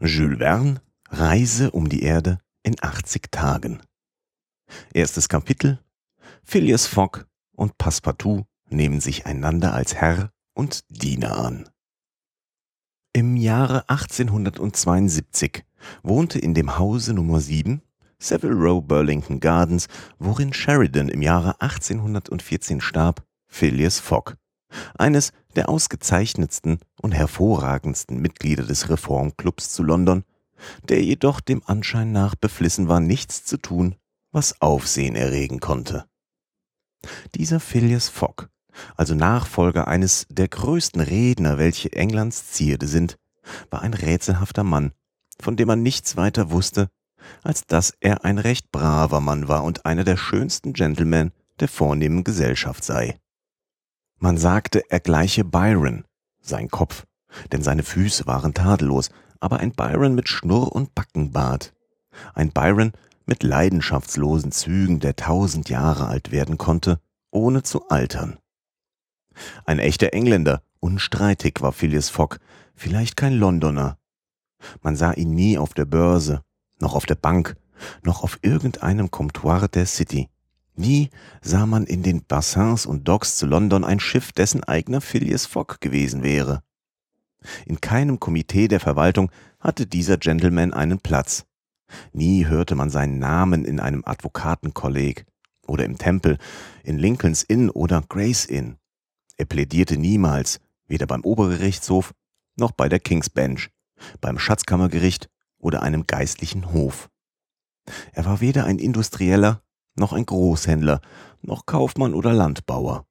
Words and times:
Jules 0.00 0.38
Verne 0.38 0.80
Reise 1.10 1.72
um 1.72 1.88
die 1.88 2.02
Erde 2.02 2.38
in 2.62 2.76
80 2.80 3.32
Tagen. 3.32 3.82
Erstes 4.94 5.28
Kapitel 5.28 5.80
Phileas 6.44 6.86
Fogg 6.86 7.24
und 7.56 7.78
Passepartout 7.78 8.44
nehmen 8.70 9.00
sich 9.00 9.26
einander 9.26 9.74
als 9.74 9.96
Herr 9.96 10.30
und 10.54 10.84
Diener 10.88 11.36
an. 11.36 11.68
Im 13.12 13.36
Jahre 13.36 13.88
1872 13.88 15.64
wohnte 16.04 16.38
in 16.38 16.54
dem 16.54 16.78
Hause 16.78 17.12
Nummer 17.12 17.40
7 17.40 17.82
Savile 18.20 18.54
Row 18.54 18.80
Burlington 18.80 19.40
Gardens, 19.40 19.88
worin 20.20 20.52
Sheridan 20.52 21.08
im 21.08 21.22
Jahre 21.22 21.60
1814 21.60 22.80
starb, 22.80 23.26
Phileas 23.48 23.98
Fogg, 23.98 24.36
eines 24.96 25.32
der 25.56 25.68
ausgezeichnetsten 25.68 26.78
und 27.00 27.12
hervorragendsten 27.12 28.20
Mitglieder 28.20 28.64
des 28.64 28.88
Reformclubs 28.90 29.70
zu 29.72 29.82
London, 29.82 30.24
der 30.88 31.02
jedoch 31.02 31.40
dem 31.40 31.62
Anschein 31.66 32.12
nach 32.12 32.34
beflissen 32.34 32.88
war, 32.88 33.00
nichts 33.00 33.44
zu 33.44 33.56
tun, 33.56 33.94
was 34.32 34.60
Aufsehen 34.60 35.16
erregen 35.16 35.60
konnte. 35.60 36.04
Dieser 37.34 37.60
Phileas 37.60 38.08
Fogg, 38.08 38.48
also 38.96 39.14
Nachfolger 39.14 39.88
eines 39.88 40.26
der 40.28 40.48
größten 40.48 41.00
Redner, 41.00 41.58
welche 41.58 41.92
Englands 41.92 42.52
Zierde 42.52 42.86
sind, 42.86 43.18
war 43.70 43.82
ein 43.82 43.94
rätselhafter 43.94 44.64
Mann, 44.64 44.92
von 45.40 45.56
dem 45.56 45.68
man 45.68 45.82
nichts 45.82 46.16
weiter 46.16 46.50
wusste, 46.50 46.88
als 47.42 47.66
dass 47.66 47.94
er 48.00 48.24
ein 48.24 48.38
recht 48.38 48.70
braver 48.70 49.20
Mann 49.20 49.48
war 49.48 49.64
und 49.64 49.86
einer 49.86 50.04
der 50.04 50.16
schönsten 50.16 50.72
Gentlemen 50.72 51.32
der 51.60 51.68
vornehmen 51.68 52.24
Gesellschaft 52.24 52.84
sei. 52.84 53.18
Man 54.18 54.36
sagte, 54.36 54.82
er 54.90 55.00
gleiche 55.00 55.44
Byron, 55.44 56.04
sein 56.40 56.68
Kopf, 56.68 57.06
denn 57.52 57.62
seine 57.62 57.84
Füße 57.84 58.26
waren 58.26 58.52
tadellos, 58.52 59.10
aber 59.38 59.60
ein 59.60 59.72
Byron 59.72 60.14
mit 60.14 60.28
Schnurr 60.28 60.72
und 60.72 60.94
Backenbart. 60.94 61.72
Ein 62.34 62.50
Byron 62.50 62.92
mit 63.26 63.44
leidenschaftslosen 63.44 64.50
Zügen, 64.50 64.98
der 64.98 65.14
tausend 65.14 65.68
Jahre 65.68 66.08
alt 66.08 66.32
werden 66.32 66.58
konnte, 66.58 66.98
ohne 67.30 67.62
zu 67.62 67.88
altern. 67.88 68.38
Ein 69.64 69.78
echter 69.78 70.12
Engländer, 70.12 70.62
unstreitig 70.80 71.60
war 71.60 71.72
Phileas 71.72 72.10
Fogg, 72.10 72.38
vielleicht 72.74 73.16
kein 73.16 73.34
Londoner. 73.34 73.98
Man 74.82 74.96
sah 74.96 75.12
ihn 75.12 75.30
nie 75.30 75.58
auf 75.58 75.74
der 75.74 75.84
Börse, 75.84 76.42
noch 76.80 76.94
auf 76.94 77.06
der 77.06 77.14
Bank, 77.14 77.56
noch 78.02 78.24
auf 78.24 78.40
irgendeinem 78.42 79.12
Comptoir 79.12 79.68
der 79.68 79.86
City. 79.86 80.28
Nie 80.78 81.10
sah 81.42 81.66
man 81.66 81.86
in 81.86 82.04
den 82.04 82.24
Bassins 82.24 82.86
und 82.86 83.08
Docks 83.08 83.36
zu 83.36 83.46
London 83.46 83.82
ein 83.82 83.98
Schiff, 83.98 84.30
dessen 84.30 84.62
eigener 84.62 85.00
Phileas 85.00 85.44
Fogg 85.44 85.80
gewesen 85.80 86.22
wäre. 86.22 86.62
In 87.66 87.80
keinem 87.80 88.20
Komitee 88.20 88.68
der 88.68 88.78
Verwaltung 88.78 89.32
hatte 89.58 89.86
dieser 89.86 90.18
Gentleman 90.18 90.72
einen 90.72 91.00
Platz. 91.00 91.46
Nie 92.12 92.46
hörte 92.46 92.76
man 92.76 92.90
seinen 92.90 93.18
Namen 93.18 93.64
in 93.64 93.80
einem 93.80 94.04
Advokatenkolleg 94.04 95.26
oder 95.66 95.84
im 95.84 95.98
Tempel, 95.98 96.38
in 96.84 96.96
Lincolns 96.96 97.42
Inn 97.42 97.70
oder 97.70 98.04
Grace 98.08 98.44
Inn. 98.44 98.76
Er 99.36 99.46
plädierte 99.46 99.96
niemals, 99.96 100.60
weder 100.86 101.08
beim 101.08 101.22
Obergerichtshof 101.24 102.14
noch 102.56 102.70
bei 102.70 102.88
der 102.88 103.00
King's 103.00 103.30
Bench, 103.30 103.70
beim 104.20 104.38
Schatzkammergericht 104.38 105.28
oder 105.58 105.82
einem 105.82 106.06
geistlichen 106.06 106.72
Hof. 106.72 107.10
Er 108.12 108.26
war 108.26 108.40
weder 108.40 108.64
ein 108.64 108.78
Industrieller 108.78 109.60
noch 109.98 110.12
ein 110.12 110.26
Großhändler, 110.26 111.00
noch 111.42 111.66
Kaufmann 111.66 112.14
oder 112.14 112.32
Landbauer. 112.32 113.06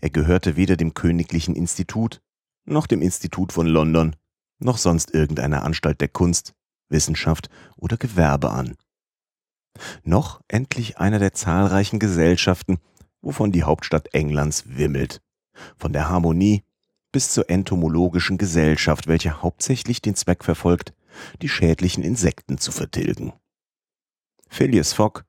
Er 0.00 0.10
gehörte 0.10 0.56
weder 0.56 0.76
dem 0.76 0.94
Königlichen 0.94 1.54
Institut, 1.54 2.20
noch 2.64 2.86
dem 2.86 3.02
Institut 3.02 3.52
von 3.52 3.66
London, 3.66 4.16
noch 4.58 4.78
sonst 4.78 5.12
irgendeiner 5.12 5.64
Anstalt 5.64 6.00
der 6.00 6.08
Kunst, 6.08 6.54
Wissenschaft 6.88 7.50
oder 7.76 7.96
Gewerbe 7.96 8.50
an. 8.50 8.76
Noch 10.02 10.40
endlich 10.48 10.98
einer 10.98 11.18
der 11.18 11.34
zahlreichen 11.34 11.98
Gesellschaften, 11.98 12.78
wovon 13.20 13.52
die 13.52 13.64
Hauptstadt 13.64 14.14
Englands 14.14 14.64
wimmelt, 14.66 15.20
von 15.76 15.92
der 15.92 16.08
Harmonie 16.08 16.64
bis 17.12 17.32
zur 17.32 17.50
entomologischen 17.50 18.38
Gesellschaft, 18.38 19.06
welche 19.06 19.42
hauptsächlich 19.42 20.00
den 20.00 20.14
Zweck 20.14 20.44
verfolgt, 20.44 20.92
die 21.42 21.48
schädlichen 21.48 22.02
Insekten 22.02 22.58
zu 22.58 22.72
vertilgen. 22.72 23.32
Phileas 24.48 24.92
Fogg 24.92 25.24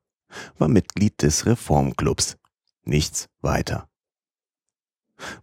war 0.57 0.67
Mitglied 0.67 1.21
des 1.21 1.45
Reformclubs. 1.45 2.37
Nichts 2.83 3.27
weiter. 3.41 3.87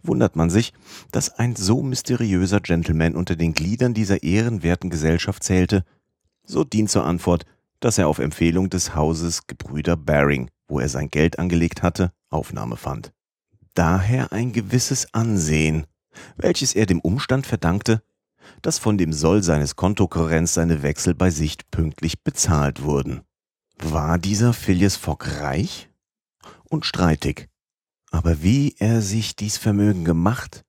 Wundert 0.03 0.37
man 0.37 0.51
sich, 0.51 0.73
dass 1.11 1.31
ein 1.31 1.57
so 1.57 1.83
mysteriöser 1.83 2.61
Gentleman 2.61 3.17
unter 3.17 3.37
den 3.37 3.55
Gliedern 3.55 3.93
dieser 3.93 4.23
ehrenwerten 4.23 4.89
Gesellschaft 4.89 5.43
zählte, 5.43 5.85
so 6.45 6.65
dient 6.65 6.91
zur 6.91 7.05
Antwort, 7.05 7.45
dass 7.81 7.99
er 7.99 8.09
auf 8.09 8.19
Empfehlung 8.19 8.71
des 8.71 8.95
Hauses 8.95 9.47
Gebrüder 9.47 9.97
Baring, 9.97 10.51
wo 10.69 10.79
er 10.79 10.89
sein 10.89 11.09
Geld 11.09 11.39
angelegt 11.39 11.83
hatte, 11.83 12.13
Aufnahme 12.31 12.77
fand. 12.77 13.13
Daher 13.75 14.33
ein 14.33 14.53
gewisses 14.53 15.13
Ansehen, 15.13 15.87
welches 16.37 16.75
er 16.75 16.87
dem 16.87 17.01
Umstand 17.01 17.47
verdankte, 17.47 18.03
dass 18.63 18.79
von 18.79 18.97
dem 18.99 19.13
Soll 19.13 19.43
seines 19.43 19.75
Kontokorrents 19.75 20.55
seine 20.55 20.83
Wechsel 20.83 21.15
bei 21.15 21.31
Sicht 21.31 21.71
pünktlich 21.71 22.23
bezahlt 22.23 22.83
wurden. 22.83 23.23
War 23.79 24.19
dieser 24.19 24.53
Phileas 24.53 24.97
Fogg 24.97 25.25
reich 25.41 25.91
und 26.65 26.87
streitig? 26.87 27.49
Aber 28.11 28.43
wie 28.43 28.77
er 28.79 29.03
sich 29.03 29.37
dies 29.37 29.57
Vermögen 29.57 30.05
gemacht, 30.05 30.65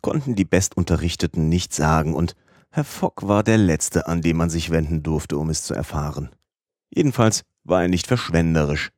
konnten 0.00 0.34
die 0.34 0.44
Bestunterrichteten 0.44 1.48
nicht 1.48 1.72
sagen, 1.72 2.14
und 2.14 2.34
Herr 2.70 2.84
Fogg 2.84 3.26
war 3.26 3.42
der 3.42 3.58
Letzte, 3.58 4.06
an 4.08 4.22
dem 4.22 4.36
man 4.36 4.50
sich 4.50 4.70
wenden 4.70 5.02
durfte, 5.02 5.38
um 5.38 5.50
es 5.50 5.62
zu 5.62 5.74
erfahren. 5.74 6.30
Jedenfalls 6.90 7.44
war 7.64 7.82
er 7.82 7.88
nicht 7.88 8.06
verschwenderisch, 8.06 8.90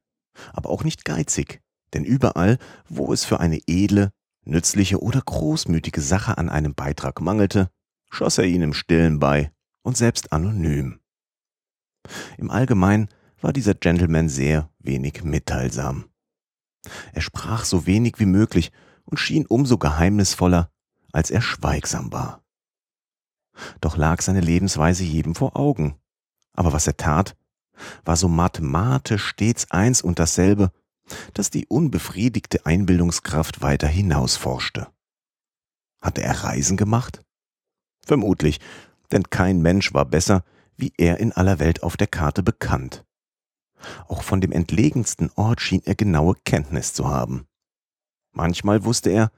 aber 0.52 0.70
auch 0.70 0.84
nicht 0.84 1.04
geizig, 1.04 1.60
denn 1.92 2.04
überall, 2.04 2.58
wo 2.88 3.12
es 3.12 3.24
für 3.24 3.40
eine 3.40 3.60
edle, 3.66 4.12
nützliche 4.44 5.02
oder 5.02 5.20
großmütige 5.20 6.00
Sache 6.00 6.38
an 6.38 6.48
einem 6.48 6.74
Beitrag 6.74 7.20
mangelte, 7.20 7.70
schoss 8.10 8.38
er 8.38 8.44
ihn 8.44 8.62
im 8.62 8.72
stillen 8.72 9.18
bei 9.18 9.52
und 9.82 9.96
selbst 9.96 10.32
anonym. 10.32 11.00
Im 12.38 12.50
Allgemeinen 12.50 13.08
war 13.40 13.52
dieser 13.52 13.74
Gentleman 13.74 14.28
sehr 14.28 14.70
wenig 14.78 15.24
mitteilsam. 15.24 16.06
Er 17.12 17.20
sprach 17.20 17.64
so 17.64 17.86
wenig 17.86 18.14
wie 18.18 18.26
möglich 18.26 18.72
und 19.04 19.18
schien 19.18 19.46
umso 19.46 19.78
geheimnisvoller, 19.78 20.70
als 21.12 21.30
er 21.30 21.42
schweigsam 21.42 22.12
war. 22.12 22.44
Doch 23.80 23.96
lag 23.96 24.22
seine 24.22 24.40
Lebensweise 24.40 25.04
jedem 25.04 25.34
vor 25.34 25.56
Augen. 25.56 25.96
Aber 26.54 26.72
was 26.72 26.86
er 26.86 26.96
tat, 26.96 27.36
war 28.04 28.16
so 28.16 28.28
mathematisch 28.28 29.24
stets 29.24 29.70
eins 29.70 30.02
und 30.02 30.18
dasselbe, 30.18 30.72
dass 31.34 31.50
die 31.50 31.66
unbefriedigte 31.66 32.66
Einbildungskraft 32.66 33.62
weiter 33.62 33.88
hinausforschte. 33.88 34.88
Hatte 36.00 36.22
er 36.22 36.44
Reisen 36.44 36.76
gemacht? 36.76 37.22
Vermutlich, 38.04 38.60
denn 39.12 39.24
kein 39.24 39.60
Mensch 39.60 39.92
war 39.92 40.04
besser, 40.04 40.44
wie 40.76 40.92
er 40.96 41.18
in 41.18 41.32
aller 41.32 41.58
Welt 41.58 41.82
auf 41.82 41.96
der 41.96 42.06
Karte 42.06 42.42
bekannt. 42.42 43.04
Auch 44.08 44.22
von 44.22 44.40
dem 44.40 44.52
entlegensten 44.52 45.30
Ort 45.36 45.60
schien 45.60 45.82
er 45.84 45.94
genaue 45.94 46.34
Kenntnis 46.44 46.92
zu 46.92 47.08
haben. 47.08 47.46
Manchmal 48.32 48.84
wusste 48.84 49.10
er, 49.10 49.30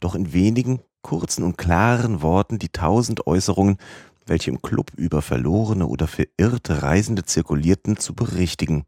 doch 0.00 0.14
in 0.14 0.32
wenigen, 0.32 0.80
kurzen 1.02 1.44
und 1.44 1.56
klaren 1.56 2.22
Worten 2.22 2.58
die 2.58 2.68
tausend 2.68 3.26
Äußerungen, 3.26 3.78
welche 4.26 4.50
im 4.50 4.62
Club 4.62 4.92
über 4.96 5.22
verlorene 5.22 5.86
oder 5.86 6.06
verirrte 6.06 6.82
Reisende 6.82 7.24
zirkulierten, 7.24 7.96
zu 7.96 8.14
berichtigen. 8.14 8.84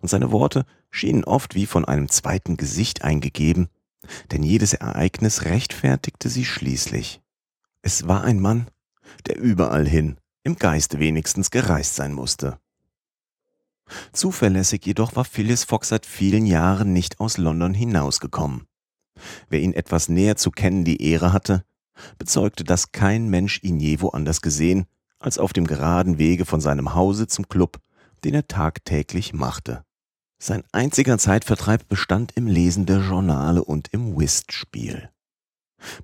Und 0.00 0.08
seine 0.08 0.30
Worte 0.32 0.64
schienen 0.90 1.24
oft 1.24 1.54
wie 1.54 1.66
von 1.66 1.84
einem 1.84 2.08
zweiten 2.08 2.56
Gesicht 2.56 3.02
eingegeben, 3.02 3.68
denn 4.30 4.42
jedes 4.42 4.74
Ereignis 4.74 5.44
rechtfertigte 5.44 6.28
sie 6.28 6.44
schließlich. 6.44 7.20
Es 7.82 8.06
war 8.06 8.22
ein 8.24 8.40
Mann, 8.40 8.68
der 9.26 9.38
überall 9.38 9.86
hin, 9.86 10.18
im 10.44 10.56
Geiste 10.56 10.98
wenigstens 10.98 11.50
gereist 11.50 11.96
sein 11.96 12.12
musste. 12.12 12.58
Zuverlässig 14.12 14.84
jedoch 14.86 15.16
war 15.16 15.24
Phileas 15.24 15.64
Fogg 15.64 15.84
seit 15.84 16.06
vielen 16.06 16.46
Jahren 16.46 16.92
nicht 16.92 17.20
aus 17.20 17.38
London 17.38 17.74
hinausgekommen. 17.74 18.66
Wer 19.48 19.60
ihn 19.60 19.72
etwas 19.72 20.08
näher 20.08 20.36
zu 20.36 20.50
kennen 20.50 20.84
die 20.84 21.02
Ehre 21.02 21.32
hatte, 21.32 21.64
bezeugte, 22.18 22.64
dass 22.64 22.92
kein 22.92 23.28
Mensch 23.28 23.60
ihn 23.62 23.78
je 23.78 24.00
woanders 24.00 24.40
gesehen, 24.40 24.86
als 25.18 25.38
auf 25.38 25.52
dem 25.52 25.66
geraden 25.66 26.18
Wege 26.18 26.44
von 26.44 26.60
seinem 26.60 26.94
Hause 26.94 27.26
zum 27.26 27.48
Club, 27.48 27.78
den 28.24 28.34
er 28.34 28.48
tagtäglich 28.48 29.32
machte. 29.32 29.84
Sein 30.38 30.64
einziger 30.72 31.18
Zeitvertreib 31.18 31.88
bestand 31.88 32.32
im 32.34 32.48
Lesen 32.48 32.86
der 32.86 32.98
Journale 32.98 33.62
und 33.64 33.88
im 33.92 34.18
Whistspiel. 34.18 35.10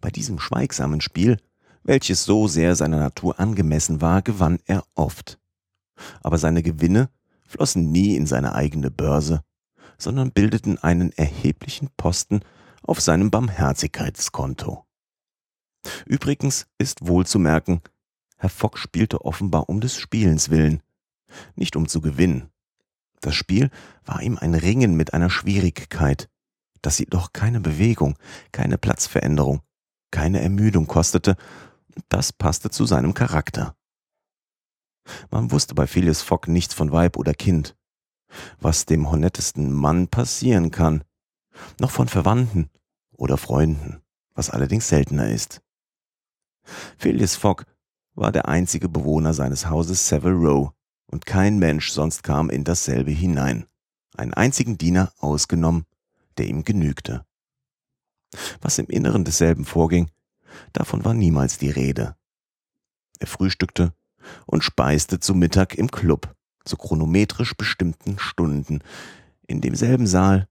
Bei 0.01 0.11
diesem 0.11 0.39
schweigsamen 0.39 1.01
Spiel, 1.01 1.39
welches 1.83 2.25
so 2.25 2.47
sehr 2.47 2.77
seiner 2.77 2.99
Natur 2.99 3.41
angemessen 3.41 4.01
war, 4.01 4.23
gewann 4.23 4.59
er 4.67 4.85
oft. 4.95 5.39
Aber 6.21 6.39
seine 6.39 6.63
Gewinne 6.63 7.09
flossen 7.49 7.91
nie 7.91 8.15
in 8.15 8.27
seine 8.27 8.55
eigene 8.55 8.91
Börse, 8.91 9.43
sondern 9.99 10.31
bildeten 10.31 10.79
einen 10.79 11.11
erheblichen 11.13 11.89
Posten 11.97 12.41
auf 12.83 13.01
seinem 13.01 13.31
Barmherzigkeitskonto. 13.31 14.85
Übrigens 16.07 16.67
ist 16.79 17.07
wohl 17.07 17.27
zu 17.27 17.39
merken, 17.39 17.83
Herr 18.37 18.51
Fogg 18.51 18.79
spielte 18.79 19.25
offenbar 19.25 19.69
um 19.69 19.81
des 19.81 19.97
Spielens 19.97 20.51
willen, 20.51 20.83
nicht 21.57 21.75
um 21.75 21.89
zu 21.89 22.01
gewinnen. 22.01 22.51
Das 23.21 23.35
Spiel 23.35 23.71
war 24.05 24.23
ihm 24.23 24.39
ein 24.39 24.55
Ringen 24.55 24.97
mit 24.97 25.13
einer 25.13 25.31
Schwierigkeit, 25.31 26.29
das 26.83 26.99
jedoch 26.99 27.33
keine 27.33 27.61
Bewegung, 27.61 28.17
keine 28.53 28.79
Platzveränderung, 28.79 29.63
keine 30.13 30.41
Ermüdung 30.41 30.87
kostete, 30.87 31.37
das 32.09 32.33
passte 32.33 32.71
zu 32.71 32.87
seinem 32.87 33.15
Charakter. 33.15 33.75
Man 35.31 35.51
wusste 35.51 35.75
bei 35.75 35.87
Phileas 35.87 36.23
Fogg 36.23 36.49
nichts 36.49 36.75
von 36.75 36.93
Weib 36.93 37.17
oder 37.17 37.35
Kind, 37.35 37.77
was 38.61 38.87
dem 38.87 39.11
honettesten 39.11 39.73
Mann 39.73 40.09
passieren 40.09 40.71
kann, 40.71 41.05
noch 41.81 41.91
von 41.91 42.09
Verwandten 42.09 42.71
oder 43.13 43.37
Freunden, 43.37 44.03
was 44.35 44.51
allerdings 44.51 44.89
seltener 44.89 45.29
ist. 45.31 45.63
Phileas 46.99 47.37
Fogg 47.37 47.65
war 48.15 48.33
der 48.33 48.49
einzige 48.49 48.89
Bewohner 48.89 49.35
seines 49.35 49.69
Hauses 49.69 50.09
Savile 50.09 50.35
Row, 50.35 50.71
und 51.11 51.25
kein 51.25 51.59
Mensch 51.59 51.91
sonst 51.91 52.23
kam 52.23 52.51
in 52.51 52.65
dasselbe 52.65 53.11
hinein, 53.11 53.67
einen 54.17 54.35
einzigen 54.35 54.77
Diener 54.77 55.13
ausgenommen, 55.19 55.87
der 56.37 56.47
ihm 56.47 56.65
genügte. 56.65 57.25
Was 58.61 58.79
im 58.79 58.87
Inneren 58.87 59.25
desselben 59.25 59.65
vorging, 59.65 60.11
davon 60.73 61.05
war 61.05 61.15
niemals 61.15 61.57
die 61.57 61.71
Rede. 61.71 62.17
Er 63.21 63.27
frühstückte 63.27 63.95
und 64.47 64.65
speiste 64.65 65.21
zu 65.21 65.35
Mittag 65.35 65.75
im 65.75 65.91
Club, 65.91 66.35
zu 66.65 66.77
chronometrisch 66.77 67.57
bestimmten 67.57 68.19
Stunden, 68.19 68.81
in 69.47 69.61
demselben 69.61 70.07
Saal, 70.07 70.49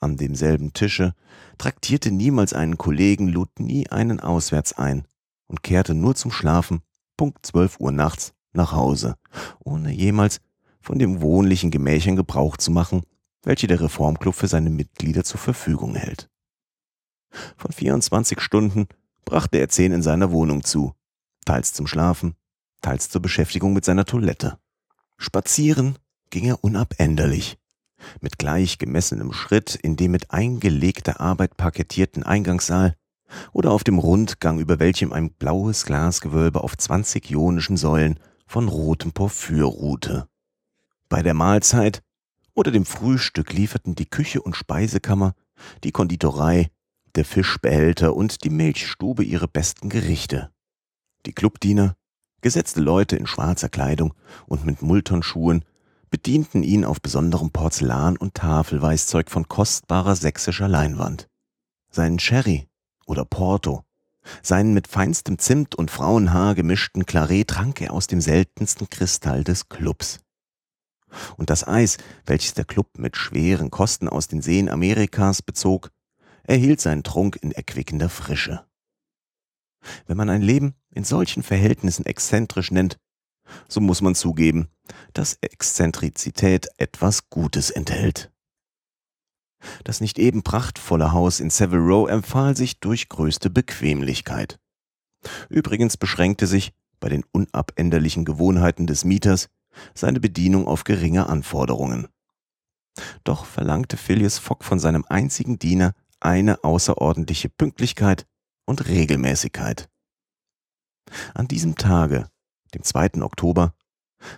an 0.00 0.16
demselben 0.16 0.72
Tische, 0.72 1.14
traktierte 1.58 2.10
niemals 2.10 2.52
einen 2.52 2.78
Kollegen, 2.78 3.28
lud 3.28 3.48
nie 3.58 3.88
einen 3.88 4.20
auswärts 4.20 4.72
ein 4.72 5.06
und 5.46 5.62
kehrte 5.62 5.94
nur 5.94 6.14
zum 6.14 6.30
Schlafen, 6.30 6.82
Punkt 7.16 7.46
zwölf 7.46 7.78
Uhr 7.80 7.92
nachts, 7.92 8.34
nach 8.52 8.72
Hause, 8.72 9.16
ohne 9.64 9.92
jemals 9.92 10.40
von 10.80 10.98
den 10.98 11.22
wohnlichen 11.22 11.70
Gemächern 11.70 12.16
Gebrauch 12.16 12.56
zu 12.56 12.70
machen, 12.70 13.02
welche 13.42 13.66
der 13.66 13.80
Reformclub 13.80 14.34
für 14.34 14.48
seine 14.48 14.70
Mitglieder 14.70 15.24
zur 15.24 15.40
Verfügung 15.40 15.94
hält. 15.94 16.30
Von 17.56 17.72
24 17.72 18.40
Stunden 18.40 18.86
brachte 19.24 19.58
er 19.58 19.68
zehn 19.68 19.92
in 19.92 20.02
seiner 20.02 20.30
Wohnung 20.30 20.62
zu, 20.64 20.94
teils 21.44 21.72
zum 21.72 21.86
Schlafen, 21.86 22.36
teils 22.84 23.08
zur 23.08 23.22
Beschäftigung 23.22 23.72
mit 23.72 23.84
seiner 23.84 24.04
Toilette. 24.04 24.58
Spazieren 25.16 25.98
ging 26.28 26.44
er 26.44 26.62
unabänderlich, 26.62 27.56
mit 28.20 28.38
gleich 28.38 28.76
gemessenem 28.76 29.32
Schritt 29.32 29.74
in 29.74 29.96
dem 29.96 30.10
mit 30.10 30.30
eingelegter 30.32 31.18
Arbeit 31.18 31.56
parkettierten 31.56 32.24
Eingangssaal 32.24 32.94
oder 33.52 33.70
auf 33.70 33.84
dem 33.84 33.98
Rundgang, 33.98 34.58
über 34.58 34.80
welchem 34.80 35.14
ein 35.14 35.32
blaues 35.32 35.86
Glasgewölbe 35.86 36.62
auf 36.62 36.76
20 36.76 37.30
ionischen 37.30 37.78
Säulen 37.78 38.20
von 38.46 38.68
rotem 38.68 39.12
Porphyr 39.12 39.64
ruhte. 39.64 40.28
Bei 41.08 41.22
der 41.22 41.34
Mahlzeit 41.34 42.02
oder 42.52 42.70
dem 42.70 42.84
Frühstück 42.84 43.54
lieferten 43.54 43.94
die 43.94 44.10
Küche 44.10 44.42
und 44.42 44.56
Speisekammer, 44.56 45.34
die 45.84 45.92
Konditorei, 45.92 46.70
der 47.14 47.24
Fischbehälter 47.24 48.14
und 48.14 48.44
die 48.44 48.50
Milchstube 48.50 49.24
ihre 49.24 49.48
besten 49.48 49.88
Gerichte. 49.88 50.50
Die 51.24 51.32
Clubdiener, 51.32 51.96
gesetzte 52.44 52.80
Leute 52.80 53.16
in 53.16 53.26
schwarzer 53.26 53.68
Kleidung 53.68 54.14
und 54.46 54.64
mit 54.64 54.82
Multonschuhen, 54.82 55.64
bedienten 56.10 56.62
ihn 56.62 56.84
auf 56.84 57.00
besonderem 57.00 57.50
Porzellan 57.50 58.16
und 58.16 58.34
Tafelweißzeug 58.34 59.30
von 59.30 59.48
kostbarer 59.48 60.14
sächsischer 60.14 60.68
Leinwand. 60.68 61.26
Seinen 61.90 62.20
Sherry 62.20 62.68
oder 63.06 63.24
Porto 63.24 63.82
seinen 64.42 64.74
mit 64.74 64.88
feinstem 64.88 65.38
Zimt 65.38 65.74
und 65.74 65.90
Frauenhaar 65.90 66.54
gemischten 66.54 67.06
Claret 67.06 67.48
trank 67.48 67.80
er 67.80 67.92
aus 67.92 68.06
dem 68.06 68.20
seltensten 68.20 68.88
Kristall 68.88 69.44
des 69.44 69.68
Clubs. 69.68 70.20
Und 71.36 71.50
das 71.50 71.66
Eis, 71.66 71.98
welches 72.26 72.54
der 72.54 72.64
Club 72.64 72.98
mit 72.98 73.16
schweren 73.16 73.70
Kosten 73.70 74.08
aus 74.08 74.26
den 74.28 74.42
Seen 74.42 74.68
Amerikas 74.68 75.42
bezog, 75.42 75.90
erhielt 76.42 76.80
seinen 76.80 77.04
Trunk 77.04 77.38
in 77.40 77.52
erquickender 77.52 78.08
Frische. 78.08 78.64
Wenn 80.06 80.16
man 80.16 80.30
ein 80.30 80.42
Leben 80.42 80.74
in 80.90 81.04
solchen 81.04 81.42
Verhältnissen 81.42 82.06
exzentrisch 82.06 82.70
nennt, 82.70 82.98
so 83.68 83.80
muss 83.80 84.00
man 84.00 84.14
zugeben, 84.14 84.68
dass 85.12 85.38
Exzentrizität 85.40 86.68
etwas 86.78 87.28
Gutes 87.30 87.70
enthält. 87.70 88.30
Das 89.82 90.00
nicht 90.00 90.18
eben 90.18 90.42
prachtvolle 90.42 91.12
Haus 91.12 91.40
in 91.40 91.50
Savile 91.50 91.82
Row 91.82 92.08
empfahl 92.08 92.56
sich 92.56 92.80
durch 92.80 93.08
größte 93.08 93.50
Bequemlichkeit. 93.50 94.58
Übrigens 95.48 95.96
beschränkte 95.96 96.46
sich, 96.46 96.72
bei 97.00 97.08
den 97.08 97.24
unabänderlichen 97.32 98.24
Gewohnheiten 98.24 98.86
des 98.86 99.04
Mieters, 99.04 99.48
seine 99.94 100.20
Bedienung 100.20 100.66
auf 100.66 100.84
geringe 100.84 101.28
Anforderungen. 101.28 102.08
Doch 103.24 103.44
verlangte 103.44 103.96
Phileas 103.96 104.38
Fogg 104.38 104.64
von 104.64 104.78
seinem 104.78 105.04
einzigen 105.08 105.58
Diener 105.58 105.94
eine 106.20 106.62
außerordentliche 106.62 107.48
Pünktlichkeit 107.48 108.26
und 108.64 108.88
Regelmäßigkeit. 108.88 109.88
An 111.34 111.48
diesem 111.48 111.76
Tage, 111.76 112.28
dem 112.74 112.82
2. 112.82 113.22
Oktober, 113.22 113.74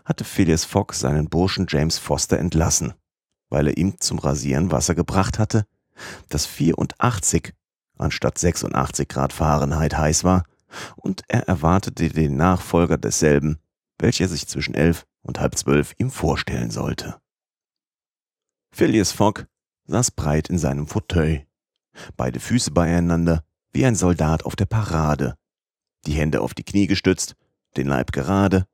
hatte 0.04 0.24
Phileas 0.24 0.64
Fogg 0.64 0.94
seinen 0.94 1.28
Burschen 1.28 1.66
James 1.68 1.98
Foster 1.98 2.38
entlassen 2.38 2.94
weil 3.48 3.68
er 3.68 3.76
ihm 3.76 4.00
zum 4.00 4.18
Rasieren 4.18 4.70
Wasser 4.70 4.94
gebracht 4.94 5.38
hatte, 5.38 5.66
das 6.28 6.46
84 6.46 7.54
anstatt 7.98 8.38
86 8.38 9.08
Grad 9.08 9.32
Fahrenheit 9.32 9.96
heiß 9.96 10.24
war, 10.24 10.44
und 10.96 11.22
er 11.28 11.48
erwartete 11.48 12.10
den 12.10 12.36
Nachfolger 12.36 12.98
desselben, 12.98 13.58
welcher 13.98 14.28
sich 14.28 14.46
zwischen 14.46 14.74
elf 14.74 15.06
und 15.22 15.40
halb 15.40 15.56
zwölf 15.56 15.94
ihm 15.98 16.10
vorstellen 16.10 16.70
sollte. 16.70 17.18
Phileas 18.72 19.12
Fogg 19.12 19.46
saß 19.86 20.10
breit 20.10 20.50
in 20.50 20.58
seinem 20.58 20.86
Fauteuil, 20.86 21.46
beide 22.16 22.40
Füße 22.40 22.72
beieinander, 22.72 23.44
wie 23.76 23.84
ein 23.84 23.94
Soldat 23.94 24.46
auf 24.46 24.56
der 24.56 24.64
Parade, 24.64 25.36
die 26.06 26.14
Hände 26.14 26.40
auf 26.40 26.54
die 26.54 26.64
Knie 26.64 26.86
gestützt, 26.86 27.36
den 27.76 27.86
Leib 27.86 28.10
gerade, 28.10 28.66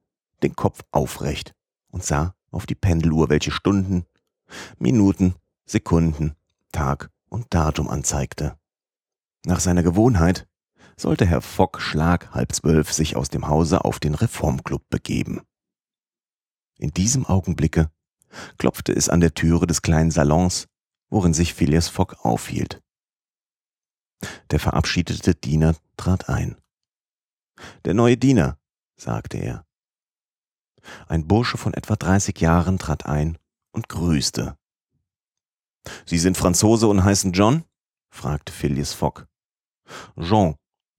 den 0.44 0.54
Kopf 0.54 0.82
aufrecht 0.92 1.56
und 1.90 2.04
sah 2.04 2.36
auf 2.52 2.66
die 2.66 2.76
Pendeluhr, 2.76 3.28
welche 3.28 3.50
Stunden, 3.50 4.04
Minuten, 4.78 5.34
Sekunden, 5.66 6.36
Tag 6.70 7.10
und 7.28 7.52
Datum 7.52 7.88
anzeigte. 7.88 8.56
Nach 9.44 9.58
seiner 9.58 9.82
Gewohnheit 9.82 10.46
sollte 10.96 11.26
Herr 11.26 11.42
Fogg 11.42 11.80
Schlag 11.80 12.32
halb 12.32 12.52
zwölf 12.52 12.92
sich 12.92 13.16
aus 13.16 13.28
dem 13.28 13.48
Hause 13.48 13.84
auf 13.84 13.98
den 13.98 14.14
Reformclub 14.14 14.88
begeben. 14.88 15.40
In 16.78 16.92
diesem 16.92 17.26
Augenblicke 17.26 17.90
klopfte 18.56 18.92
es 18.92 19.08
an 19.08 19.18
der 19.18 19.34
Türe 19.34 19.66
des 19.66 19.82
kleinen 19.82 20.12
Salons, 20.12 20.68
worin 21.10 21.34
sich 21.34 21.54
Phileas 21.54 21.88
Fogg 21.88 22.14
aufhielt. 22.22 22.80
Der 24.50 24.60
verabschiedete 24.60 25.34
Diener 25.34 25.74
trat 25.96 26.28
ein. 26.28 26.56
Der 27.84 27.94
neue 27.94 28.16
Diener, 28.16 28.58
sagte 28.96 29.38
er. 29.38 29.64
Ein 31.06 31.26
Bursche 31.26 31.58
von 31.58 31.74
etwa 31.74 31.96
dreißig 31.96 32.40
Jahren 32.40 32.78
trat 32.78 33.06
ein 33.06 33.38
und 33.72 33.88
grüßte. 33.88 34.56
Sie 36.06 36.18
sind 36.18 36.36
Franzose 36.36 36.86
und 36.88 37.04
heißen 37.04 37.32
John? 37.32 37.64
fragte 38.10 38.52
Phileas 38.52 38.92
Fogg. 38.92 39.26
Jean, 40.18 40.56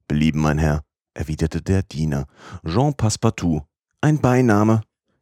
belieben 0.07 0.41
mein 0.41 0.57
Herr, 0.57 0.83
erwiderte 1.13 1.61
der 1.61 1.83
Diener. 1.83 2.27
Jean 2.65 2.93
Passepartout, 2.93 3.61
ein 4.01 4.19
Beiname, 4.19 4.81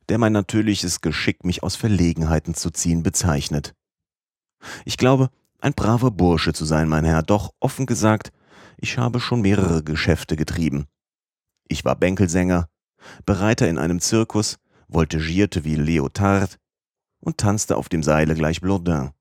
der 0.10 0.18
mein 0.18 0.34
natürliches 0.34 1.02
Geschick, 1.02 1.44
mich 1.44 1.64
aus 1.64 1.76
Verlegenheiten 1.76 2.54
zu 2.54 2.72
ziehen, 2.72 3.04
bezeichnet. 3.04 3.74
Ich 4.86 4.98
glaube, 4.98 5.30
ein 5.62 5.74
braver 5.74 6.12
Bursche 6.12 6.54
zu 6.54 6.66
sein, 6.66 6.90
mein 6.90 7.06
Herr, 7.06 7.22
doch 7.22 7.54
offen 7.60 7.86
gesagt, 7.86 8.32
ich 8.78 8.98
habe 8.98 9.20
schon 9.20 9.42
mehrere 9.42 9.84
Geschäfte 9.84 10.36
getrieben. 10.36 10.88
Ich 11.68 11.86
war 11.86 11.96
Bänkelsänger, 11.96 12.68
Bereiter 13.26 13.70
in 13.70 13.78
einem 13.78 14.00
Zirkus, 14.00 14.58
voltigierte 14.90 15.64
wie 15.64 15.76
Leotard, 15.76 16.58
und 17.20 17.38
tanzte 17.38 17.78
auf 17.78 17.90
dem 17.90 18.04
Seile 18.04 18.34
gleich 18.34 18.62
Blondin. 18.62 19.12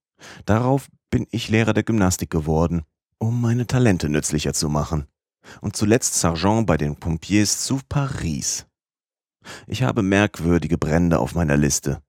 Darauf 0.47 0.89
bin 1.11 1.27
ich 1.31 1.49
Lehrer 1.49 1.75
der 1.75 1.83
Gymnastik 1.83 2.31
geworden, 2.31 2.83
um 3.19 3.41
meine 3.41 3.67
Talente 3.67 4.09
nützlicher 4.09 4.55
zu 4.55 4.69
machen. 4.69 5.07
Und 5.61 5.77
zuletzt 5.77 6.15
Sergeant 6.15 6.67
bei 6.67 6.77
den 6.77 6.97
Pompiers 6.97 7.65
zu 7.65 7.81
Paris. 7.89 8.67
Ich 9.67 9.83
habe 9.83 10.03
merkwürdige 10.03 10.79
Brände 10.79 11.19
auf 11.19 11.35
meiner 11.35 11.57
Liste. 11.57 12.03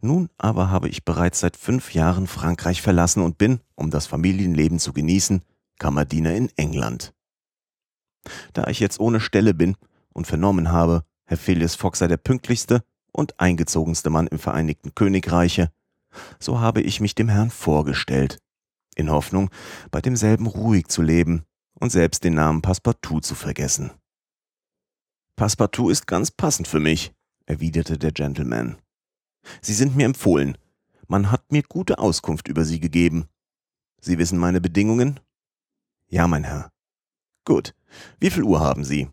Nun 0.00 0.28
aber 0.38 0.70
habe 0.70 0.88
ich 0.88 1.04
bereits 1.04 1.40
seit 1.40 1.56
fünf 1.56 1.94
Jahren 1.94 2.26
Frankreich 2.26 2.82
verlassen 2.82 3.22
und 3.22 3.38
bin, 3.38 3.60
um 3.74 3.90
das 3.90 4.06
Familienleben 4.06 4.78
zu 4.78 4.92
genießen, 4.92 5.42
Kammerdiener 5.78 6.34
in 6.34 6.50
England. 6.56 7.12
Da 8.52 8.68
ich 8.68 8.80
jetzt 8.80 9.00
ohne 9.00 9.20
Stelle 9.20 9.54
bin 9.54 9.76
und 10.12 10.26
vernommen 10.26 10.70
habe, 10.70 11.04
Herr 11.24 11.36
Phileas 11.36 11.74
Fogg 11.74 11.96
sei 11.96 12.06
der 12.06 12.16
pünktlichste 12.16 12.84
und 13.12 13.40
eingezogenste 13.40 14.10
Mann 14.10 14.26
im 14.26 14.38
Vereinigten 14.38 14.94
Königreiche, 14.94 15.70
so 16.38 16.60
habe 16.60 16.82
ich 16.82 17.00
mich 17.00 17.14
dem 17.14 17.28
Herrn 17.28 17.50
vorgestellt, 17.50 18.38
in 18.94 19.10
Hoffnung, 19.10 19.50
bei 19.90 20.00
demselben 20.00 20.46
ruhig 20.46 20.88
zu 20.88 21.02
leben 21.02 21.44
und 21.74 21.90
selbst 21.90 22.24
den 22.24 22.34
Namen 22.34 22.62
Passepartout 22.62 23.20
zu 23.20 23.34
vergessen. 23.34 23.90
Passepartout 25.36 25.90
ist 25.90 26.06
ganz 26.06 26.30
passend 26.30 26.68
für 26.68 26.80
mich, 26.80 27.12
erwiderte 27.46 27.98
der 27.98 28.12
Gentleman. 28.12 28.76
Sie 29.60 29.74
sind 29.74 29.96
mir 29.96 30.06
empfohlen. 30.06 30.58
Man 31.08 31.30
hat 31.30 31.50
mir 31.52 31.62
gute 31.62 31.98
Auskunft 31.98 32.48
über 32.48 32.64
Sie 32.64 32.80
gegeben. 32.80 33.28
Sie 34.00 34.18
wissen 34.18 34.38
meine 34.38 34.60
Bedingungen? 34.60 35.20
Ja, 36.08 36.26
mein 36.26 36.44
Herr. 36.44 36.72
Gut. 37.44 37.74
Wie 38.18 38.30
viel 38.30 38.42
Uhr 38.44 38.60
haben 38.60 38.84
Sie? 38.84 39.10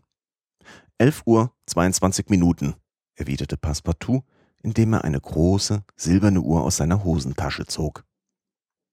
Elf 0.98 1.22
Uhr, 1.24 1.54
22 1.66 2.28
Minuten, 2.28 2.74
erwiderte 3.14 3.56
Passepartout, 3.56 4.22
indem 4.62 4.92
er 4.92 5.04
eine 5.04 5.20
große, 5.20 5.84
silberne 5.96 6.40
Uhr 6.40 6.62
aus 6.62 6.76
seiner 6.76 7.04
Hosentasche 7.04 7.66
zog. 7.66 8.04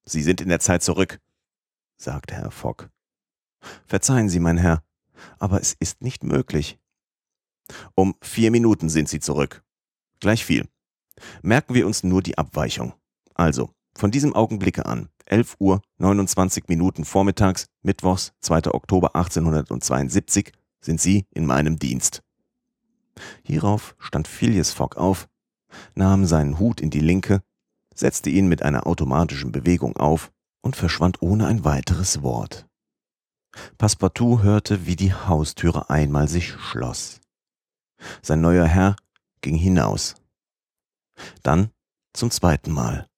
Sie 0.06 0.24
sind 0.24 0.40
in 0.40 0.50
der 0.50 0.60
Zeit 0.60 0.84
zurück, 0.84 1.20
sagte 1.98 2.36
Herr 2.36 2.52
Fogg. 2.52 2.90
Verzeihen 3.86 4.30
Sie, 4.30 4.40
mein 4.40 4.58
Herr, 4.58 4.84
aber 5.38 5.60
es 5.60 5.76
ist 5.80 6.02
nicht 6.02 6.24
möglich. 6.24 6.80
Um 7.96 8.16
vier 8.22 8.52
Minuten 8.52 8.88
sind 8.88 9.10
Sie 9.10 9.20
zurück. 9.20 9.64
Gleich 10.20 10.46
viel. 10.46 10.68
Merken 11.42 11.74
wir 11.74 11.86
uns 11.86 12.04
nur 12.04 12.22
die 12.22 12.38
Abweichung. 12.38 12.94
Also, 13.34 13.70
von 13.96 14.12
diesem 14.12 14.36
Augenblicke 14.36 14.86
an, 14.86 15.10
11 15.26 15.56
Uhr 15.60 15.82
29 15.98 16.68
Minuten 16.68 17.06
vormittags, 17.06 17.68
Mittwochs, 17.82 18.34
2. 18.42 18.74
Oktober 18.74 19.16
1872, 19.16 20.52
sind 20.80 21.02
Sie 21.02 21.26
in 21.32 21.46
meinem 21.46 21.80
Dienst. 21.80 22.22
Hierauf 23.44 23.96
stand 24.00 24.28
Phileas 24.28 24.72
Fogg 24.72 24.98
auf, 24.98 25.28
nahm 25.96 26.26
seinen 26.26 26.60
Hut 26.60 26.82
in 26.82 26.90
die 26.90 27.00
linke, 27.00 27.42
setzte 27.94 28.30
ihn 28.30 28.48
mit 28.48 28.62
einer 28.62 28.86
automatischen 28.86 29.52
Bewegung 29.52 29.98
auf 29.98 30.32
und 30.62 30.76
verschwand 30.76 31.22
ohne 31.22 31.48
ein 31.48 31.66
weiteres 31.66 32.22
Wort. 32.22 32.68
Passepartout 33.78 34.44
hörte, 34.44 34.86
wie 34.86 34.96
die 34.96 35.14
Haustüre 35.14 35.90
einmal 35.90 36.28
sich 36.28 36.52
schloss. 36.52 37.20
Sein 38.22 38.42
neuer 38.42 38.68
Herr 38.68 38.96
ging 39.42 39.56
hinaus. 39.56 40.16
Dann 41.44 41.72
zum 42.14 42.32
zweiten 42.32 42.72
Mal. 42.72 43.10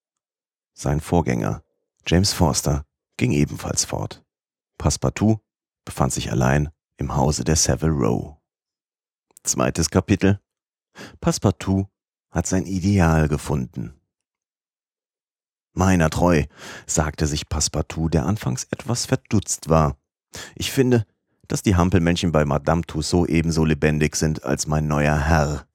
Sein 0.74 1.02
Vorgänger, 1.02 1.64
James 2.06 2.34
Forster, 2.34 2.86
ging 3.18 3.32
ebenfalls 3.32 3.86
fort. 3.86 4.24
Passepartout 4.78 5.40
befand 5.86 6.14
sich 6.14 6.32
allein 6.32 6.70
im 6.98 7.16
Hause 7.16 7.44
der 7.44 7.56
Savile 7.56 7.92
Row. 7.92 8.38
Zweites 9.44 9.90
Kapitel. 9.90 10.40
Passepartout 11.22 11.88
hat 12.32 12.48
sein 12.48 12.66
Ideal 12.66 13.28
gefunden. 13.28 14.00
Meiner 15.74 16.10
treu, 16.10 16.44
sagte 16.88 17.26
sich 17.28 17.48
Passepartout, 17.48 18.10
der 18.10 18.26
anfangs 18.26 18.66
etwas 18.66 19.06
verdutzt 19.06 19.70
war. 19.70 19.98
Ich 20.56 20.72
finde, 20.72 21.06
dass 21.48 21.62
die 21.64 21.76
Hampelmännchen 21.76 22.32
bei 22.32 22.46
Madame 22.46 22.82
Tussaud 22.82 23.30
ebenso 23.30 23.66
lebendig 23.66 24.16
sind 24.16 24.44
als 24.44 24.68
mein 24.68 24.88
neuer 24.88 25.18
Herr. 25.18 25.69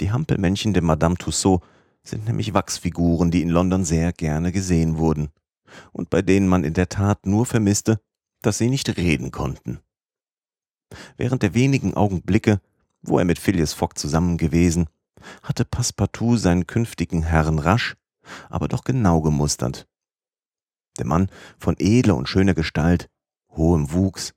Die 0.00 0.10
Hampelmännchen 0.10 0.72
der 0.72 0.82
Madame 0.82 1.16
Tussaud 1.16 1.62
sind 2.02 2.26
nämlich 2.26 2.54
Wachsfiguren, 2.54 3.30
die 3.30 3.42
in 3.42 3.50
London 3.50 3.84
sehr 3.84 4.12
gerne 4.12 4.52
gesehen 4.52 4.98
wurden 4.98 5.30
und 5.92 6.10
bei 6.10 6.22
denen 6.22 6.48
man 6.48 6.64
in 6.64 6.74
der 6.74 6.88
Tat 6.88 7.26
nur 7.26 7.46
vermisste, 7.46 8.00
dass 8.42 8.58
sie 8.58 8.70
nicht 8.70 8.96
reden 8.96 9.30
konnten. 9.30 9.80
Während 11.16 11.42
der 11.42 11.54
wenigen 11.54 11.94
Augenblicke, 11.94 12.60
wo 13.02 13.18
er 13.18 13.24
mit 13.24 13.38
Phileas 13.38 13.74
Fogg 13.74 13.98
zusammen 13.98 14.38
gewesen, 14.38 14.86
hatte 15.42 15.64
Passepartout 15.64 16.36
seinen 16.36 16.66
künftigen 16.66 17.22
Herrn 17.22 17.58
rasch, 17.58 17.96
aber 18.48 18.68
doch 18.68 18.84
genau 18.84 19.20
gemustert. 19.20 19.86
Der 20.98 21.06
Mann 21.06 21.28
von 21.58 21.76
edler 21.78 22.16
und 22.16 22.28
schöner 22.28 22.54
Gestalt, 22.54 23.08
hohem 23.50 23.92
Wuchs, 23.92 24.34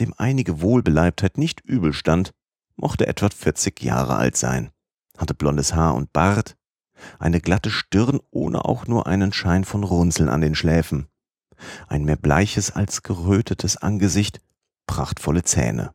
dem 0.00 0.14
einige 0.16 0.60
Wohlbeleibtheit 0.60 1.38
nicht 1.38 1.60
übel 1.60 1.92
stand, 1.92 2.32
mochte 2.82 3.06
etwa 3.06 3.30
40 3.30 3.80
Jahre 3.82 4.16
alt 4.16 4.36
sein, 4.36 4.72
hatte 5.16 5.34
blondes 5.34 5.74
Haar 5.74 5.94
und 5.94 6.12
Bart, 6.12 6.56
eine 7.18 7.40
glatte 7.40 7.70
Stirn 7.70 8.20
ohne 8.30 8.64
auch 8.64 8.86
nur 8.86 9.06
einen 9.06 9.32
Schein 9.32 9.64
von 9.64 9.84
Runzeln 9.84 10.28
an 10.28 10.40
den 10.40 10.56
Schläfen, 10.56 11.06
ein 11.86 12.04
mehr 12.04 12.16
bleiches 12.16 12.72
als 12.72 13.02
gerötetes 13.02 13.76
Angesicht, 13.76 14.40
prachtvolle 14.86 15.44
Zähne. 15.44 15.94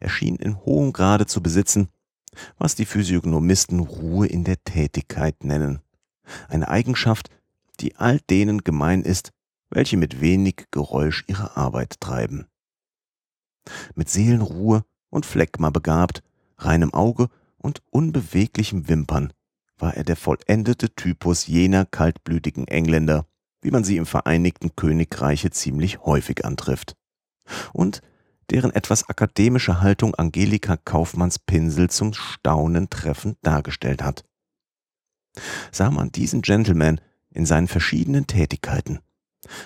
Er 0.00 0.08
schien 0.08 0.36
in 0.36 0.64
hohem 0.64 0.92
Grade 0.92 1.26
zu 1.26 1.42
besitzen, 1.42 1.88
was 2.56 2.76
die 2.76 2.86
Physiognomisten 2.86 3.80
Ruhe 3.80 4.28
in 4.28 4.44
der 4.44 4.62
Tätigkeit 4.62 5.42
nennen, 5.42 5.80
eine 6.48 6.68
Eigenschaft, 6.68 7.30
die 7.80 7.96
all 7.96 8.20
denen 8.30 8.62
gemein 8.62 9.02
ist, 9.02 9.32
welche 9.70 9.96
mit 9.96 10.20
wenig 10.20 10.66
Geräusch 10.70 11.24
ihre 11.26 11.56
Arbeit 11.56 12.00
treiben. 12.00 12.46
Mit 13.94 14.08
Seelenruhe 14.08 14.84
und 15.10 15.26
Phlegma 15.26 15.70
begabt, 15.70 16.22
reinem 16.58 16.92
Auge 16.92 17.28
und 17.58 17.82
unbeweglichem 17.90 18.88
Wimpern 18.88 19.32
war 19.78 19.96
er 19.96 20.04
der 20.04 20.16
vollendete 20.16 20.94
Typus 20.94 21.46
jener 21.46 21.84
kaltblütigen 21.84 22.66
Engländer, 22.66 23.26
wie 23.62 23.70
man 23.70 23.84
sie 23.84 23.96
im 23.96 24.06
Vereinigten 24.06 24.74
Königreiche 24.76 25.50
ziemlich 25.50 26.00
häufig 26.00 26.44
antrifft, 26.44 26.94
und 27.72 28.02
deren 28.50 28.72
etwas 28.72 29.08
akademische 29.08 29.80
Haltung 29.80 30.14
Angelika 30.14 30.76
Kaufmanns 30.76 31.38
Pinsel 31.38 31.90
zum 31.90 32.12
Staunen 32.14 32.90
treffend 32.90 33.38
dargestellt 33.42 34.02
hat. 34.02 34.24
Sah 35.70 35.90
man 35.90 36.10
diesen 36.10 36.42
Gentleman 36.42 37.00
in 37.30 37.46
seinen 37.46 37.68
verschiedenen 37.68 38.26
Tätigkeiten, 38.26 39.00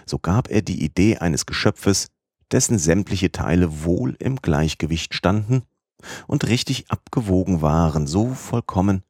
so 0.05 0.19
gab 0.19 0.51
er 0.51 0.63
die 0.63 0.85
Idee 0.85 1.19
eines 1.19 1.47
Geschöpfes, 1.47 2.09
dessen 2.52 2.78
sämtliche 2.78 3.32
Teile 3.32 3.85
wohl 3.85 4.16
im 4.18 4.37
Gleichgewicht 4.37 5.14
standen 5.14 5.62
und 6.26 6.47
richtig 6.47 6.90
abgewogen 6.90 7.62
waren, 7.62 8.06
so 8.06 8.35
vollkommen 8.35 9.02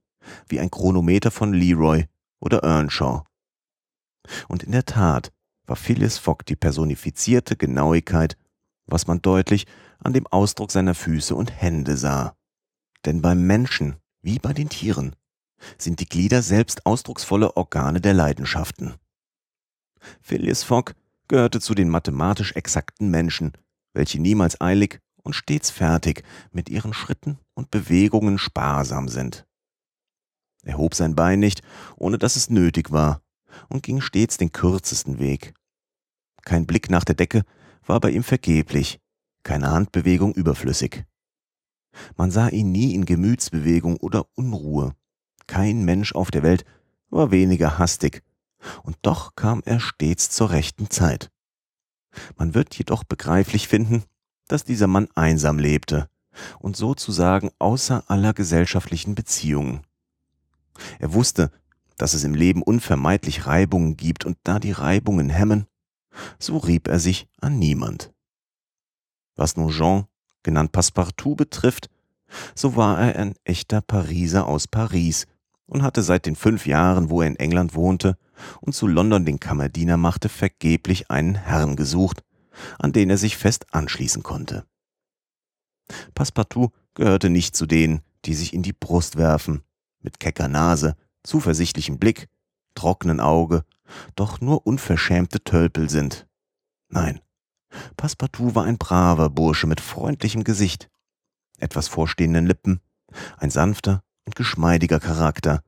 wie 0.49 0.61
ein 0.61 0.70
Chronometer 0.70 1.30
von 1.30 1.52
Leroy 1.52 2.06
oder 2.40 2.62
Earnshaw. 2.62 3.25
Und 4.49 4.62
in 4.62 4.72
der 4.72 4.84
Tat 4.84 5.32
war 5.66 5.76
Phyllis 5.76 6.18
Fogg 6.18 6.44
die 6.46 6.56
personifizierte 6.56 7.56
Genauigkeit, 7.56 8.37
was 8.87 9.06
man 9.06 9.22
deutlich 9.22 9.66
an 9.99 10.12
dem 10.12 10.26
Ausdruck 10.26 10.70
seiner 10.70 10.94
Füße 10.94 11.34
und 11.34 11.50
Hände 11.50 11.96
sah. 11.96 12.37
Denn 13.04 13.22
beim 13.22 13.46
Menschen, 13.46 13.96
wie 14.20 14.38
bei 14.38 14.52
den 14.52 14.68
Tieren, 14.68 15.16
sind 15.78 16.00
die 16.00 16.06
Glieder 16.06 16.42
selbst 16.42 16.87
ausdrucksvolle 16.87 17.56
Organe 17.56 18.00
der 18.00 18.14
Leidenschaften. 18.14 18.94
Phileas 20.20 20.62
Fogg 20.64 20.94
gehörte 21.33 21.61
zu 21.61 21.75
den 21.75 21.89
mathematisch 21.89 22.53
exakten 22.57 23.09
Menschen, 23.09 23.53
welche 23.95 24.21
niemals 24.21 24.61
eilig 24.61 25.01
und 25.23 25.33
stets 25.33 25.71
fertig 25.71 26.25
mit 26.51 26.69
ihren 26.69 26.93
Schritten 26.93 27.39
und 27.55 27.71
Bewegungen 27.71 28.37
sparsam 28.37 29.09
sind. 29.09 29.47
Er 30.62 30.77
hob 30.77 30.95
sein 30.95 31.15
Bein 31.17 31.41
nicht, 31.41 31.62
ohne 31.97 32.19
dass 32.19 32.37
es 32.37 32.51
nötig 32.51 32.93
war, 32.93 33.23
und 33.71 33.83
ging 33.83 34.03
stets 34.03 34.37
den 34.37 34.53
kürzesten 34.53 35.19
Weg. 35.21 35.55
Kein 36.43 36.67
Blick 36.67 36.91
nach 36.91 37.05
der 37.05 37.15
Decke 37.15 37.45
war 37.87 37.99
bei 37.99 38.11
ihm 38.11 38.25
vergeblich, 38.25 39.01
keine 39.43 39.71
Handbewegung 39.71 40.35
überflüssig. 40.35 41.07
Man 42.15 42.31
sah 42.31 42.49
ihn 42.49 42.73
nie 42.73 42.95
in 42.95 43.07
Gemütsbewegung 43.07 43.97
oder 43.97 44.27
Unruhe. 44.35 44.95
Kein 45.47 45.87
Mensch 45.87 46.15
auf 46.15 46.31
der 46.31 46.43
Welt 46.43 46.67
war 47.09 47.31
weniger 47.31 47.79
hastig 47.79 48.23
und 48.83 48.97
doch 49.02 49.35
kam 49.37 49.62
er 49.64 49.81
stets 49.81 50.31
zur 50.31 50.50
rechten 50.50 50.90
Zeit. 50.90 51.31
Man 52.37 52.54
wird 52.54 52.75
jedoch 52.76 53.04
begreiflich 53.04 53.69
finden, 53.69 54.04
dass 54.49 54.64
dieser 54.64 54.87
Mann 54.87 55.09
einsam 55.14 55.59
lebte 55.59 56.09
und 56.59 56.76
sozusagen 56.76 57.50
außer 57.59 58.04
aller 58.09 58.33
gesellschaftlichen 58.33 59.14
Beziehungen. 59.14 59.83
Er 60.99 61.12
wusste, 61.12 61.50
dass 61.97 62.14
es 62.14 62.25
im 62.25 62.35
Leben 62.35 62.62
unvermeidlich 62.62 63.47
Reibungen 63.47 63.97
gibt, 63.97 64.25
und 64.25 64.38
da 64.45 64.59
die 64.59 64.73
Reibungen 64.73 65.28
hemmen, 65.28 65.66
so 66.38 66.57
rieb 66.59 66.88
er 66.88 66.99
sich 66.99 67.28
an 67.40 67.59
niemand. 67.59 68.12
Was 69.37 69.57
nur 69.57 69.71
Jean, 69.71 70.07
genannt 70.42 70.73
Passepartout, 70.73 71.37
betrifft, 71.37 71.90
so 72.54 72.76
war 72.76 72.99
er 72.99 73.21
ein 73.21 73.35
echter 73.45 73.81
Pariser 73.83 74.47
aus 74.47 74.66
Paris 74.66 75.26
und 75.66 75.83
hatte 75.83 76.02
seit 76.02 76.26
den 76.26 76.37
fünf 76.37 76.66
Jahren, 76.66 77.11
wo 77.11 77.23
er 77.23 77.28
in 77.28 77.37
England 77.37 77.75
wohnte, 77.75 78.16
und 78.61 78.75
zu 78.75 78.87
London 78.87 79.25
den 79.25 79.40
Kammerdiener 79.40 79.96
machte, 79.96 80.28
vergeblich 80.28 81.11
einen 81.11 81.34
Herrn 81.34 81.76
gesucht, 81.76 82.22
an 82.78 82.92
den 82.92 83.11
er 83.11 83.18
sich 83.18 83.37
fest 83.37 83.66
anschließen 83.72 84.22
konnte. 84.22 84.64
Passepartout 86.14 86.70
gehörte 86.94 87.30
nicht 87.30 87.56
zu 87.56 87.66
denen, 87.66 88.02
die 88.25 88.34
sich 88.34 88.54
in 88.54 88.62
die 88.62 88.72
Brust 88.72 89.16
werfen, 89.16 89.62
mit 90.00 90.20
kecker 90.20 90.49
Nase, 90.49 90.96
zuversichtlichem 91.22 91.99
Blick, 91.99 92.28
trockenen 92.75 93.20
Auge, 93.20 93.64
doch 94.16 94.40
nur 94.40 94.66
unverschämte 94.66 95.42
Tölpel 95.44 95.90
sind. 95.90 96.26
Nein, 96.88 97.20
Passepartout 97.96 98.54
war 98.54 98.64
ein 98.64 98.78
braver 98.78 99.30
Bursche 99.30 99.66
mit 99.66 99.80
freundlichem 99.80 100.44
Gesicht, 100.44 100.90
etwas 101.58 101.88
vorstehenden 101.88 102.46
Lippen, 102.46 102.80
ein 103.38 103.50
sanfter 103.50 104.02
und 104.25 104.37
geschmeidiger 104.37 105.00
Charakter, 105.00 105.62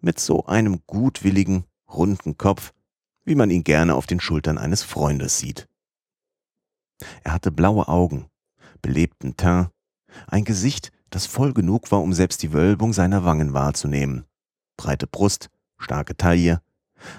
mit 0.00 0.20
so 0.20 0.46
einem 0.46 0.82
gutwilligen, 0.86 1.64
runden 1.96 2.36
Kopf, 2.36 2.72
wie 3.24 3.34
man 3.34 3.50
ihn 3.50 3.64
gerne 3.64 3.94
auf 3.94 4.06
den 4.06 4.20
Schultern 4.20 4.58
eines 4.58 4.82
Freundes 4.82 5.38
sieht. 5.38 5.68
Er 7.24 7.32
hatte 7.32 7.50
blaue 7.50 7.88
Augen, 7.88 8.26
belebten 8.82 9.36
Teint, 9.36 9.70
Ein 10.28 10.44
Gesicht, 10.44 10.92
das 11.10 11.26
voll 11.26 11.52
genug 11.52 11.92
war, 11.92 12.02
um 12.02 12.12
selbst 12.12 12.42
die 12.42 12.52
Wölbung 12.52 12.92
seiner 12.92 13.24
Wangen 13.24 13.52
wahrzunehmen. 13.52 14.24
Breite 14.76 15.06
Brust, 15.06 15.50
starke 15.78 16.16
Taille, 16.16 16.62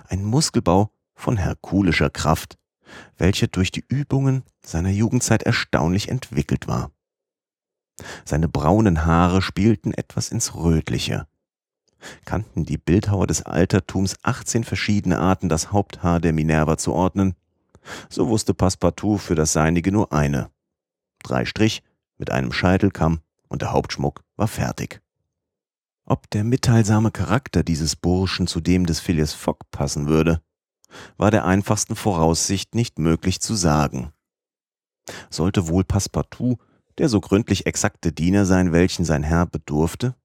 ein 0.07 0.23
Muskelbau 0.23 0.91
von 1.15 1.37
herkulischer 1.37 2.09
Kraft, 2.09 2.57
welcher 3.17 3.47
durch 3.47 3.71
die 3.71 3.83
Übungen 3.87 4.43
seiner 4.63 4.89
Jugendzeit 4.89 5.43
erstaunlich 5.43 6.09
entwickelt 6.09 6.67
war. 6.67 6.91
Seine 8.25 8.47
braunen 8.47 9.05
Haare 9.05 9.41
spielten 9.41 9.93
etwas 9.93 10.29
ins 10.29 10.55
Rötliche. 10.55 11.27
Kannten 12.25 12.65
die 12.65 12.77
Bildhauer 12.77 13.27
des 13.27 13.43
Altertums 13.43 14.15
18 14.23 14.63
verschiedene 14.63 15.19
Arten, 15.19 15.49
das 15.49 15.71
Haupthaar 15.71 16.19
der 16.19 16.33
Minerva 16.33 16.77
zu 16.77 16.93
ordnen, 16.93 17.35
so 18.09 18.27
wusste 18.27 18.53
Passepartout 18.53 19.17
für 19.17 19.35
das 19.35 19.53
Seinige 19.53 19.91
nur 19.91 20.13
eine. 20.13 20.49
Drei 21.23 21.45
Strich 21.45 21.83
mit 22.17 22.31
einem 22.31 22.51
Scheitelkamm 22.51 23.21
und 23.47 23.61
der 23.61 23.71
Hauptschmuck 23.71 24.23
war 24.35 24.47
fertig. 24.47 25.01
Ob 26.05 26.29
der 26.29 26.43
mitteilsame 26.43 27.11
Charakter 27.11 27.63
dieses 27.63 27.95
Burschen 27.95 28.47
zu 28.47 28.61
dem 28.61 28.85
des 28.85 28.99
Phileas 28.99 29.33
Fogg 29.33 29.65
passen 29.71 30.07
würde, 30.07 30.41
war 31.17 31.31
der 31.31 31.45
einfachsten 31.45 31.95
Voraussicht 31.95 32.75
nicht 32.75 32.97
möglich 32.99 33.41
zu 33.41 33.55
sagen. 33.55 34.13
Sollte 35.29 35.67
wohl 35.67 35.83
Passepartout 35.83 36.57
der 36.97 37.09
so 37.09 37.21
gründlich 37.21 37.65
exakte 37.65 38.11
Diener 38.11 38.45
sein, 38.45 38.71
welchen 38.71 39.05
sein 39.05 39.23
Herr 39.23 39.45
bedurfte? 39.45 40.15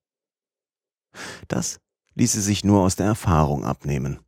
Das 1.49 1.81
ließe 2.15 2.41
sich 2.41 2.65
nur 2.65 2.83
aus 2.83 2.97
der 2.97 3.07
Erfahrung 3.07 3.65
abnehmen. 3.65 4.21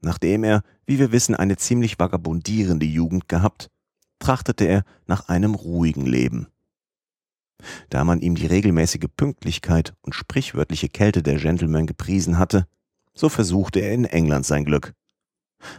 Nachdem 0.00 0.44
er, 0.44 0.62
wie 0.86 0.98
wir 0.98 1.12
wissen, 1.12 1.34
eine 1.34 1.56
ziemlich 1.56 1.98
vagabundierende 1.98 2.86
Jugend 2.86 3.28
gehabt, 3.28 3.68
trachtete 4.18 4.64
er 4.64 4.84
nach 5.06 5.28
einem 5.28 5.54
ruhigen 5.54 6.06
Leben. 6.06 6.48
Da 7.90 8.04
man 8.04 8.20
ihm 8.20 8.36
die 8.36 8.46
regelmäßige 8.46 9.08
Pünktlichkeit 9.16 9.94
und 10.02 10.14
sprichwörtliche 10.14 10.88
Kälte 10.88 11.22
der 11.22 11.38
Gentlemen 11.38 11.86
gepriesen 11.86 12.38
hatte, 12.38 12.66
so 13.14 13.28
versuchte 13.28 13.80
er 13.80 13.92
in 13.92 14.04
England 14.04 14.46
sein 14.46 14.64
Glück. 14.64 14.94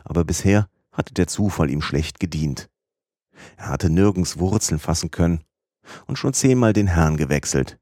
Aber 0.04 0.26
bisher 0.26 0.70
hatte 0.92 1.14
der 1.14 1.28
Zufall 1.28 1.70
ihm 1.70 1.82
schlecht 1.82 2.20
gedient. 2.20 2.70
Er 3.56 3.70
hatte 3.70 3.90
nirgends 3.90 4.40
Wurzeln 4.40 4.80
fassen 4.80 5.12
können 5.12 5.46
und 6.06 6.18
schon 6.18 6.34
zehnmal 6.34 6.74
den 6.74 6.88
Herrn 6.88 7.16
gewechselt. 7.16 7.80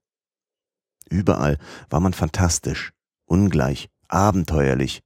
Überall 1.09 1.57
war 1.89 1.99
man 1.99 2.13
fantastisch, 2.13 2.91
ungleich, 3.25 3.89
abenteuerlich, 4.07 5.01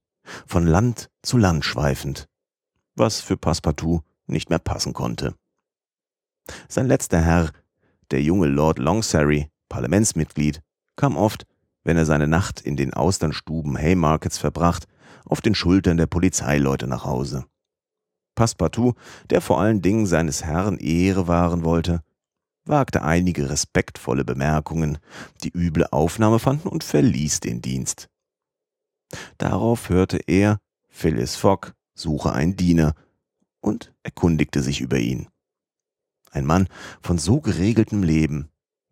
von 0.46 0.66
Land 0.66 1.10
zu 1.22 1.38
Land 1.38 1.64
schweifend, 1.64 2.28
was 2.94 3.20
für 3.20 3.36
Passepartout 3.36 4.02
nicht 4.26 4.50
mehr 4.50 4.58
passen 4.58 4.92
konnte. 4.92 5.34
Sein 6.68 6.86
letzter 6.86 7.20
Herr, 7.20 7.50
der 8.10 8.22
junge 8.22 8.46
Lord 8.46 8.78
Longserry, 8.78 9.48
Parlamentsmitglied, 9.68 10.60
kam 10.96 11.16
oft, 11.16 11.46
wenn 11.84 11.96
er 11.96 12.06
seine 12.06 12.28
Nacht 12.28 12.60
in 12.60 12.76
den 12.76 12.94
Austernstuben 12.94 13.76
Haymarkets 13.76 14.38
verbracht, 14.38 14.86
auf 15.24 15.40
den 15.40 15.54
Schultern 15.54 15.96
der 15.96 16.06
Polizeileute 16.06 16.86
nach 16.86 17.04
Hause. 17.04 17.44
Passepartout, 18.34 18.94
der 19.30 19.40
vor 19.40 19.60
allen 19.60 19.82
Dingen 19.82 20.06
seines 20.06 20.44
Herrn 20.44 20.78
Ehre 20.78 21.28
wahren 21.28 21.64
wollte, 21.64 22.02
wagte 22.64 23.02
einige 23.02 23.50
respektvolle 23.50 24.24
Bemerkungen, 24.24 24.98
die 25.42 25.50
üble 25.54 25.86
Aufnahme 25.90 26.38
fanden 26.38 26.68
und 26.68 26.84
verließ 26.84 27.40
den 27.40 27.60
Dienst. 27.60 28.08
Darauf 29.38 29.88
hörte 29.88 30.18
er, 30.26 30.58
Phyllis 30.88 31.36
Fogg 31.36 31.72
suche 31.94 32.32
einen 32.32 32.56
Diener 32.56 32.94
und 33.60 33.92
erkundigte 34.02 34.62
sich 34.62 34.80
über 34.80 34.98
ihn. 34.98 35.28
Ein 36.30 36.46
Mann 36.46 36.68
von 37.02 37.18
so 37.18 37.40
geregeltem 37.40 38.02
Leben, 38.02 38.48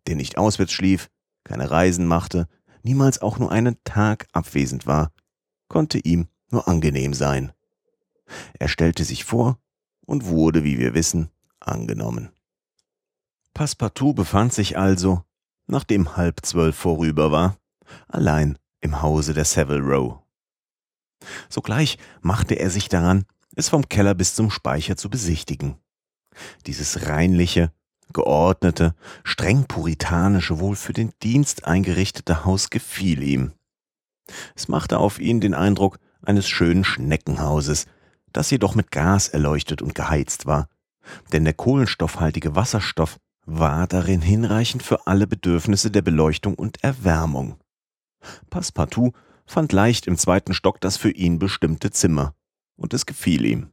der 0.07 0.15
nicht 0.15 0.37
auswärts 0.37 0.73
schlief, 0.73 1.09
keine 1.43 1.71
Reisen 1.71 2.05
machte, 2.05 2.47
niemals 2.83 3.21
auch 3.21 3.39
nur 3.39 3.51
einen 3.51 3.77
Tag 3.83 4.27
abwesend 4.31 4.85
war, 4.85 5.11
konnte 5.67 5.97
ihm 5.97 6.27
nur 6.49 6.67
angenehm 6.67 7.13
sein. 7.13 7.51
Er 8.59 8.67
stellte 8.67 9.03
sich 9.03 9.25
vor 9.25 9.57
und 10.05 10.25
wurde, 10.25 10.63
wie 10.63 10.77
wir 10.77 10.93
wissen, 10.93 11.29
angenommen. 11.59 12.29
Passepartout 13.53 14.13
befand 14.13 14.53
sich 14.53 14.77
also, 14.77 15.23
nachdem 15.67 16.17
halb 16.17 16.45
zwölf 16.45 16.75
vorüber 16.75 17.31
war, 17.31 17.57
allein 18.07 18.57
im 18.81 19.01
Hause 19.01 19.33
der 19.33 19.45
Savile 19.45 19.81
Row. 19.81 20.19
Sogleich 21.49 21.97
machte 22.21 22.55
er 22.55 22.69
sich 22.69 22.89
daran, 22.89 23.25
es 23.55 23.69
vom 23.69 23.87
Keller 23.89 24.15
bis 24.15 24.35
zum 24.35 24.49
Speicher 24.49 24.97
zu 24.97 25.09
besichtigen. 25.09 25.77
Dieses 26.65 27.07
reinliche, 27.07 27.71
geordnete, 28.13 28.95
streng 29.23 29.65
puritanische, 29.65 30.59
wohl 30.59 30.75
für 30.75 30.93
den 30.93 31.11
Dienst 31.21 31.65
eingerichtete 31.65 32.45
Haus 32.45 32.69
gefiel 32.69 33.21
ihm. 33.21 33.53
Es 34.55 34.67
machte 34.67 34.97
auf 34.97 35.19
ihn 35.19 35.41
den 35.41 35.53
Eindruck 35.53 35.99
eines 36.21 36.47
schönen 36.47 36.83
Schneckenhauses, 36.83 37.85
das 38.31 38.49
jedoch 38.49 38.75
mit 38.75 38.91
Gas 38.91 39.27
erleuchtet 39.27 39.81
und 39.81 39.95
geheizt 39.95 40.45
war, 40.45 40.69
denn 41.33 41.43
der 41.43 41.53
kohlenstoffhaltige 41.53 42.55
Wasserstoff 42.55 43.19
war 43.45 43.87
darin 43.87 44.21
hinreichend 44.21 44.83
für 44.83 45.07
alle 45.07 45.27
Bedürfnisse 45.27 45.91
der 45.91 46.01
Beleuchtung 46.01 46.55
und 46.55 46.83
Erwärmung. 46.83 47.57
Passepartout 48.49 49.13
fand 49.45 49.71
leicht 49.73 50.07
im 50.07 50.17
zweiten 50.17 50.53
Stock 50.53 50.79
das 50.79 50.97
für 50.97 51.11
ihn 51.11 51.39
bestimmte 51.39 51.91
Zimmer, 51.91 52.35
und 52.75 52.93
es 52.93 53.05
gefiel 53.05 53.45
ihm. 53.45 53.71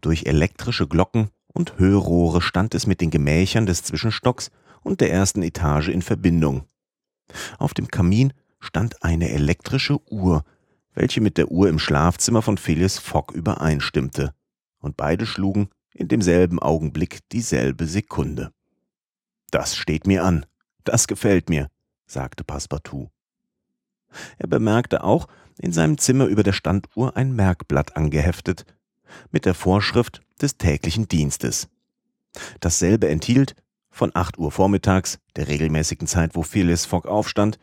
Durch 0.00 0.26
elektrische 0.26 0.86
Glocken 0.86 1.30
und 1.52 1.78
Hörrohre 1.78 2.42
stand 2.42 2.74
es 2.74 2.86
mit 2.86 3.00
den 3.00 3.10
Gemächern 3.10 3.66
des 3.66 3.82
Zwischenstocks 3.82 4.50
und 4.82 5.00
der 5.00 5.10
ersten 5.10 5.42
Etage 5.42 5.88
in 5.88 6.02
Verbindung. 6.02 6.64
Auf 7.58 7.74
dem 7.74 7.88
Kamin 7.88 8.32
stand 8.60 9.02
eine 9.02 9.30
elektrische 9.30 9.98
Uhr, 10.10 10.44
welche 10.94 11.20
mit 11.20 11.38
der 11.38 11.50
Uhr 11.50 11.68
im 11.68 11.78
Schlafzimmer 11.78 12.42
von 12.42 12.58
Phileas 12.58 12.98
Fogg 12.98 13.34
übereinstimmte, 13.34 14.34
und 14.78 14.96
beide 14.96 15.26
schlugen 15.26 15.68
in 15.94 16.08
demselben 16.08 16.58
Augenblick 16.58 17.20
dieselbe 17.30 17.86
Sekunde. 17.86 18.52
Das 19.56 19.74
steht 19.74 20.06
mir 20.06 20.22
an. 20.22 20.44
Das 20.84 21.08
gefällt 21.08 21.48
mir, 21.48 21.70
sagte 22.04 22.44
Passepartout. 22.44 23.08
Er 24.36 24.48
bemerkte 24.48 25.02
auch 25.02 25.28
in 25.58 25.72
seinem 25.72 25.96
Zimmer 25.96 26.26
über 26.26 26.42
der 26.42 26.52
Standuhr 26.52 27.16
ein 27.16 27.34
Merkblatt 27.34 27.96
angeheftet 27.96 28.66
mit 29.30 29.46
der 29.46 29.54
Vorschrift 29.54 30.20
des 30.42 30.58
täglichen 30.58 31.08
Dienstes. 31.08 31.70
Dasselbe 32.60 33.08
enthielt 33.08 33.56
von 33.90 34.10
acht 34.12 34.36
Uhr 34.36 34.52
vormittags, 34.52 35.20
der 35.36 35.48
regelmäßigen 35.48 36.06
Zeit, 36.06 36.34
wo 36.34 36.42
Phileas 36.42 36.84
Fogg 36.84 37.08
aufstand, 37.08 37.58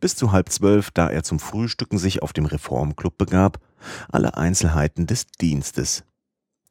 bis 0.00 0.16
zu 0.16 0.32
halb 0.32 0.48
zwölf, 0.48 0.90
da 0.90 1.08
er 1.08 1.22
zum 1.22 1.38
Frühstücken 1.38 1.98
sich 1.98 2.22
auf 2.24 2.32
dem 2.32 2.46
Reformclub 2.46 3.16
begab, 3.16 3.60
alle 4.08 4.36
Einzelheiten 4.36 5.06
des 5.06 5.28
Dienstes. 5.40 6.02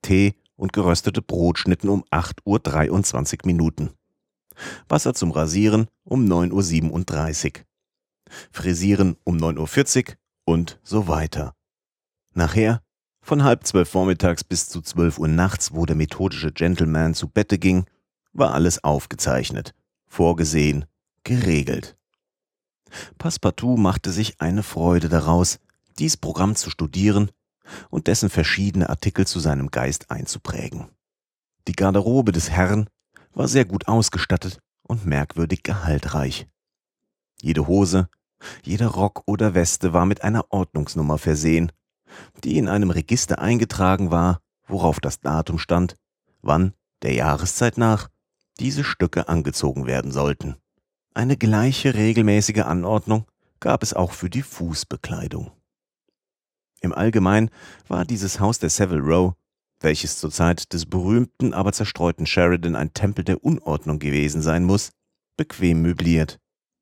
Tee 0.01 0.35
und 0.57 0.73
geröstete 0.73 1.21
Brotschnitten 1.21 1.89
um 1.89 2.03
acht 2.09 2.41
Uhr 2.45 2.59
dreiundzwanzig 2.59 3.45
Minuten. 3.45 3.91
Wasser 4.87 5.13
zum 5.13 5.31
Rasieren 5.31 5.87
um 6.03 6.25
9.37 6.25 7.45
Uhr. 7.57 7.65
Frisieren 8.51 9.17
um 9.23 9.37
9.40 9.37 10.09
Uhr 10.09 10.15
und 10.45 10.79
so 10.83 11.07
weiter. 11.07 11.53
Nachher, 12.33 12.81
von 13.21 13.43
halb 13.43 13.65
zwölf 13.65 13.89
vormittags 13.89 14.43
bis 14.43 14.69
zu 14.69 14.81
zwölf 14.81 15.17
Uhr 15.17 15.27
nachts, 15.27 15.73
wo 15.73 15.85
der 15.85 15.95
methodische 15.95 16.51
Gentleman 16.51 17.13
zu 17.13 17.27
Bette 17.27 17.57
ging, 17.57 17.85
war 18.33 18.53
alles 18.53 18.83
aufgezeichnet, 18.83 19.73
vorgesehen, 20.05 20.85
geregelt. 21.23 21.97
Passepartout 23.17 23.77
machte 23.77 24.11
sich 24.11 24.41
eine 24.41 24.63
Freude 24.63 25.09
daraus, 25.09 25.59
dies 25.97 26.17
Programm 26.17 26.55
zu 26.55 26.69
studieren 26.69 27.31
und 27.89 28.07
dessen 28.07 28.29
verschiedene 28.29 28.89
Artikel 28.89 29.25
zu 29.25 29.39
seinem 29.39 29.71
Geist 29.71 30.11
einzuprägen. 30.11 30.89
Die 31.67 31.73
Garderobe 31.73 32.31
des 32.31 32.51
Herrn 32.51 32.89
war 33.35 33.47
sehr 33.47 33.65
gut 33.65 33.87
ausgestattet 33.87 34.59
und 34.81 35.05
merkwürdig 35.05 35.61
gehaltreich. 35.61 36.47
Jede 37.41 37.67
Hose, 37.67 38.09
jeder 38.63 38.87
Rock 38.87 39.23
oder 39.25 39.53
Weste 39.53 39.93
war 39.93 40.05
mit 40.05 40.23
einer 40.23 40.51
Ordnungsnummer 40.51 41.17
versehen, 41.17 41.71
die 42.43 42.57
in 42.57 42.67
einem 42.67 42.89
Register 42.89 43.39
eingetragen 43.39 44.09
war, 44.09 44.39
worauf 44.67 44.99
das 44.99 45.19
Datum 45.19 45.59
stand, 45.59 45.95
wann, 46.41 46.73
der 47.01 47.13
Jahreszeit 47.13 47.77
nach, 47.77 48.09
diese 48.59 48.83
Stücke 48.83 49.27
angezogen 49.27 49.85
werden 49.85 50.11
sollten. 50.11 50.55
Eine 51.13 51.37
gleiche 51.37 51.93
regelmäßige 51.93 52.61
Anordnung 52.61 53.25
gab 53.59 53.83
es 53.83 53.93
auch 53.93 54.11
für 54.11 54.29
die 54.29 54.41
Fußbekleidung. 54.41 55.51
Im 56.81 56.93
Allgemeinen 56.93 57.49
war 57.87 58.05
dieses 58.05 58.39
Haus 58.39 58.59
der 58.59 58.69
Savile 58.69 59.01
Row 59.01 59.33
welches 59.79 60.19
zur 60.19 60.31
Zeit 60.31 60.73
des 60.73 60.85
berühmten, 60.85 61.53
aber 61.53 61.73
zerstreuten 61.73 62.25
Sheridan 62.25 62.75
ein 62.75 62.93
Tempel 62.93 63.23
der 63.23 63.43
Unordnung 63.43 63.99
gewesen 63.99 64.41
sein 64.41 64.63
muss, 64.63 64.91
bequem 65.37 65.81
möbliert, 65.81 66.39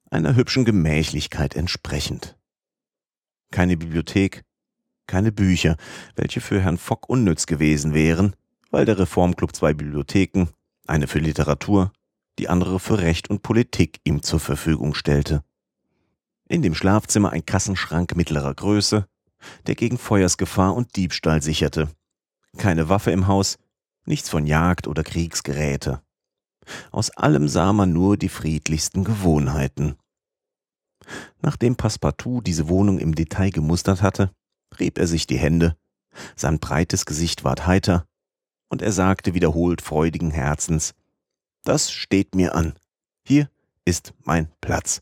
einer 0.09 0.35
hübschen 0.35 0.65
Gemächlichkeit 0.65 1.55
entsprechend. 1.55 2.37
Keine 3.51 3.77
Bibliothek, 3.77 4.43
keine 5.07 5.31
Bücher, 5.31 5.75
welche 6.15 6.41
für 6.41 6.61
Herrn 6.61 6.77
Fogg 6.77 7.07
unnütz 7.07 7.45
gewesen 7.45 7.93
wären, 7.93 8.35
weil 8.71 8.85
der 8.85 8.99
Reformclub 8.99 9.55
zwei 9.55 9.73
Bibliotheken, 9.73 10.47
eine 10.87 11.07
für 11.07 11.19
Literatur, 11.19 11.91
die 12.39 12.49
andere 12.49 12.79
für 12.79 12.99
Recht 12.99 13.29
und 13.29 13.43
Politik 13.43 13.99
ihm 14.03 14.23
zur 14.23 14.39
Verfügung 14.39 14.93
stellte. 14.93 15.43
In 16.47 16.61
dem 16.61 16.75
Schlafzimmer 16.75 17.31
ein 17.31 17.45
Kassenschrank 17.45 18.15
mittlerer 18.15 18.53
Größe, 18.53 19.07
der 19.67 19.75
gegen 19.75 19.97
Feuersgefahr 19.97 20.75
und 20.75 20.95
Diebstahl 20.95 21.41
sicherte. 21.41 21.89
Keine 22.57 22.89
Waffe 22.89 23.11
im 23.11 23.27
Haus, 23.27 23.57
nichts 24.05 24.29
von 24.29 24.45
Jagd 24.45 24.87
oder 24.87 25.03
Kriegsgeräte. 25.03 26.01
Aus 26.91 27.09
allem 27.11 27.47
sah 27.47 27.73
man 27.73 27.93
nur 27.93 28.17
die 28.17 28.29
friedlichsten 28.29 29.03
Gewohnheiten. 29.03 29.95
Nachdem 31.41 31.75
Passepartout 31.75 32.41
diese 32.41 32.69
Wohnung 32.69 32.99
im 32.99 33.15
Detail 33.15 33.49
gemustert 33.49 34.01
hatte, 34.01 34.31
rieb 34.79 34.97
er 34.97 35.07
sich 35.07 35.27
die 35.27 35.37
Hände, 35.37 35.75
sein 36.35 36.59
breites 36.59 37.05
Gesicht 37.05 37.43
ward 37.43 37.67
heiter, 37.67 38.07
und 38.69 38.81
er 38.81 38.91
sagte 38.91 39.33
wiederholt 39.33 39.81
freudigen 39.81 40.31
Herzens, 40.31 40.93
das 41.63 41.91
steht 41.91 42.35
mir 42.35 42.55
an. 42.55 42.73
Hier 43.25 43.49
ist 43.85 44.13
mein 44.23 44.51
Platz. 44.61 45.01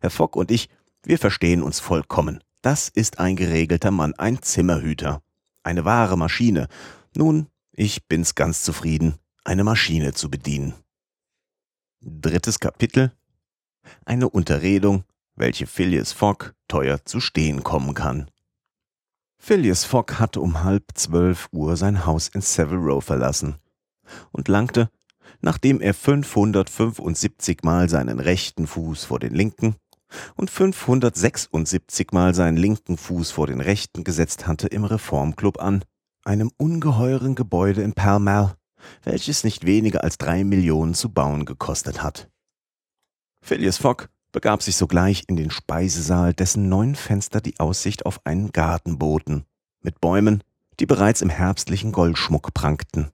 Herr 0.00 0.10
Fock 0.10 0.36
und 0.36 0.50
ich, 0.50 0.68
wir 1.04 1.18
verstehen 1.18 1.62
uns 1.62 1.80
vollkommen. 1.80 2.42
Das 2.60 2.88
ist 2.88 3.18
ein 3.18 3.36
geregelter 3.36 3.90
Mann, 3.90 4.14
ein 4.14 4.42
Zimmerhüter, 4.42 5.22
eine 5.62 5.84
wahre 5.84 6.16
Maschine. 6.16 6.68
Nun, 7.14 7.48
ich 7.72 8.06
bin's 8.06 8.34
ganz 8.34 8.62
zufrieden, 8.62 9.16
eine 9.44 9.64
Maschine 9.64 10.12
zu 10.12 10.30
bedienen. 10.30 10.74
Drittes 12.00 12.58
Kapitel 12.58 13.12
Eine 14.04 14.28
Unterredung, 14.28 15.04
welche 15.36 15.66
Phileas 15.66 16.12
Fogg 16.12 16.52
teuer 16.68 17.04
zu 17.04 17.20
stehen 17.20 17.62
kommen 17.62 17.94
kann. 17.94 18.30
Phileas 19.38 19.84
Fogg 19.84 20.18
hatte 20.18 20.40
um 20.40 20.62
halb 20.62 20.84
zwölf 20.94 21.48
Uhr 21.52 21.76
sein 21.76 22.06
Haus 22.06 22.28
in 22.28 22.40
Savile 22.40 22.80
Row 22.80 23.04
verlassen 23.04 23.56
und 24.30 24.48
langte, 24.48 24.90
nachdem 25.40 25.80
er 25.80 25.94
575 25.94 27.62
Mal 27.62 27.88
seinen 27.88 28.20
rechten 28.20 28.66
Fuß 28.66 29.04
vor 29.04 29.18
den 29.18 29.34
linken 29.34 29.76
und 30.36 30.50
576 30.50 32.12
Mal 32.12 32.34
seinen 32.34 32.56
linken 32.56 32.96
Fuß 32.96 33.30
vor 33.30 33.46
den 33.46 33.60
rechten 33.60 34.04
gesetzt 34.04 34.46
hatte, 34.46 34.66
im 34.68 34.84
Reformclub 34.84 35.60
an, 35.60 35.84
einem 36.24 36.50
ungeheuren 36.56 37.34
Gebäude 37.34 37.82
in 37.82 37.94
Pall 37.94 38.20
Mall, 38.20 38.56
welches 39.04 39.44
nicht 39.44 39.64
weniger 39.66 40.04
als 40.04 40.18
drei 40.18 40.44
Millionen 40.44 40.94
zu 40.94 41.10
bauen 41.10 41.44
gekostet 41.44 42.02
hat. 42.02 42.28
Phileas 43.40 43.78
Fogg 43.78 44.08
begab 44.32 44.62
sich 44.62 44.76
sogleich 44.76 45.24
in 45.26 45.36
den 45.36 45.50
Speisesaal, 45.50 46.32
dessen 46.32 46.68
neun 46.68 46.94
Fenster 46.94 47.40
die 47.40 47.60
Aussicht 47.60 48.06
auf 48.06 48.24
einen 48.24 48.52
Garten 48.52 48.98
boten, 48.98 49.44
mit 49.80 50.00
Bäumen, 50.00 50.42
die 50.80 50.86
bereits 50.86 51.22
im 51.22 51.28
herbstlichen 51.28 51.92
Goldschmuck 51.92 52.54
prangten. 52.54 53.10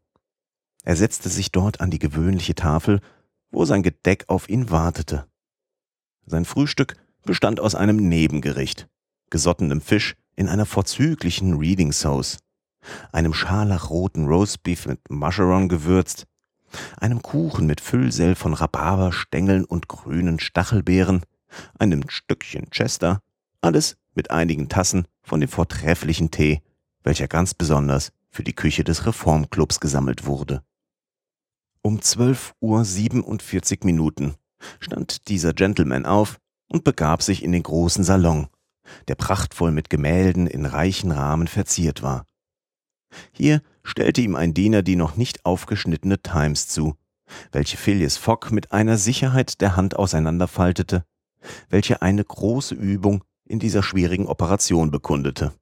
Er 0.84 0.96
setzte 0.96 1.28
sich 1.28 1.50
dort 1.50 1.80
an 1.80 1.90
die 1.90 1.98
gewöhnliche 1.98 2.54
Tafel, 2.54 3.00
wo 3.50 3.64
sein 3.64 3.82
Gedeck 3.82 4.24
auf 4.28 4.48
ihn 4.48 4.70
wartete. 4.70 5.26
Sein 6.28 6.44
Frühstück 6.44 6.96
bestand 7.24 7.58
aus 7.58 7.74
einem 7.74 7.96
Nebengericht, 7.96 8.86
gesottenem 9.30 9.80
Fisch 9.80 10.14
in 10.36 10.46
einer 10.46 10.66
vorzüglichen 10.66 11.56
Reading 11.56 11.90
Sauce, 11.90 12.38
einem 13.12 13.32
scharlachroten 13.32 14.26
Roastbeef 14.26 14.86
mit 14.86 15.10
Muscheron 15.10 15.70
gewürzt, 15.70 16.26
einem 16.98 17.22
Kuchen 17.22 17.66
mit 17.66 17.80
Füllsell 17.80 18.34
von 18.34 18.52
Rhabarberstängeln 18.52 19.64
und 19.64 19.88
grünen 19.88 20.38
Stachelbeeren, 20.38 21.22
einem 21.78 22.06
Stückchen 22.10 22.68
Chester, 22.70 23.22
alles 23.62 23.96
mit 24.14 24.30
einigen 24.30 24.68
Tassen 24.68 25.08
von 25.22 25.40
dem 25.40 25.48
vortrefflichen 25.48 26.30
Tee, 26.30 26.60
welcher 27.04 27.26
ganz 27.26 27.54
besonders 27.54 28.12
für 28.28 28.44
die 28.44 28.54
Küche 28.54 28.84
des 28.84 29.06
Reformclubs 29.06 29.80
gesammelt 29.80 30.26
wurde. 30.26 30.62
Um 31.80 32.02
zwölf 32.02 32.54
Uhr 32.60 32.84
siebenundvierzig 32.84 33.82
Minuten 33.84 34.34
stand 34.80 35.28
dieser 35.28 35.52
Gentleman 35.52 36.06
auf 36.06 36.38
und 36.68 36.84
begab 36.84 37.22
sich 37.22 37.42
in 37.42 37.52
den 37.52 37.62
großen 37.62 38.04
Salon, 38.04 38.48
der 39.08 39.14
prachtvoll 39.14 39.70
mit 39.70 39.90
Gemälden 39.90 40.46
in 40.46 40.66
reichen 40.66 41.12
Rahmen 41.12 41.48
verziert 41.48 42.02
war. 42.02 42.26
Hier 43.32 43.62
stellte 43.82 44.20
ihm 44.20 44.36
ein 44.36 44.54
Diener 44.54 44.82
die 44.82 44.96
noch 44.96 45.16
nicht 45.16 45.44
aufgeschnittene 45.46 46.20
Times 46.20 46.68
zu, 46.68 46.94
welche 47.52 47.76
Phileas 47.76 48.16
Fogg 48.16 48.50
mit 48.52 48.72
einer 48.72 48.98
Sicherheit 48.98 49.60
der 49.60 49.76
Hand 49.76 49.96
auseinanderfaltete, 49.96 51.04
welche 51.68 52.02
eine 52.02 52.24
große 52.24 52.74
Übung 52.74 53.24
in 53.46 53.58
dieser 53.58 53.82
schwierigen 53.82 54.26
Operation 54.26 54.90
bekundete. 54.90 55.54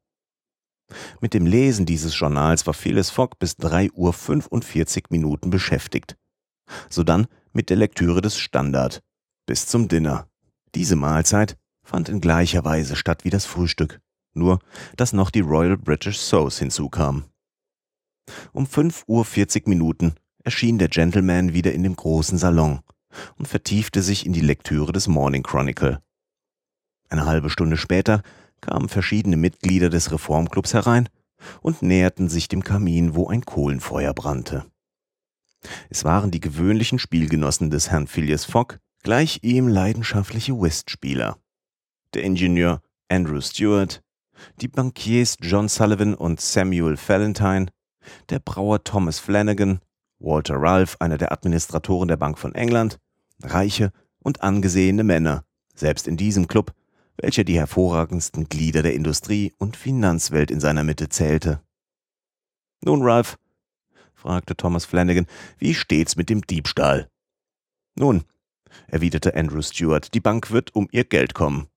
Mit 1.20 1.34
dem 1.34 1.46
Lesen 1.46 1.86
dieses 1.86 2.18
Journals 2.18 2.66
war 2.66 2.74
Phileas 2.74 3.10
Fogg 3.10 3.36
bis 3.38 3.56
drei 3.56 3.90
Uhr 3.92 4.12
fünfundvierzig 4.12 5.06
Minuten 5.10 5.50
beschäftigt. 5.50 6.16
Sodann 6.88 7.26
mit 7.56 7.70
der 7.70 7.78
Lektüre 7.78 8.20
des 8.20 8.36
Standard 8.36 9.02
bis 9.46 9.66
zum 9.66 9.88
Dinner. 9.88 10.28
Diese 10.74 10.94
Mahlzeit 10.94 11.56
fand 11.82 12.10
in 12.10 12.20
gleicher 12.20 12.64
Weise 12.66 12.96
statt 12.96 13.24
wie 13.24 13.30
das 13.30 13.46
Frühstück, 13.46 14.00
nur 14.34 14.58
dass 14.96 15.14
noch 15.14 15.30
die 15.30 15.40
Royal 15.40 15.78
British 15.78 16.18
Sauce 16.18 16.58
hinzukam. 16.58 17.24
Um 18.52 18.66
fünf 18.66 19.04
Uhr 19.06 19.24
vierzig 19.24 19.66
Minuten 19.66 20.16
erschien 20.44 20.78
der 20.78 20.88
Gentleman 20.88 21.54
wieder 21.54 21.72
in 21.72 21.82
dem 21.82 21.96
großen 21.96 22.36
Salon 22.36 22.80
und 23.38 23.48
vertiefte 23.48 24.02
sich 24.02 24.26
in 24.26 24.34
die 24.34 24.42
Lektüre 24.42 24.92
des 24.92 25.08
Morning 25.08 25.42
Chronicle. 25.42 26.02
Eine 27.08 27.24
halbe 27.24 27.48
Stunde 27.48 27.78
später 27.78 28.22
kamen 28.60 28.90
verschiedene 28.90 29.38
Mitglieder 29.38 29.88
des 29.88 30.12
Reformclubs 30.12 30.74
herein 30.74 31.08
und 31.62 31.80
näherten 31.80 32.28
sich 32.28 32.48
dem 32.48 32.62
Kamin, 32.62 33.14
wo 33.14 33.28
ein 33.28 33.46
Kohlenfeuer 33.46 34.12
brannte. 34.12 34.66
Es 35.90 36.04
waren 36.04 36.30
die 36.30 36.40
gewöhnlichen 36.40 36.98
Spielgenossen 36.98 37.70
des 37.70 37.90
Herrn 37.90 38.06
Phileas 38.06 38.44
Fogg, 38.44 38.78
gleich 39.02 39.40
ihm 39.42 39.68
leidenschaftliche 39.68 40.60
Whistspieler. 40.60 41.38
Der 42.14 42.24
Ingenieur 42.24 42.82
Andrew 43.08 43.40
Stewart, 43.40 44.02
die 44.60 44.68
Bankiers 44.68 45.36
John 45.40 45.68
Sullivan 45.68 46.14
und 46.14 46.40
Samuel 46.40 46.96
Valentine, 46.96 47.66
der 48.30 48.38
Brauer 48.38 48.82
Thomas 48.84 49.18
Flanagan, 49.18 49.80
Walter 50.18 50.56
Ralph, 50.56 50.96
einer 51.00 51.18
der 51.18 51.32
Administratoren 51.32 52.08
der 52.08 52.16
Bank 52.16 52.38
von 52.38 52.54
England, 52.54 52.98
reiche 53.42 53.92
und 54.18 54.42
angesehene 54.42 55.04
Männer, 55.04 55.44
selbst 55.74 56.08
in 56.08 56.16
diesem 56.16 56.48
Club, 56.48 56.72
welcher 57.16 57.44
die 57.44 57.58
hervorragendsten 57.58 58.48
Glieder 58.48 58.82
der 58.82 58.94
Industrie- 58.94 59.52
und 59.58 59.76
Finanzwelt 59.76 60.50
in 60.50 60.60
seiner 60.60 60.84
Mitte 60.84 61.08
zählte. 61.08 61.60
Nun, 62.82 63.02
Ralph, 63.02 63.36
fragte 64.26 64.56
Thomas 64.56 64.84
Flanagan, 64.84 65.26
wie 65.56 65.72
steht's 65.72 66.16
mit 66.16 66.28
dem 66.30 66.42
Diebstahl? 66.42 67.08
Nun, 67.94 68.24
erwiderte 68.88 69.36
Andrew 69.36 69.62
Stewart, 69.62 70.12
die 70.14 70.20
Bank 70.20 70.50
wird 70.50 70.74
um 70.74 70.88
ihr 70.90 71.04
Geld 71.04 71.32
kommen. 71.32 71.68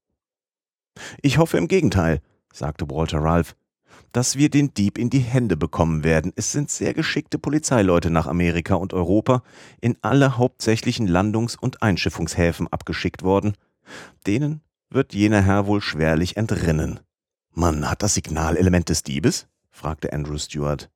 Ich 1.21 1.37
hoffe 1.37 1.59
im 1.59 1.67
Gegenteil, 1.67 2.21
sagte 2.51 2.89
Walter 2.89 3.19
Ralph, 3.19 3.55
dass 4.13 4.35
wir 4.35 4.49
den 4.49 4.73
Dieb 4.73 4.97
in 4.97 5.11
die 5.11 5.19
Hände 5.19 5.57
bekommen 5.57 6.03
werden. 6.03 6.33
Es 6.35 6.51
sind 6.51 6.71
sehr 6.71 6.95
geschickte 6.95 7.37
Polizeileute 7.37 8.09
nach 8.09 8.25
Amerika 8.25 8.73
und 8.73 8.95
Europa 8.95 9.43
in 9.79 9.95
alle 10.01 10.39
hauptsächlichen 10.39 11.07
Landungs- 11.07 11.55
und 11.55 11.83
Einschiffungshäfen 11.83 12.67
abgeschickt 12.67 13.21
worden. 13.21 13.53
Denen 14.25 14.61
wird 14.89 15.13
jener 15.13 15.43
Herr 15.43 15.67
wohl 15.67 15.81
schwerlich 15.81 16.35
entrinnen. 16.35 16.99
Man 17.53 17.87
hat 17.87 18.01
das 18.01 18.15
Signalelement 18.15 18.89
des 18.89 19.03
Diebes? 19.03 19.47
fragte 19.69 20.11
Andrew 20.11 20.39
Stewart. 20.39 20.89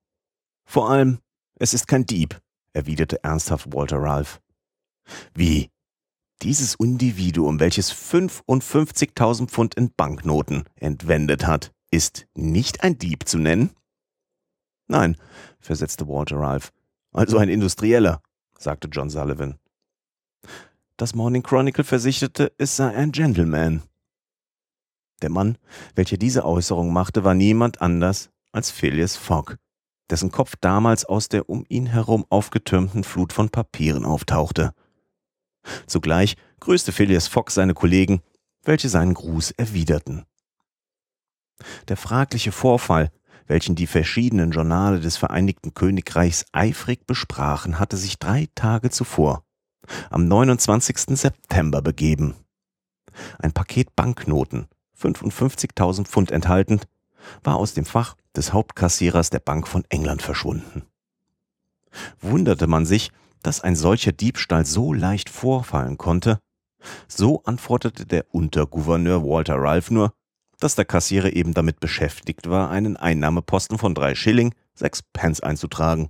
Vor 0.65 0.89
allem, 0.89 1.19
es 1.59 1.73
ist 1.73 1.87
kein 1.87 2.05
Dieb, 2.05 2.39
erwiderte 2.73 3.23
ernsthaft 3.23 3.73
Walter 3.73 3.97
Ralph. 3.97 4.41
Wie? 5.33 5.69
Dieses 6.41 6.75
Individuum, 6.75 7.59
welches 7.59 7.93
55.000 7.93 9.47
Pfund 9.47 9.75
in 9.75 9.93
Banknoten 9.95 10.63
entwendet 10.75 11.47
hat, 11.47 11.71
ist 11.91 12.25
nicht 12.33 12.83
ein 12.83 12.97
Dieb 12.97 13.27
zu 13.27 13.37
nennen? 13.37 13.69
Nein, 14.87 15.15
versetzte 15.59 16.07
Walter 16.07 16.37
Ralph. 16.37 16.71
Also 17.13 17.37
ein 17.37 17.49
Industrieller, 17.49 18.21
sagte 18.57 18.89
John 18.91 19.09
Sullivan. 19.09 19.59
Das 20.97 21.15
Morning 21.15 21.43
Chronicle 21.43 21.83
versicherte, 21.83 22.51
es 22.57 22.75
sei 22.75 22.93
ein 22.93 23.11
Gentleman. 23.11 23.83
Der 25.21 25.29
Mann, 25.29 25.57
welcher 25.95 26.17
diese 26.17 26.43
Äußerung 26.43 26.91
machte, 26.91 27.23
war 27.23 27.33
niemand 27.33 27.81
anders 27.81 28.29
als 28.51 28.71
Phileas 28.71 29.15
Fogg, 29.15 29.57
dessen 30.13 30.29
Kopf 30.29 30.55
damals 30.61 31.05
aus 31.05 31.27
der 31.27 31.49
um 31.49 31.65
ihn 31.69 31.87
herum 31.87 32.23
aufgetürmten 32.29 33.03
Flut 33.03 33.33
von 33.33 33.49
Papieren 33.49 34.05
auftauchte. 34.05 34.75
Zugleich 35.87 36.37
grüßte 36.59 36.91
Phileas 36.91 37.27
Fogg 37.27 37.49
seine 37.49 37.73
Kollegen, 37.73 38.21
welche 38.61 38.89
seinen 38.89 39.15
Gruß 39.15 39.49
erwiderten. 39.57 40.25
Der 41.87 41.97
fragliche 41.97 42.51
Vorfall, 42.51 43.11
welchen 43.47 43.73
die 43.73 43.87
verschiedenen 43.87 44.51
Journale 44.51 44.99
des 44.99 45.17
Vereinigten 45.17 45.73
Königreichs 45.73 46.45
eifrig 46.51 47.07
besprachen, 47.07 47.79
hatte 47.79 47.97
sich 47.97 48.19
drei 48.19 48.49
Tage 48.53 48.91
zuvor, 48.91 49.43
am 50.11 50.27
29. 50.27 51.17
September, 51.17 51.81
begeben. 51.81 52.35
Ein 53.39 53.51
Paket 53.51 53.95
Banknoten, 53.95 54.67
55.000 54.95 56.05
Pfund 56.05 56.29
enthaltend, 56.29 56.87
war 57.43 57.55
aus 57.55 57.73
dem 57.73 57.85
Fach 57.85 58.15
des 58.35 58.53
Hauptkassierers 58.53 59.29
der 59.29 59.39
Bank 59.39 59.67
von 59.67 59.83
England 59.89 60.21
verschwunden. 60.21 60.83
Wunderte 62.21 62.67
man 62.67 62.85
sich, 62.85 63.11
dass 63.41 63.61
ein 63.61 63.75
solcher 63.75 64.11
Diebstahl 64.11 64.65
so 64.65 64.93
leicht 64.93 65.29
vorfallen 65.29 65.97
konnte, 65.97 66.39
so 67.07 67.43
antwortete 67.43 68.05
der 68.05 68.33
Untergouverneur 68.33 69.23
Walter 69.23 69.55
Ralph 69.55 69.91
nur, 69.91 70.13
dass 70.59 70.75
der 70.75 70.85
Kassierer 70.85 71.33
eben 71.33 71.53
damit 71.53 71.79
beschäftigt 71.79 72.49
war, 72.49 72.69
einen 72.69 72.97
Einnahmeposten 72.97 73.77
von 73.77 73.95
drei 73.95 74.15
Schilling, 74.15 74.53
sechs 74.73 75.01
Pence 75.01 75.41
einzutragen. 75.41 76.09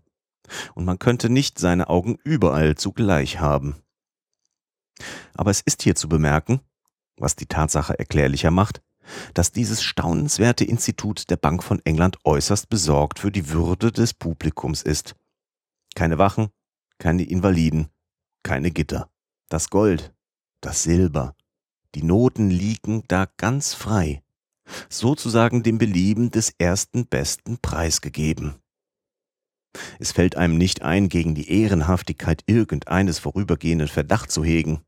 Und 0.75 0.85
man 0.85 0.99
könnte 0.99 1.29
nicht 1.29 1.57
seine 1.57 1.89
Augen 1.89 2.17
überall 2.23 2.75
zugleich 2.75 3.39
haben. 3.39 3.77
Aber 5.35 5.51
es 5.51 5.61
ist 5.61 5.81
hier 5.81 5.95
zu 5.95 6.07
bemerken, 6.07 6.59
was 7.17 7.35
die 7.35 7.45
Tatsache 7.45 7.97
erklärlicher 7.97 8.51
macht, 8.51 8.81
dass 9.33 9.51
dieses 9.51 9.83
staunenswerte 9.83 10.65
Institut 10.65 11.29
der 11.29 11.37
Bank 11.37 11.63
von 11.63 11.81
England 11.85 12.17
äußerst 12.23 12.69
besorgt 12.69 13.19
für 13.19 13.31
die 13.31 13.49
Würde 13.49 13.91
des 13.91 14.13
Publikums 14.13 14.81
ist. 14.81 15.15
Keine 15.95 16.17
Wachen, 16.17 16.49
keine 16.97 17.23
Invaliden, 17.23 17.87
keine 18.43 18.71
Gitter. 18.71 19.09
Das 19.49 19.69
Gold, 19.69 20.13
das 20.61 20.83
Silber, 20.83 21.35
die 21.95 22.03
Noten 22.03 22.49
liegen 22.49 23.03
da 23.07 23.27
ganz 23.37 23.73
frei, 23.73 24.23
sozusagen 24.89 25.63
dem 25.63 25.77
Belieben 25.77 26.31
des 26.31 26.53
ersten 26.57 27.05
Besten 27.05 27.59
preisgegeben. 27.59 28.55
Es 29.99 30.11
fällt 30.11 30.35
einem 30.35 30.57
nicht 30.57 30.81
ein, 30.81 31.09
gegen 31.09 31.35
die 31.35 31.49
Ehrenhaftigkeit 31.49 32.43
irgendeines 32.45 33.19
vorübergehenden 33.19 33.87
Verdacht 33.87 34.31
zu 34.31 34.43
hegen. 34.43 34.81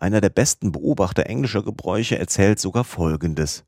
Einer 0.00 0.20
der 0.20 0.30
besten 0.30 0.72
Beobachter 0.72 1.26
englischer 1.26 1.62
Gebräuche 1.62 2.18
erzählt 2.18 2.58
sogar 2.58 2.84
Folgendes. 2.84 3.64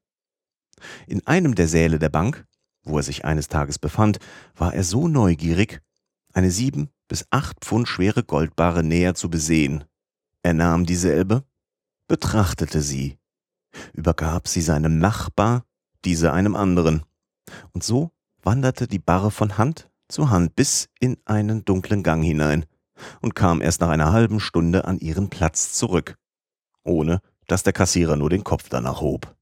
In 1.06 1.26
einem 1.26 1.54
der 1.54 1.68
Säle 1.68 1.98
der 1.98 2.08
Bank, 2.08 2.46
wo 2.82 2.98
er 2.98 3.02
sich 3.02 3.24
eines 3.24 3.48
Tages 3.48 3.78
befand, 3.78 4.18
war 4.54 4.74
er 4.74 4.84
so 4.84 5.08
neugierig, 5.08 5.80
eine 6.32 6.50
sieben 6.50 6.90
bis 7.08 7.26
acht 7.30 7.64
Pfund 7.64 7.88
schwere 7.88 8.24
Goldbare 8.24 8.82
näher 8.82 9.14
zu 9.14 9.30
besehen. 9.30 9.84
Er 10.42 10.54
nahm 10.54 10.84
dieselbe, 10.84 11.44
betrachtete 12.08 12.82
sie, 12.82 13.18
übergab 13.92 14.48
sie 14.48 14.60
seinem 14.60 14.98
Nachbar, 14.98 15.64
diese 16.04 16.32
einem 16.32 16.56
anderen, 16.56 17.02
und 17.72 17.84
so 17.84 18.10
wanderte 18.42 18.86
die 18.86 18.98
Barre 18.98 19.30
von 19.30 19.56
Hand 19.58 19.90
zu 20.08 20.30
Hand 20.30 20.54
bis 20.54 20.88
in 21.00 21.16
einen 21.24 21.64
dunklen 21.64 22.02
Gang 22.02 22.22
hinein, 22.22 22.66
und 23.20 23.34
kam 23.34 23.60
erst 23.60 23.80
nach 23.80 23.88
einer 23.88 24.12
halben 24.12 24.40
Stunde 24.40 24.84
an 24.84 24.98
ihren 24.98 25.30
Platz 25.30 25.72
zurück, 25.72 26.16
ohne 26.82 27.20
dass 27.46 27.62
der 27.62 27.72
Kassierer 27.72 28.16
nur 28.16 28.30
den 28.30 28.44
Kopf 28.44 28.68
danach 28.68 29.00
hob. 29.00 29.34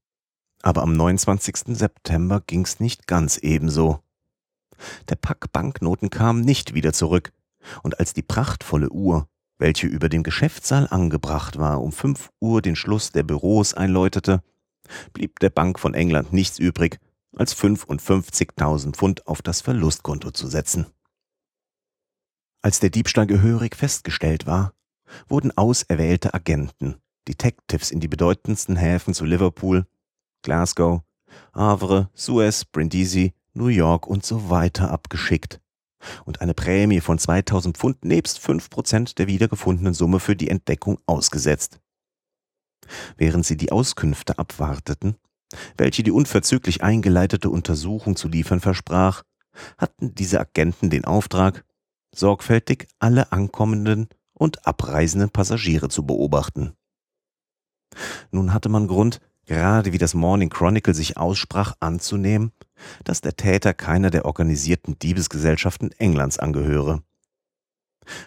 Aber 0.61 0.81
am 0.81 0.93
29. 0.93 1.75
September 1.77 2.41
ging's 2.45 2.79
nicht 2.79 3.07
ganz 3.07 3.37
ebenso. 3.37 3.99
Der 5.09 5.15
Pack 5.15 5.51
Banknoten 5.51 6.09
kam 6.09 6.41
nicht 6.41 6.73
wieder 6.73 6.93
zurück, 6.93 7.31
und 7.81 7.99
als 7.99 8.13
die 8.13 8.21
prachtvolle 8.21 8.89
Uhr, 8.89 9.27
welche 9.57 9.87
über 9.87 10.09
dem 10.09 10.23
Geschäftssaal 10.23 10.87
angebracht 10.89 11.57
war, 11.57 11.81
um 11.81 11.91
fünf 11.91 12.29
Uhr 12.39 12.61
den 12.61 12.75
Schluss 12.75 13.11
der 13.11 13.23
Büros 13.23 13.73
einläutete, 13.73 14.41
blieb 15.13 15.39
der 15.39 15.49
Bank 15.49 15.79
von 15.79 15.93
England 15.93 16.33
nichts 16.33 16.59
übrig, 16.59 16.99
als 17.35 17.55
55.000 17.55 18.93
Pfund 18.93 19.27
auf 19.27 19.41
das 19.41 19.61
Verlustkonto 19.61 20.31
zu 20.31 20.47
setzen. 20.47 20.87
Als 22.63 22.79
der 22.79 22.89
Diebstahl 22.89 23.27
gehörig 23.27 23.75
festgestellt 23.75 24.47
war, 24.47 24.73
wurden 25.27 25.55
auserwählte 25.55 26.33
Agenten, 26.33 26.95
Detectives 27.27 27.91
in 27.91 27.99
die 27.99 28.07
bedeutendsten 28.07 28.75
Häfen 28.75 29.13
zu 29.13 29.25
Liverpool, 29.25 29.85
Glasgow, 30.41 31.01
Havre, 31.53 32.09
Suez, 32.15 32.65
Brindisi, 32.65 33.33
New 33.53 33.67
York 33.67 34.07
und 34.07 34.25
so 34.25 34.49
weiter 34.49 34.89
abgeschickt 34.89 35.59
und 36.25 36.41
eine 36.41 36.53
Prämie 36.53 37.01
von 37.01 37.17
2000 37.17 37.77
Pfund 37.77 38.05
nebst 38.05 38.39
5% 38.39 39.15
der 39.15 39.27
wiedergefundenen 39.27 39.93
Summe 39.93 40.19
für 40.19 40.35
die 40.35 40.49
Entdeckung 40.49 40.99
ausgesetzt. 41.05 41.79
Während 43.17 43.45
sie 43.45 43.57
die 43.57 43.71
Auskünfte 43.71 44.37
abwarteten, 44.37 45.15
welche 45.77 46.03
die 46.03 46.11
unverzüglich 46.11 46.83
eingeleitete 46.83 47.49
Untersuchung 47.49 48.15
zu 48.15 48.27
liefern 48.27 48.59
versprach, 48.59 49.23
hatten 49.77 50.15
diese 50.15 50.39
Agenten 50.39 50.89
den 50.89 51.05
Auftrag, 51.05 51.63
sorgfältig 52.13 52.87
alle 52.99 53.31
ankommenden 53.31 54.07
und 54.33 54.65
abreisenden 54.67 55.29
Passagiere 55.29 55.89
zu 55.89 56.05
beobachten. 56.05 56.73
Nun 58.31 58.53
hatte 58.53 58.69
man 58.69 58.87
Grund, 58.87 59.19
gerade 59.45 59.93
wie 59.93 59.97
das 59.97 60.13
Morning 60.13 60.49
Chronicle 60.49 60.93
sich 60.93 61.17
aussprach, 61.17 61.75
anzunehmen, 61.79 62.51
dass 63.03 63.21
der 63.21 63.35
Täter 63.35 63.73
keiner 63.73 64.09
der 64.09 64.25
organisierten 64.25 64.97
Diebesgesellschaften 64.99 65.91
Englands 65.93 66.39
angehöre. 66.39 67.03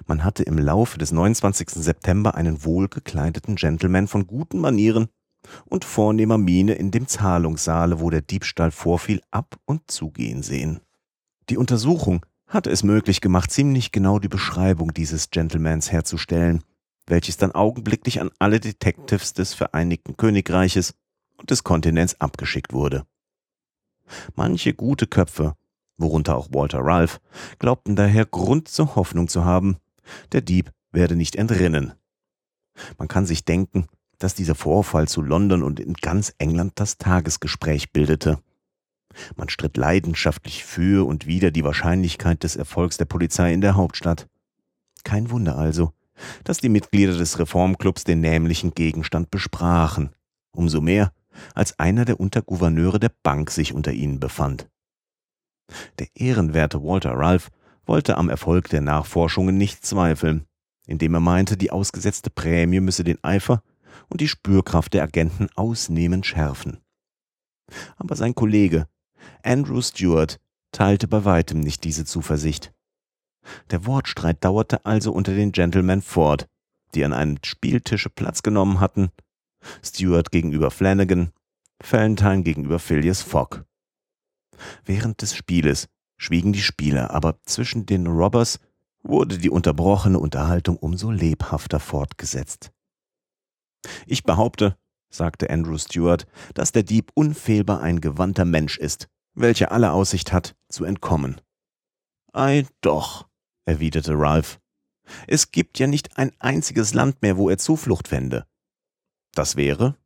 Man 0.06 0.24
hatte 0.24 0.42
im 0.42 0.58
Laufe 0.58 0.98
des 0.98 1.12
29. 1.12 1.70
September 1.70 2.34
einen 2.34 2.64
wohlgekleideten 2.64 3.56
Gentleman 3.56 4.08
von 4.08 4.26
guten 4.26 4.58
Manieren 4.58 5.08
und 5.66 5.84
vornehmer 5.84 6.38
Miene 6.38 6.74
in 6.74 6.90
dem 6.90 7.06
Zahlungssaale, 7.06 8.00
wo 8.00 8.10
der 8.10 8.22
Diebstahl 8.22 8.70
vorfiel, 8.70 9.20
ab 9.30 9.56
und 9.64 9.90
zugehen 9.90 10.42
sehen. 10.42 10.80
Die 11.50 11.58
Untersuchung 11.58 12.24
hatte 12.46 12.70
es 12.70 12.82
möglich 12.82 13.20
gemacht, 13.20 13.50
ziemlich 13.50 13.92
genau 13.92 14.18
die 14.18 14.28
Beschreibung 14.28 14.94
dieses 14.94 15.30
Gentlemans 15.30 15.90
herzustellen, 15.90 16.62
welches 17.06 17.36
dann 17.36 17.52
augenblicklich 17.52 18.20
an 18.20 18.30
alle 18.38 18.60
Detectives 18.60 19.32
des 19.32 19.54
Vereinigten 19.54 20.16
Königreiches 20.16 20.94
und 21.36 21.50
des 21.50 21.64
Kontinents 21.64 22.20
abgeschickt 22.20 22.72
wurde. 22.72 23.04
Manche 24.34 24.74
gute 24.74 25.06
Köpfe, 25.06 25.54
worunter 25.98 26.36
auch 26.36 26.48
Walter 26.52 26.80
Ralph, 26.80 27.20
glaubten 27.58 27.96
daher 27.96 28.26
Grund 28.26 28.68
zur 28.68 28.94
Hoffnung 28.96 29.28
zu 29.28 29.44
haben, 29.44 29.76
der 30.32 30.40
Dieb 30.40 30.72
werde 30.92 31.16
nicht 31.16 31.36
entrinnen. 31.36 31.92
Man 32.98 33.08
kann 33.08 33.26
sich 33.26 33.44
denken, 33.44 33.86
dass 34.18 34.34
dieser 34.34 34.54
Vorfall 34.54 35.08
zu 35.08 35.22
London 35.22 35.62
und 35.62 35.80
in 35.80 35.94
ganz 35.94 36.34
England 36.38 36.72
das 36.76 36.98
Tagesgespräch 36.98 37.92
bildete. 37.92 38.38
Man 39.36 39.48
stritt 39.48 39.76
leidenschaftlich 39.76 40.64
für 40.64 41.06
und 41.06 41.26
wider 41.26 41.50
die 41.50 41.64
Wahrscheinlichkeit 41.64 42.42
des 42.42 42.56
Erfolgs 42.56 42.96
der 42.96 43.04
Polizei 43.06 43.52
in 43.52 43.60
der 43.60 43.74
Hauptstadt. 43.74 44.28
Kein 45.04 45.30
Wunder 45.30 45.56
also, 45.56 45.92
dass 46.44 46.58
die 46.58 46.68
Mitglieder 46.68 47.16
des 47.16 47.38
Reformclubs 47.38 48.04
den 48.04 48.20
nämlichen 48.20 48.74
Gegenstand 48.74 49.30
besprachen, 49.30 50.10
umso 50.52 50.80
mehr, 50.80 51.12
als 51.54 51.78
einer 51.78 52.04
der 52.04 52.18
Untergouverneure 52.18 52.98
der 52.98 53.12
Bank 53.22 53.50
sich 53.50 53.72
unter 53.74 53.92
ihnen 53.92 54.20
befand. 54.20 54.68
Der 55.98 56.08
ehrenwerte 56.14 56.82
Walter 56.82 57.12
Ralph 57.12 57.50
wollte 57.84 58.16
am 58.16 58.28
Erfolg 58.28 58.68
der 58.68 58.80
Nachforschungen 58.80 59.56
nicht 59.56 59.84
zweifeln, 59.84 60.46
indem 60.86 61.14
er 61.14 61.20
meinte, 61.20 61.56
die 61.56 61.70
ausgesetzte 61.70 62.30
Prämie 62.30 62.80
müsse 62.80 63.04
den 63.04 63.22
Eifer 63.22 63.62
und 64.08 64.20
die 64.20 64.28
Spürkraft 64.28 64.94
der 64.94 65.02
Agenten 65.02 65.48
ausnehmend 65.54 66.26
schärfen. 66.26 66.78
Aber 67.96 68.14
sein 68.16 68.34
Kollege, 68.34 68.86
Andrew 69.42 69.80
Stewart 69.80 70.38
teilte 70.72 71.08
bei 71.08 71.24
weitem 71.24 71.60
nicht 71.60 71.84
diese 71.84 72.04
Zuversicht. 72.04 72.72
Der 73.70 73.86
Wortstreit 73.86 74.44
dauerte 74.44 74.84
also 74.84 75.12
unter 75.12 75.34
den 75.34 75.52
Gentlemen 75.52 76.02
fort, 76.02 76.48
die 76.94 77.04
an 77.04 77.12
einem 77.12 77.38
Spieltische 77.44 78.10
Platz 78.10 78.42
genommen 78.42 78.80
hatten, 78.80 79.10
Stewart 79.82 80.30
gegenüber 80.30 80.70
Flanagan, 80.70 81.30
Valentine 81.78 82.42
gegenüber 82.42 82.78
Phileas 82.78 83.22
Fogg. 83.22 83.64
Während 84.84 85.22
des 85.22 85.34
Spieles 85.34 85.88
schwiegen 86.16 86.52
die 86.52 86.62
Spieler, 86.62 87.10
aber 87.10 87.38
zwischen 87.44 87.86
den 87.86 88.06
Robbers 88.06 88.58
wurde 89.02 89.38
die 89.38 89.50
unterbrochene 89.50 90.18
Unterhaltung 90.18 90.76
umso 90.76 91.10
lebhafter 91.10 91.78
fortgesetzt. 91.78 92.72
Ich 94.06 94.24
behaupte, 94.24 94.76
sagte 95.10 95.50
Andrew 95.50 95.78
Stewart, 95.78 96.26
dass 96.54 96.72
der 96.72 96.82
Dieb 96.82 97.10
unfehlbar 97.14 97.80
ein 97.80 98.00
gewandter 98.00 98.44
Mensch 98.44 98.78
ist, 98.78 99.08
welcher 99.36 99.70
alle 99.70 99.92
Aussicht 99.92 100.32
hat, 100.32 100.56
zu 100.68 100.84
entkommen. 100.84 101.40
Ei 102.32 102.66
doch, 102.80 103.28
erwiderte 103.64 104.14
Ralph. 104.14 104.58
Es 105.28 105.52
gibt 105.52 105.78
ja 105.78 105.86
nicht 105.86 106.18
ein 106.18 106.32
einziges 106.40 106.94
Land 106.94 107.22
mehr, 107.22 107.36
wo 107.36 107.48
er 107.48 107.58
Zuflucht 107.58 108.08
fände. 108.08 108.46
Das 109.34 109.56
wäre? 109.56 109.96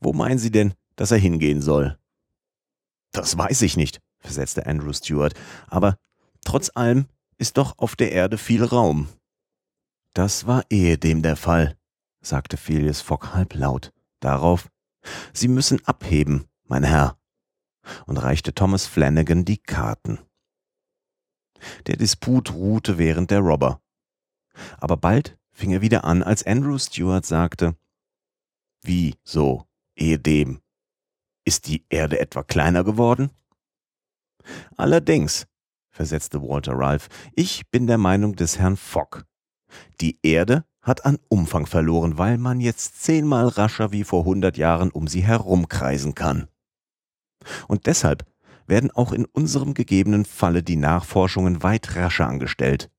Wo 0.00 0.12
meinen 0.12 0.38
Sie 0.38 0.50
denn, 0.50 0.74
dass 0.96 1.12
er 1.12 1.18
hingehen 1.18 1.62
soll? 1.62 1.98
Das 3.12 3.38
weiß 3.38 3.62
ich 3.62 3.76
nicht, 3.76 4.00
versetzte 4.18 4.66
Andrew 4.66 4.92
Stewart, 4.92 5.34
aber 5.68 5.98
trotz 6.44 6.70
allem 6.74 7.06
ist 7.38 7.56
doch 7.56 7.78
auf 7.78 7.96
der 7.96 8.12
Erde 8.12 8.36
viel 8.36 8.62
Raum. 8.62 9.08
Das 10.12 10.46
war 10.46 10.64
ehedem 10.70 11.22
der 11.22 11.36
Fall, 11.36 11.78
sagte 12.20 12.56
Phileas 12.56 13.00
Fogg 13.00 13.32
halblaut. 13.32 13.92
Darauf, 14.20 14.68
Sie 15.32 15.48
müssen 15.48 15.84
abheben, 15.86 16.46
mein 16.64 16.84
Herr, 16.84 17.16
und 18.06 18.16
reichte 18.18 18.54
Thomas 18.54 18.86
Flanagan 18.86 19.44
die 19.44 19.58
Karten. 19.58 20.18
Der 21.86 21.96
Disput 21.96 22.52
ruhte 22.52 22.98
während 22.98 23.30
der 23.30 23.40
Robber. 23.40 23.80
Aber 24.78 24.96
bald 24.96 25.38
fing 25.52 25.72
er 25.72 25.80
wieder 25.80 26.04
an, 26.04 26.22
als 26.22 26.46
Andrew 26.46 26.78
Stewart 26.78 27.26
sagte, 27.26 27.76
Wie 28.82 29.14
so, 29.24 29.66
ehedem? 29.96 30.60
Ist 31.44 31.66
die 31.66 31.84
Erde 31.88 32.20
etwa 32.20 32.42
kleiner 32.42 32.84
geworden? 32.84 33.30
Allerdings, 34.76 35.46
versetzte 35.90 36.42
Walter 36.42 36.72
Ralph. 36.72 37.08
Ich 37.34 37.68
bin 37.70 37.86
der 37.86 37.98
Meinung 37.98 38.36
des 38.36 38.58
Herrn 38.58 38.76
Fogg. 38.76 39.24
Die 40.00 40.18
Erde 40.22 40.64
hat 40.82 41.04
an 41.04 41.18
Umfang 41.28 41.66
verloren, 41.66 42.18
weil 42.18 42.38
man 42.38 42.60
jetzt 42.60 43.02
zehnmal 43.02 43.48
rascher 43.48 43.92
wie 43.92 44.04
vor 44.04 44.24
hundert 44.24 44.56
Jahren 44.56 44.90
um 44.90 45.08
sie 45.08 45.22
herumkreisen 45.22 46.14
kann. 46.14 46.48
Und 47.68 47.86
deshalb 47.86 48.24
werden 48.66 48.90
auch 48.90 49.12
in 49.12 49.24
unserem 49.24 49.74
gegebenen 49.74 50.24
Falle 50.24 50.62
die 50.62 50.76
Nachforschungen 50.76 51.62
weit 51.62 51.96
rascher 51.96 52.26
angestellt. 52.26 52.90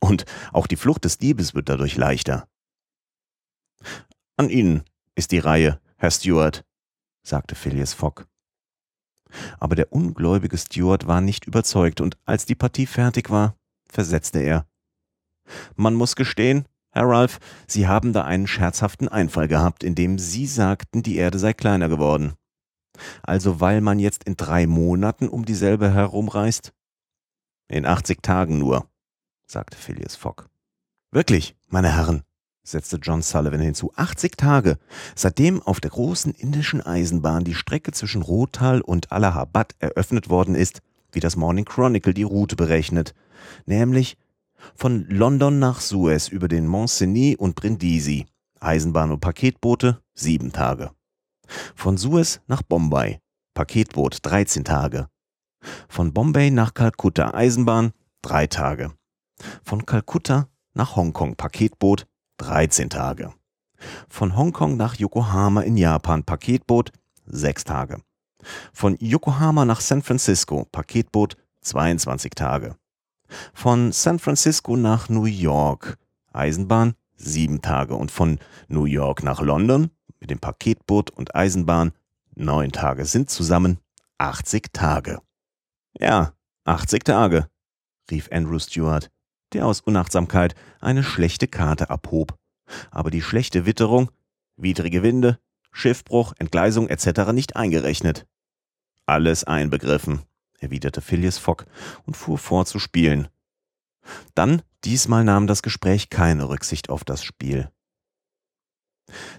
Und 0.00 0.24
auch 0.52 0.66
die 0.66 0.76
Flucht 0.76 1.04
des 1.04 1.18
Diebes 1.18 1.54
wird 1.54 1.68
dadurch 1.68 1.96
leichter. 1.96 2.48
An 4.36 4.50
Ihnen 4.50 4.84
ist 5.14 5.32
die 5.32 5.38
Reihe, 5.38 5.80
Herr 5.96 6.10
Stewart, 6.10 6.64
sagte 7.22 7.54
Phileas 7.54 7.94
Fogg. 7.94 8.26
Aber 9.58 9.74
der 9.74 9.92
ungläubige 9.92 10.56
Stewart 10.56 11.06
war 11.06 11.20
nicht 11.20 11.46
überzeugt, 11.46 12.00
und 12.00 12.16
als 12.24 12.46
die 12.46 12.54
Partie 12.54 12.86
fertig 12.86 13.30
war, 13.30 13.56
versetzte 13.90 14.38
er 14.40 14.66
Man 15.76 15.94
muss 15.94 16.16
gestehen, 16.16 16.66
Herr 16.92 17.08
Ralph, 17.08 17.38
Sie 17.66 17.86
haben 17.86 18.12
da 18.12 18.24
einen 18.24 18.46
scherzhaften 18.46 19.08
Einfall 19.08 19.48
gehabt, 19.48 19.84
indem 19.84 20.18
Sie 20.18 20.46
sagten, 20.46 21.02
die 21.02 21.16
Erde 21.16 21.38
sei 21.38 21.52
kleiner 21.52 21.88
geworden. 21.88 22.34
Also 23.22 23.60
weil 23.60 23.80
man 23.80 23.98
jetzt 23.98 24.24
in 24.24 24.36
drei 24.36 24.66
Monaten 24.66 25.28
um 25.28 25.44
dieselbe 25.44 25.92
herumreist? 25.92 26.72
In 27.68 27.84
80 27.84 28.22
Tagen 28.22 28.58
nur, 28.58 28.86
sagte 29.46 29.76
Phileas 29.76 30.16
Fogg. 30.16 30.46
Wirklich, 31.10 31.56
meine 31.68 31.94
Herren, 31.94 32.22
setzte 32.62 32.96
John 32.96 33.22
Sullivan 33.22 33.60
hinzu, 33.60 33.92
80 33.96 34.36
Tage, 34.36 34.78
seitdem 35.14 35.62
auf 35.62 35.80
der 35.80 35.90
großen 35.90 36.32
indischen 36.32 36.80
Eisenbahn 36.80 37.44
die 37.44 37.54
Strecke 37.54 37.92
zwischen 37.92 38.22
Rothal 38.22 38.80
und 38.80 39.10
Allahabad 39.12 39.74
eröffnet 39.78 40.28
worden 40.28 40.54
ist, 40.54 40.80
wie 41.12 41.20
das 41.20 41.36
Morning 41.36 41.64
Chronicle 41.64 42.14
die 42.14 42.22
Route 42.22 42.56
berechnet, 42.56 43.14
nämlich 43.66 44.16
von 44.74 45.06
London 45.08 45.58
nach 45.58 45.80
Suez 45.80 46.28
über 46.28 46.48
den 46.48 46.66
Mont 46.66 46.90
Cenis 46.90 47.36
und 47.36 47.54
Brindisi, 47.54 48.26
Eisenbahn 48.60 49.10
und 49.10 49.20
Paketboote 49.20 50.02
sieben 50.14 50.52
Tage. 50.52 50.90
Von 51.74 51.96
Suez 51.96 52.40
nach 52.46 52.62
Bombay, 52.62 53.20
Paketboot 53.54 54.18
13 54.22 54.64
Tage. 54.64 55.08
Von 55.88 56.12
Bombay 56.12 56.50
nach 56.50 56.74
Kalkutta 56.74 57.34
Eisenbahn 57.34 57.92
drei 58.22 58.46
Tage. 58.46 58.92
Von 59.62 59.86
Kalkutta 59.86 60.48
nach 60.74 60.96
Hongkong 60.96 61.36
Paketboot 61.36 62.06
13 62.38 62.90
Tage. 62.90 63.32
Von 64.08 64.36
Hongkong 64.36 64.76
nach 64.76 64.96
Yokohama 64.96 65.62
in 65.62 65.76
Japan 65.76 66.24
Paketboot 66.24 66.92
6 67.26 67.64
Tage. 67.64 68.02
Von 68.72 68.96
Yokohama 69.00 69.64
nach 69.64 69.80
San 69.80 70.02
Francisco 70.02 70.66
Paketboot 70.70 71.36
22 71.62 72.32
Tage. 72.34 72.76
Von 73.52 73.92
San 73.92 74.18
Francisco 74.18 74.76
nach 74.76 75.08
New 75.08 75.24
York 75.24 75.98
Eisenbahn 76.32 76.94
7 77.16 77.60
Tage 77.62 77.94
und 77.94 78.10
von 78.10 78.38
New 78.68 78.84
York 78.84 79.22
nach 79.22 79.40
London 79.40 79.90
mit 80.20 80.30
dem 80.30 80.38
Paketboot 80.38 81.10
und 81.10 81.34
Eisenbahn 81.34 81.92
9 82.34 82.72
Tage 82.72 83.04
sind 83.04 83.30
zusammen 83.30 83.78
80 84.18 84.72
Tage. 84.72 85.20
Ja, 85.98 86.32
80 86.64 87.04
Tage, 87.04 87.48
rief 88.10 88.28
Andrew 88.30 88.58
Stewart 88.58 89.10
der 89.52 89.66
aus 89.66 89.80
Unachtsamkeit 89.80 90.54
eine 90.80 91.02
schlechte 91.02 91.48
Karte 91.48 91.90
abhob. 91.90 92.38
Aber 92.90 93.10
die 93.10 93.22
schlechte 93.22 93.66
Witterung, 93.66 94.10
widrige 94.56 95.02
Winde, 95.02 95.38
Schiffbruch, 95.72 96.34
Entgleisung 96.38 96.88
etc. 96.88 97.32
nicht 97.32 97.56
eingerechnet. 97.56 98.26
Alles 99.06 99.44
einbegriffen, 99.44 100.22
erwiderte 100.58 101.00
Phileas 101.00 101.38
Fogg 101.38 101.64
und 102.04 102.16
fuhr 102.16 102.38
vor 102.38 102.66
zu 102.66 102.78
spielen. 102.78 103.28
Dann, 104.34 104.62
diesmal 104.84 105.24
nahm 105.24 105.46
das 105.46 105.62
Gespräch 105.62 106.10
keine 106.10 106.48
Rücksicht 106.48 106.90
auf 106.90 107.04
das 107.04 107.24
Spiel. 107.24 107.70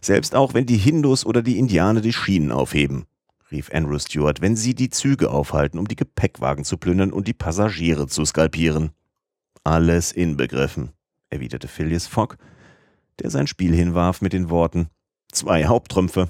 Selbst 0.02 0.36
auch 0.36 0.54
wenn 0.54 0.66
die 0.66 0.78
Hindus 0.78 1.26
oder 1.26 1.42
die 1.42 1.60
Indianer 1.60 2.02
die 2.02 2.14
Schienen 2.14 2.52
aufheben, 2.52 3.06
rief 3.52 3.70
Andrew 3.74 4.00
Stewart, 4.00 4.42
wenn 4.42 4.56
sie 4.56 4.76
die 4.76 4.90
Züge 4.90 5.30
aufhalten, 5.32 5.80
um 5.80 5.88
die 5.88 5.96
Gepäckwagen 5.96 6.64
zu 6.64 6.78
plündern 6.78 7.12
und 7.12 7.28
die 7.28 7.34
Passagiere 7.34 8.08
zu 8.08 8.26
skalpieren. 8.26 8.92
Alles 9.64 10.12
inbegriffen, 10.12 10.92
erwiderte 11.30 11.68
Phileas 11.68 12.08
Fogg, 12.08 12.38
der 13.20 13.30
sein 13.30 13.48
Spiel 13.48 13.74
hinwarf 13.74 14.22
mit 14.22 14.34
den 14.34 14.50
Worten 14.50 14.90
Zwei 15.32 15.66
Haupttrümpfe. 15.66 16.30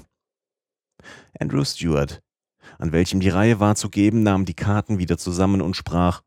Andrew 1.38 1.64
Stewart, 1.64 2.20
an 2.78 2.92
welchem 2.92 3.20
die 3.20 3.30
Reihe 3.30 3.58
war 3.58 3.74
zu 3.74 3.88
geben, 3.88 4.22
nahm 4.22 4.44
die 4.44 4.54
Karten 4.54 4.98
wieder 4.98 5.16
zusammen 5.16 5.62
und 5.62 5.74
sprach 5.74 6.22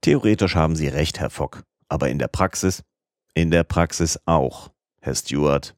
Theoretisch 0.00 0.54
haben 0.54 0.76
Sie 0.76 0.88
recht, 0.88 1.20
Herr 1.20 1.30
Fogg, 1.30 1.62
aber 1.88 2.08
in 2.08 2.18
der 2.18 2.28
Praxis, 2.28 2.82
in 3.34 3.50
der 3.50 3.64
Praxis 3.64 4.18
auch, 4.26 4.70
Herr 5.00 5.14
Stewart. 5.14 5.76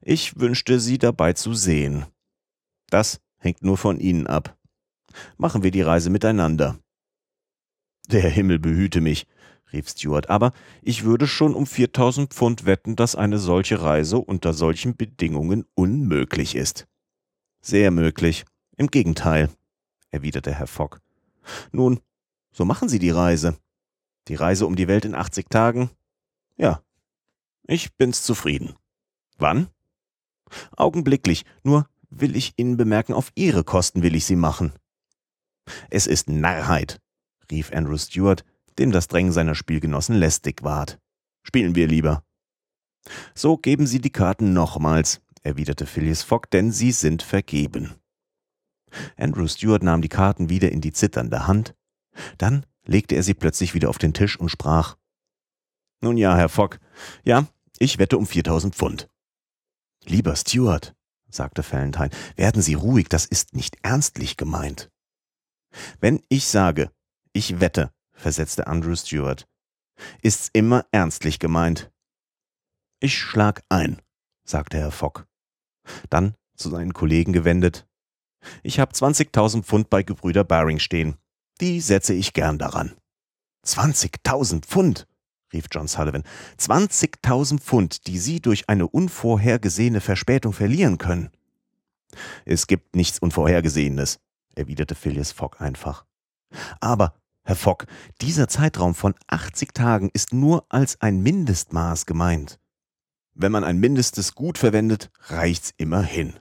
Ich 0.00 0.38
wünschte, 0.38 0.80
Sie 0.80 0.98
dabei 0.98 1.32
zu 1.32 1.54
sehen. 1.54 2.06
Das 2.88 3.20
hängt 3.38 3.62
nur 3.62 3.76
von 3.76 4.00
Ihnen 4.00 4.26
ab. 4.26 4.56
Machen 5.36 5.62
wir 5.62 5.70
die 5.70 5.82
Reise 5.82 6.10
miteinander. 6.10 6.78
Der 8.08 8.28
Himmel 8.28 8.58
behüte 8.58 9.00
mich, 9.00 9.26
rief 9.72 9.88
Stuart, 9.88 10.28
aber 10.28 10.52
ich 10.82 11.04
würde 11.04 11.26
schon 11.26 11.54
um 11.54 11.66
4000 11.66 12.32
Pfund 12.32 12.66
wetten, 12.66 12.96
dass 12.96 13.16
eine 13.16 13.38
solche 13.38 13.80
Reise 13.80 14.18
unter 14.18 14.52
solchen 14.52 14.96
Bedingungen 14.96 15.64
unmöglich 15.74 16.54
ist. 16.54 16.86
Sehr 17.62 17.90
möglich. 17.90 18.44
Im 18.76 18.88
Gegenteil, 18.88 19.48
erwiderte 20.10 20.54
Herr 20.54 20.66
Fogg. 20.66 21.00
Nun, 21.72 22.00
so 22.52 22.64
machen 22.64 22.88
Sie 22.88 22.98
die 22.98 23.10
Reise. 23.10 23.56
Die 24.28 24.34
Reise 24.34 24.66
um 24.66 24.76
die 24.76 24.88
Welt 24.88 25.04
in 25.04 25.14
80 25.14 25.48
Tagen? 25.48 25.90
Ja. 26.56 26.82
Ich 27.66 27.94
bin's 27.96 28.22
zufrieden. 28.22 28.74
Wann? 29.44 29.68
Augenblicklich, 30.74 31.44
nur 31.64 31.86
will 32.08 32.34
ich 32.34 32.54
Ihnen 32.56 32.78
bemerken, 32.78 33.12
auf 33.12 33.30
Ihre 33.34 33.62
Kosten 33.62 34.02
will 34.02 34.14
ich 34.14 34.24
sie 34.24 34.36
machen. 34.36 34.72
Es 35.90 36.06
ist 36.06 36.30
Narrheit, 36.30 36.98
rief 37.50 37.70
Andrew 37.70 37.98
Stewart, 37.98 38.42
dem 38.78 38.90
das 38.90 39.06
Drängen 39.06 39.32
seiner 39.32 39.54
Spielgenossen 39.54 40.16
lästig 40.16 40.62
ward. 40.62 40.98
Spielen 41.42 41.74
wir 41.74 41.86
lieber. 41.86 42.24
So 43.34 43.58
geben 43.58 43.86
Sie 43.86 44.00
die 44.00 44.08
Karten 44.08 44.54
nochmals, 44.54 45.20
erwiderte 45.42 45.84
Phileas 45.84 46.22
Fogg, 46.22 46.48
denn 46.50 46.72
sie 46.72 46.92
sind 46.92 47.22
vergeben. 47.22 47.96
Andrew 49.18 49.46
Stewart 49.46 49.82
nahm 49.82 50.00
die 50.00 50.08
Karten 50.08 50.48
wieder 50.48 50.72
in 50.72 50.80
die 50.80 50.94
zitternde 50.94 51.46
Hand, 51.46 51.74
dann 52.38 52.64
legte 52.86 53.14
er 53.14 53.22
sie 53.22 53.34
plötzlich 53.34 53.74
wieder 53.74 53.90
auf 53.90 53.98
den 53.98 54.14
Tisch 54.14 54.40
und 54.40 54.48
sprach 54.48 54.96
Nun 56.00 56.16
ja, 56.16 56.34
Herr 56.34 56.48
Fogg, 56.48 56.78
ja, 57.24 57.46
ich 57.78 57.98
wette 57.98 58.16
um 58.16 58.26
4000 58.26 58.74
Pfund. 58.74 59.10
Lieber 60.06 60.36
Stewart, 60.36 60.94
sagte 61.28 61.62
Valentine, 61.68 62.10
werden 62.36 62.62
Sie 62.62 62.74
ruhig, 62.74 63.08
das 63.08 63.26
ist 63.26 63.54
nicht 63.54 63.76
ernstlich 63.82 64.36
gemeint. 64.36 64.90
Wenn 66.00 66.22
ich 66.28 66.46
sage, 66.46 66.90
ich 67.32 67.60
wette, 67.60 67.92
versetzte 68.12 68.66
Andrew 68.66 68.94
Stewart. 68.94 69.46
Ist's 70.22 70.50
immer 70.52 70.86
ernstlich 70.92 71.38
gemeint. 71.38 71.90
Ich 73.00 73.18
schlag 73.18 73.62
ein, 73.68 74.00
sagte 74.44 74.78
Herr 74.78 74.92
Fogg. 74.92 75.24
Dann 76.10 76.34
zu 76.56 76.70
seinen 76.70 76.92
Kollegen 76.92 77.32
gewendet. 77.32 77.86
Ich 78.62 78.78
habe 78.78 78.92
20.000 78.92 79.62
Pfund 79.62 79.90
bei 79.90 80.02
Gebrüder 80.02 80.44
Baring 80.44 80.78
stehen. 80.78 81.16
Die 81.60 81.80
setze 81.80 82.14
ich 82.14 82.32
gern 82.32 82.58
daran. 82.58 82.96
20.000 83.66 84.64
Pfund, 84.64 85.06
rief 85.54 85.66
John 85.70 85.88
Sullivan. 85.88 86.24
20.000 86.58 87.60
Pfund, 87.60 88.06
die 88.06 88.18
Sie 88.18 88.40
durch 88.40 88.68
eine 88.68 88.86
unvorhergesehene 88.86 90.00
Verspätung 90.00 90.52
verlieren 90.52 90.98
können. 90.98 91.30
Es 92.44 92.66
gibt 92.66 92.94
nichts 92.94 93.18
Unvorhergesehenes, 93.18 94.20
erwiderte 94.54 94.94
Phileas 94.94 95.32
Fogg 95.32 95.60
einfach. 95.60 96.04
Aber 96.80 97.14
Herr 97.42 97.56
Fogg, 97.56 97.86
dieser 98.20 98.48
Zeitraum 98.48 98.94
von 98.94 99.14
80 99.26 99.74
Tagen 99.74 100.10
ist 100.12 100.32
nur 100.32 100.64
als 100.68 101.00
ein 101.00 101.22
Mindestmaß 101.22 102.06
gemeint. 102.06 102.58
Wenn 103.34 103.52
man 103.52 103.64
ein 103.64 103.78
Mindestes 103.78 104.34
gut 104.34 104.58
verwendet, 104.58 105.10
reicht's 105.26 105.72
immerhin. 105.76 106.34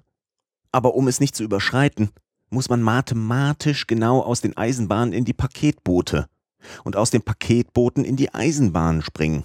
Aber 0.71 0.95
um 0.95 1.07
es 1.07 1.19
nicht 1.19 1.35
zu 1.35 1.43
überschreiten, 1.43 2.11
muss 2.49 2.69
man 2.69 2.81
mathematisch 2.81 3.87
genau 3.87 4.21
aus 4.21 4.41
den 4.41 4.55
Eisenbahnen 4.55 5.13
in 5.13 5.25
die 5.25 5.33
Paketboote 5.33 6.27
und 6.83 6.95
aus 6.95 7.09
den 7.09 7.21
Paketbooten 7.21 8.05
in 8.05 8.15
die 8.15 8.33
Eisenbahnen 8.33 9.01
springen. 9.01 9.43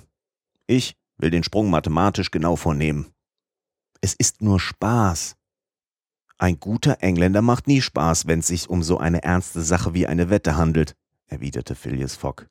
Ich 0.67 0.97
will 1.17 1.31
den 1.31 1.45
Sprung 1.45 1.71
mathematisch 1.71 2.31
genau 2.31 2.57
vornehmen. 2.57 3.07
Es 4.01 4.15
ist 4.15 4.43
nur 4.43 4.61
Spaß. 4.61 5.37
Ein 6.39 6.61
guter 6.61 6.99
Engländer 7.01 7.43
macht 7.43 7.67
nie 7.67 7.81
Spaß, 7.81 8.29
wenn 8.29 8.39
es 8.41 8.47
sich 8.47 8.71
um 8.71 8.83
so 8.83 8.99
eine 8.99 9.25
ernste 9.25 9.61
Sache 9.61 9.93
wie 9.95 10.07
eine 10.07 10.31
Wette 10.31 10.57
handelt 10.57 10.95
erwiderte 11.29 11.75
Phileas 11.75 12.17
Fogg. 12.17 12.47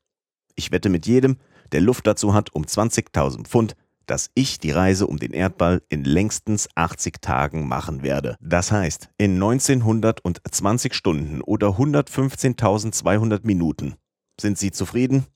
Ich 0.54 0.72
wette 0.72 0.88
mit 0.88 1.06
jedem, 1.06 1.36
der 1.72 1.80
Luft 1.80 2.06
dazu 2.06 2.34
hat, 2.34 2.54
um 2.54 2.64
20.000 2.64 3.46
Pfund, 3.46 3.76
dass 4.06 4.30
ich 4.34 4.58
die 4.58 4.70
Reise 4.70 5.06
um 5.06 5.18
den 5.18 5.32
Erdball 5.32 5.82
in 5.90 6.02
längstens 6.04 6.68
80 6.74 7.20
Tagen 7.20 7.68
machen 7.68 8.02
werde. 8.02 8.36
Das 8.40 8.72
heißt, 8.72 9.10
in 9.18 9.34
1920 9.34 10.94
Stunden 10.94 11.42
oder 11.42 11.68
115.200 11.68 13.40
Minuten. 13.42 13.96
Sind 14.40 14.58
Sie 14.58 14.70
zufrieden? 14.70 15.26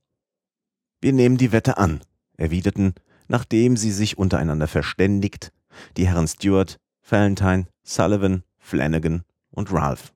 Wir 1.01 1.13
nehmen 1.13 1.37
die 1.37 1.51
Wette 1.51 1.79
an, 1.79 2.01
erwiderten, 2.37 2.95
nachdem 3.27 3.77
sie 3.77 3.91
sich 3.91 4.19
untereinander 4.19 4.69
verständigt, 4.69 5.53
die 5.97 6.07
Herren 6.07 6.29
Stewart, 6.29 6.79
Valentine, 7.03 7.67
Sullivan, 7.83 8.45
Flanagan 8.59 9.25
und 9.51 9.73
Ralph. 9.73 10.13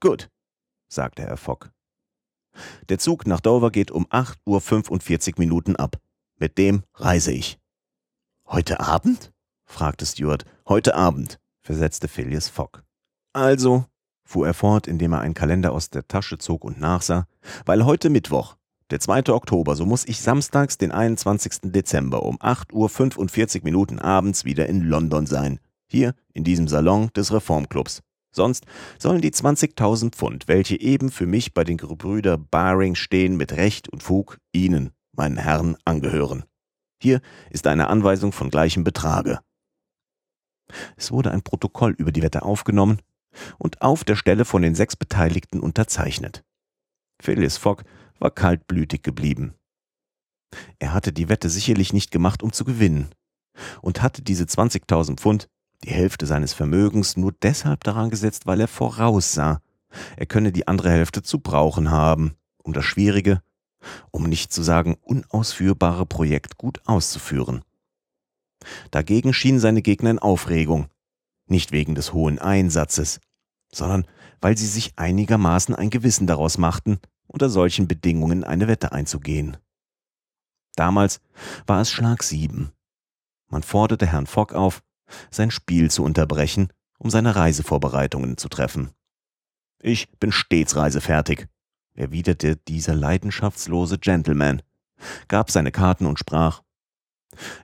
Gut, 0.00 0.28
sagte 0.88 1.22
Herr 1.22 1.36
Fogg. 1.38 1.70
Der 2.90 2.98
Zug 2.98 3.26
nach 3.26 3.40
Dover 3.40 3.70
geht 3.70 3.90
um 3.90 4.06
8.45 4.06 5.32
Uhr 5.32 5.38
Minuten 5.38 5.76
ab. 5.76 5.96
Mit 6.38 6.58
dem 6.58 6.82
reise 6.94 7.32
ich. 7.32 7.58
Heute 8.46 8.80
Abend? 8.80 9.32
fragte 9.64 10.04
Stuart. 10.04 10.44
Heute 10.68 10.94
Abend, 10.94 11.40
versetzte 11.60 12.08
Phileas 12.08 12.50
Fogg. 12.50 12.82
Also, 13.32 13.86
fuhr 14.32 14.46
er 14.46 14.54
fort, 14.54 14.88
indem 14.88 15.12
er 15.12 15.20
einen 15.20 15.34
Kalender 15.34 15.72
aus 15.72 15.90
der 15.90 16.08
Tasche 16.08 16.38
zog 16.38 16.64
und 16.64 16.80
nachsah, 16.80 17.26
weil 17.66 17.84
heute 17.84 18.10
Mittwoch, 18.10 18.56
der 18.90 18.98
2. 18.98 19.28
Oktober, 19.28 19.76
so 19.76 19.86
muss 19.86 20.06
ich 20.06 20.20
samstags, 20.20 20.78
den 20.78 20.90
21. 20.90 21.72
Dezember 21.72 22.22
um 22.22 22.38
8.45 22.38 23.58
Uhr 23.58 23.64
Minuten 23.64 23.98
abends 23.98 24.44
wieder 24.44 24.68
in 24.68 24.82
London 24.82 25.26
sein. 25.26 25.60
Hier 25.86 26.14
in 26.32 26.44
diesem 26.44 26.66
Salon 26.66 27.10
des 27.14 27.32
Reformclubs. 27.32 28.00
Sonst 28.34 28.64
sollen 28.98 29.20
die 29.20 29.30
20.000 29.30 30.12
Pfund, 30.12 30.48
welche 30.48 30.80
eben 30.80 31.10
für 31.10 31.26
mich 31.26 31.52
bei 31.52 31.64
den 31.64 31.76
Gebrüder 31.76 32.38
Baring 32.38 32.94
stehen, 32.94 33.36
mit 33.36 33.52
Recht 33.52 33.90
und 33.90 34.02
Fug 34.02 34.38
Ihnen, 34.52 34.90
meinen 35.12 35.36
Herren, 35.36 35.76
angehören. 35.84 36.44
Hier 36.98 37.20
ist 37.50 37.66
eine 37.66 37.88
Anweisung 37.88 38.32
von 38.32 38.48
gleichem 38.48 38.84
Betrage. 38.84 39.40
Es 40.96 41.12
wurde 41.12 41.30
ein 41.30 41.42
Protokoll 41.42 41.92
über 41.92 42.12
die 42.12 42.22
Wette 42.22 42.42
aufgenommen 42.42 43.00
und 43.58 43.82
auf 43.82 44.04
der 44.04 44.16
Stelle 44.16 44.44
von 44.44 44.62
den 44.62 44.74
sechs 44.74 44.96
Beteiligten 44.96 45.60
unterzeichnet. 45.60 46.44
Phileas 47.20 47.56
Fogg 47.56 47.84
war 48.18 48.30
kaltblütig 48.30 49.02
geblieben. 49.02 49.54
Er 50.78 50.92
hatte 50.92 51.12
die 51.12 51.28
Wette 51.28 51.48
sicherlich 51.48 51.92
nicht 51.92 52.10
gemacht, 52.10 52.42
um 52.42 52.52
zu 52.52 52.64
gewinnen, 52.64 53.10
und 53.80 54.02
hatte 54.02 54.22
diese 54.22 54.44
20.000 54.44 55.18
Pfund 55.18 55.48
die 55.84 55.90
Hälfte 55.90 56.26
seines 56.26 56.52
Vermögens 56.52 57.16
nur 57.16 57.32
deshalb 57.42 57.84
daran 57.84 58.10
gesetzt, 58.10 58.46
weil 58.46 58.60
er 58.60 58.68
voraussah, 58.68 59.60
er 60.16 60.26
könne 60.26 60.52
die 60.52 60.68
andere 60.68 60.90
Hälfte 60.90 61.22
zu 61.22 61.40
brauchen 61.40 61.90
haben, 61.90 62.34
um 62.62 62.72
das 62.72 62.84
schwierige, 62.84 63.42
um 64.10 64.24
nicht 64.24 64.52
zu 64.52 64.62
sagen 64.62 64.96
unausführbare 65.02 66.06
Projekt 66.06 66.56
gut 66.56 66.80
auszuführen. 66.86 67.64
Dagegen 68.90 69.32
schienen 69.34 69.58
seine 69.58 69.82
Gegner 69.82 70.10
in 70.10 70.18
Aufregung, 70.20 70.88
nicht 71.52 71.70
wegen 71.70 71.94
des 71.94 72.12
hohen 72.12 72.40
Einsatzes, 72.40 73.20
sondern 73.72 74.06
weil 74.40 74.58
sie 74.58 74.66
sich 74.66 74.94
einigermaßen 74.96 75.74
ein 75.74 75.90
Gewissen 75.90 76.26
daraus 76.26 76.58
machten, 76.58 76.98
unter 77.28 77.48
solchen 77.48 77.86
Bedingungen 77.86 78.42
eine 78.42 78.66
Wette 78.66 78.90
einzugehen. 78.90 79.56
Damals 80.74 81.20
war 81.66 81.80
es 81.80 81.90
Schlag 81.90 82.22
sieben. 82.22 82.72
Man 83.48 83.62
forderte 83.62 84.06
Herrn 84.06 84.26
Fogg 84.26 84.54
auf, 84.54 84.82
sein 85.30 85.50
Spiel 85.50 85.90
zu 85.90 86.02
unterbrechen, 86.02 86.72
um 86.98 87.10
seine 87.10 87.36
Reisevorbereitungen 87.36 88.36
zu 88.36 88.48
treffen. 88.48 88.90
Ich 89.82 90.10
bin 90.18 90.32
stets 90.32 90.76
reisefertig, 90.76 91.46
erwiderte 91.94 92.56
dieser 92.56 92.94
leidenschaftslose 92.94 93.98
Gentleman, 93.98 94.62
gab 95.28 95.50
seine 95.50 95.72
Karten 95.72 96.06
und 96.06 96.18
sprach 96.18 96.62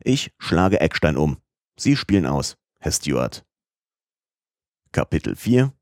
Ich 0.02 0.32
schlage 0.38 0.80
Eckstein 0.80 1.16
um. 1.16 1.38
Sie 1.78 1.96
spielen 1.96 2.26
aus, 2.26 2.56
Herr 2.80 2.92
Stewart. 2.92 3.47
Kapitel 4.92 5.36
4 5.36 5.72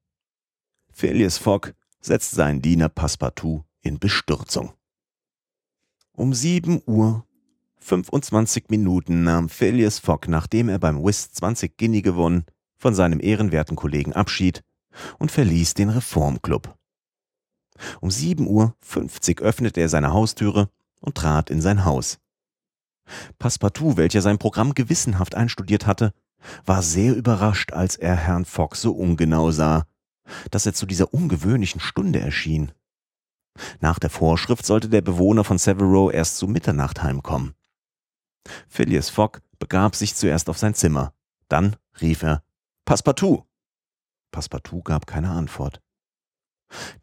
Phileas 0.93 1.39
Fogg 1.39 1.75
setzt 2.01 2.33
seinen 2.33 2.61
Diener 2.61 2.89
Passepartout 2.89 3.65
in 3.81 4.01
Bestürzung. 4.01 4.73
Um 6.13 6.35
sieben 6.35 6.83
Uhr 6.87 7.25
25 7.79 8.65
Minuten 8.69 9.23
nahm 9.23 9.49
Phileas 9.49 10.01
Fogg, 10.01 10.29
nachdem 10.29 10.69
er 10.69 10.81
beim 10.81 11.05
Whist 11.05 11.37
20 11.37 11.77
Guinea 11.77 12.01
gewonnen, 12.01 12.47
von 12.77 12.95
seinem 12.95 13.21
ehrenwerten 13.21 13.77
Kollegen 13.77 14.13
Abschied 14.13 14.65
und 15.19 15.31
verließ 15.31 15.75
den 15.75 15.91
Reformclub. 15.91 16.77
Um 18.01 18.09
7.50 18.09 19.41
Uhr 19.41 19.47
öffnete 19.47 19.81
er 19.81 19.89
seine 19.89 20.13
Haustüre 20.13 20.69
und 21.01 21.15
trat 21.15 21.51
in 21.51 21.61
sein 21.61 21.85
Haus. 21.85 22.19
Passepartout, 23.39 23.97
welcher 23.97 24.21
sein 24.21 24.39
Programm 24.39 24.75
gewissenhaft 24.75 25.37
einstudiert 25.37 25.87
hatte, 25.87 26.13
war 26.65 26.83
sehr 26.83 27.15
überrascht, 27.15 27.73
als 27.73 27.97
er 27.97 28.17
Herrn 28.17 28.45
Fogg 28.45 28.77
so 28.77 28.93
ungenau 28.93 29.51
sah, 29.51 29.87
dass 30.51 30.67
er 30.67 30.75
zu 30.75 30.87
dieser 30.87 31.13
ungewöhnlichen 31.13 31.81
Stunde 31.81 32.21
erschien. 32.21 32.73
Nach 33.81 33.99
der 33.99 34.11
Vorschrift 34.11 34.67
sollte 34.67 34.89
der 34.89 35.01
Bewohner 35.01 35.45
von 35.45 35.59
Severo 35.59 36.11
erst 36.11 36.37
zu 36.37 36.47
Mitternacht 36.47 37.03
heimkommen. 37.03 37.55
Phileas 38.69 39.09
Fogg 39.09 39.41
begab 39.59 39.97
sich 39.97 40.15
zuerst 40.15 40.49
auf 40.49 40.59
sein 40.59 40.75
Zimmer. 40.75 41.13
Dann 41.49 41.77
rief 42.01 42.23
er 42.23 42.43
Passepartout. 42.85 43.45
Passepartout 44.31 44.83
gab 44.83 45.07
keine 45.07 45.31
Antwort. 45.31 45.81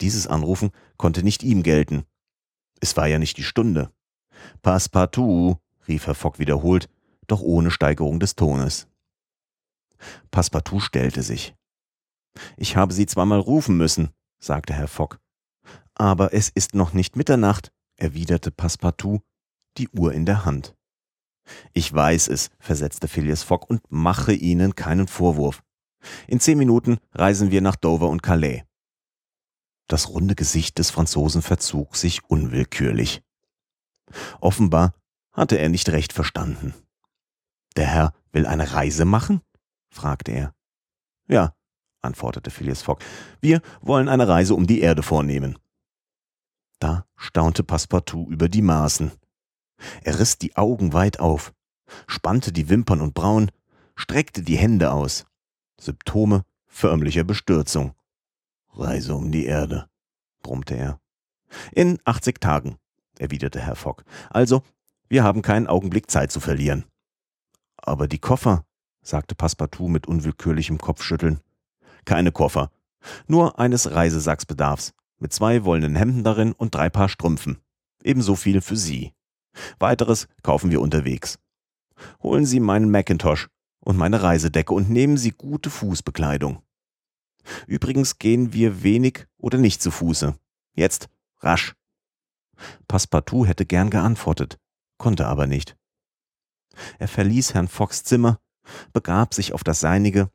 Dieses 0.01 0.27
Anrufen 0.27 0.71
konnte 0.97 1.23
nicht 1.23 1.43
ihm 1.43 1.63
gelten. 1.63 2.05
Es 2.79 2.95
war 2.97 3.07
ja 3.07 3.17
nicht 3.17 3.37
die 3.37 3.43
Stunde. 3.43 3.91
Passepartout, 4.61 5.57
rief 5.87 6.07
Herr 6.07 6.15
Fogg 6.15 6.39
wiederholt, 6.39 6.89
doch 7.27 7.41
ohne 7.41 7.71
Steigerung 7.71 8.19
des 8.19 8.35
Tones. 8.35 8.87
Passepartout 10.31 10.81
stellte 10.81 11.23
sich. 11.23 11.55
Ich 12.57 12.75
habe 12.75 12.93
Sie 12.93 13.05
zweimal 13.05 13.39
rufen 13.39 13.77
müssen, 13.77 14.09
sagte 14.39 14.73
Herr 14.73 14.87
Fogg. 14.87 15.19
Aber 15.95 16.33
es 16.33 16.49
ist 16.49 16.73
noch 16.73 16.93
nicht 16.93 17.15
Mitternacht, 17.15 17.71
erwiderte 17.97 18.51
Passepartout, 18.51 19.21
die 19.77 19.89
Uhr 19.89 20.13
in 20.13 20.25
der 20.25 20.45
Hand. 20.45 20.75
Ich 21.73 21.93
weiß 21.93 22.29
es, 22.29 22.49
versetzte 22.59 23.07
Phileas 23.07 23.43
Fogg 23.43 23.65
und 23.69 23.81
mache 23.89 24.33
Ihnen 24.33 24.75
keinen 24.75 25.07
Vorwurf. 25.07 25.61
In 26.27 26.39
zehn 26.39 26.57
Minuten 26.57 26.97
reisen 27.11 27.51
wir 27.51 27.61
nach 27.61 27.75
Dover 27.75 28.09
und 28.09 28.23
Calais. 28.23 28.63
Das 29.87 30.09
runde 30.09 30.35
Gesicht 30.35 30.79
des 30.79 30.89
Franzosen 30.91 31.41
verzog 31.41 31.95
sich 31.95 32.23
unwillkürlich. 32.29 33.21
Offenbar 34.39 34.93
hatte 35.31 35.57
er 35.57 35.69
nicht 35.69 35.89
recht 35.89 36.13
verstanden. 36.13 36.73
Der 37.75 37.87
Herr 37.87 38.13
will 38.31 38.45
eine 38.45 38.73
Reise 38.73 39.05
machen? 39.05 39.41
Fragte 39.93 40.31
er. 40.31 40.53
Ja, 41.27 41.55
antwortete 42.01 42.51
Phileas 42.51 42.81
Fogg. 42.81 43.03
Wir 43.41 43.61
wollen 43.81 44.09
eine 44.09 44.27
Reise 44.27 44.55
um 44.55 44.67
die 44.67 44.81
Erde 44.81 45.03
vornehmen. 45.03 45.57
Da 46.79 47.05
staunte 47.15 47.63
Passepartout 47.63 48.27
über 48.29 48.49
die 48.49 48.61
Maßen. 48.61 49.11
Er 50.03 50.19
riss 50.19 50.37
die 50.37 50.55
Augen 50.55 50.93
weit 50.93 51.19
auf, 51.19 51.53
spannte 52.07 52.51
die 52.51 52.69
Wimpern 52.69 53.01
und 53.01 53.13
Brauen, 53.13 53.51
streckte 53.95 54.41
die 54.41 54.57
Hände 54.57 54.91
aus. 54.91 55.25
Symptome 55.79 56.43
förmlicher 56.73 57.23
Bestürzung. 57.23 57.93
Reise 58.73 59.15
um 59.15 59.31
die 59.31 59.45
Erde, 59.45 59.87
brummte 60.41 60.75
er. 60.75 60.99
In 61.71 61.99
80 62.03 62.41
Tagen, 62.41 62.77
erwiderte 63.19 63.59
Herr 63.59 63.75
Fogg. 63.75 64.03
Also, 64.29 64.63
wir 65.07 65.23
haben 65.23 65.43
keinen 65.43 65.67
Augenblick 65.67 66.09
Zeit 66.09 66.31
zu 66.31 66.39
verlieren. 66.39 66.85
Aber 67.77 68.07
die 68.07 68.17
Koffer, 68.17 68.65
sagte 69.03 69.35
Passepartout 69.35 69.89
mit 69.89 70.07
unwillkürlichem 70.07 70.79
Kopfschütteln. 70.79 71.41
Keine 72.05 72.31
Koffer, 72.31 72.71
nur 73.27 73.59
eines 73.59 73.91
Reisesacksbedarfs, 73.91 74.93
mit 75.19 75.33
zwei 75.33 75.63
wollenen 75.63 75.95
Hemden 75.95 76.23
darin 76.23 76.53
und 76.53 76.73
drei 76.73 76.89
Paar 76.89 77.09
Strümpfen. 77.09 77.59
Ebenso 78.03 78.35
viel 78.35 78.61
für 78.61 78.75
Sie. 78.75 79.13
Weiteres 79.79 80.27
kaufen 80.41 80.71
wir 80.71 80.81
unterwegs. 80.81 81.39
Holen 82.21 82.45
Sie 82.45 82.59
meinen 82.59 82.89
Macintosh 82.89 83.49
und 83.79 83.97
meine 83.97 84.23
Reisedecke 84.23 84.73
und 84.73 84.89
nehmen 84.89 85.17
Sie 85.17 85.31
gute 85.31 85.69
Fußbekleidung. 85.69 86.61
Übrigens 87.67 88.19
gehen 88.19 88.53
wir 88.53 88.83
wenig 88.83 89.27
oder 89.37 89.57
nicht 89.57 89.81
zu 89.81 89.91
Fuße. 89.91 90.35
Jetzt, 90.75 91.09
rasch. 91.39 91.75
Passepartout 92.87 93.45
hätte 93.45 93.65
gern 93.65 93.89
geantwortet, 93.89 94.59
konnte 94.97 95.27
aber 95.27 95.47
nicht. 95.47 95.75
Er 96.99 97.07
verließ 97.07 97.53
Herrn 97.53 97.67
Fox 97.67 98.03
Zimmer, 98.03 98.39
begab 98.93 99.33
sich 99.33 99.53
auf 99.53 99.63
das 99.63 99.79
seinige, 99.79 100.29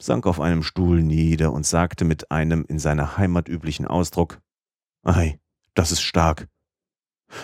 sank 0.00 0.26
auf 0.26 0.40
einem 0.40 0.62
Stuhl 0.62 1.02
nieder 1.02 1.52
und 1.52 1.66
sagte 1.66 2.04
mit 2.04 2.30
einem 2.30 2.64
in 2.68 2.78
seiner 2.78 3.16
Heimat 3.16 3.48
üblichen 3.48 3.86
Ausdruck 3.86 4.40
Ei, 5.04 5.40
das 5.74 5.92
ist 5.92 6.02
stark. 6.02 6.48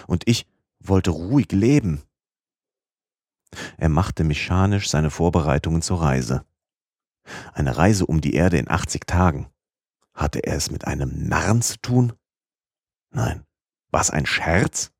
Und 0.06 0.28
ich 0.28 0.46
wollte 0.80 1.10
ruhig 1.10 1.50
leben. 1.52 2.02
Er 3.76 3.88
machte 3.88 4.24
mechanisch 4.24 4.88
seine 4.88 5.10
Vorbereitungen 5.10 5.82
zur 5.82 6.02
Reise. 6.02 6.44
Eine 7.52 7.76
Reise 7.76 8.06
um 8.06 8.20
die 8.20 8.34
Erde 8.34 8.58
in 8.58 8.70
80 8.70 9.06
Tagen. 9.06 9.48
Hatte 10.14 10.40
er 10.40 10.56
es 10.56 10.70
mit 10.70 10.86
einem 10.86 11.28
Narren 11.28 11.62
zu 11.62 11.78
tun? 11.78 12.12
Nein. 13.10 13.44
Was 13.90 14.10
ein 14.10 14.26
Scherz? 14.26 14.92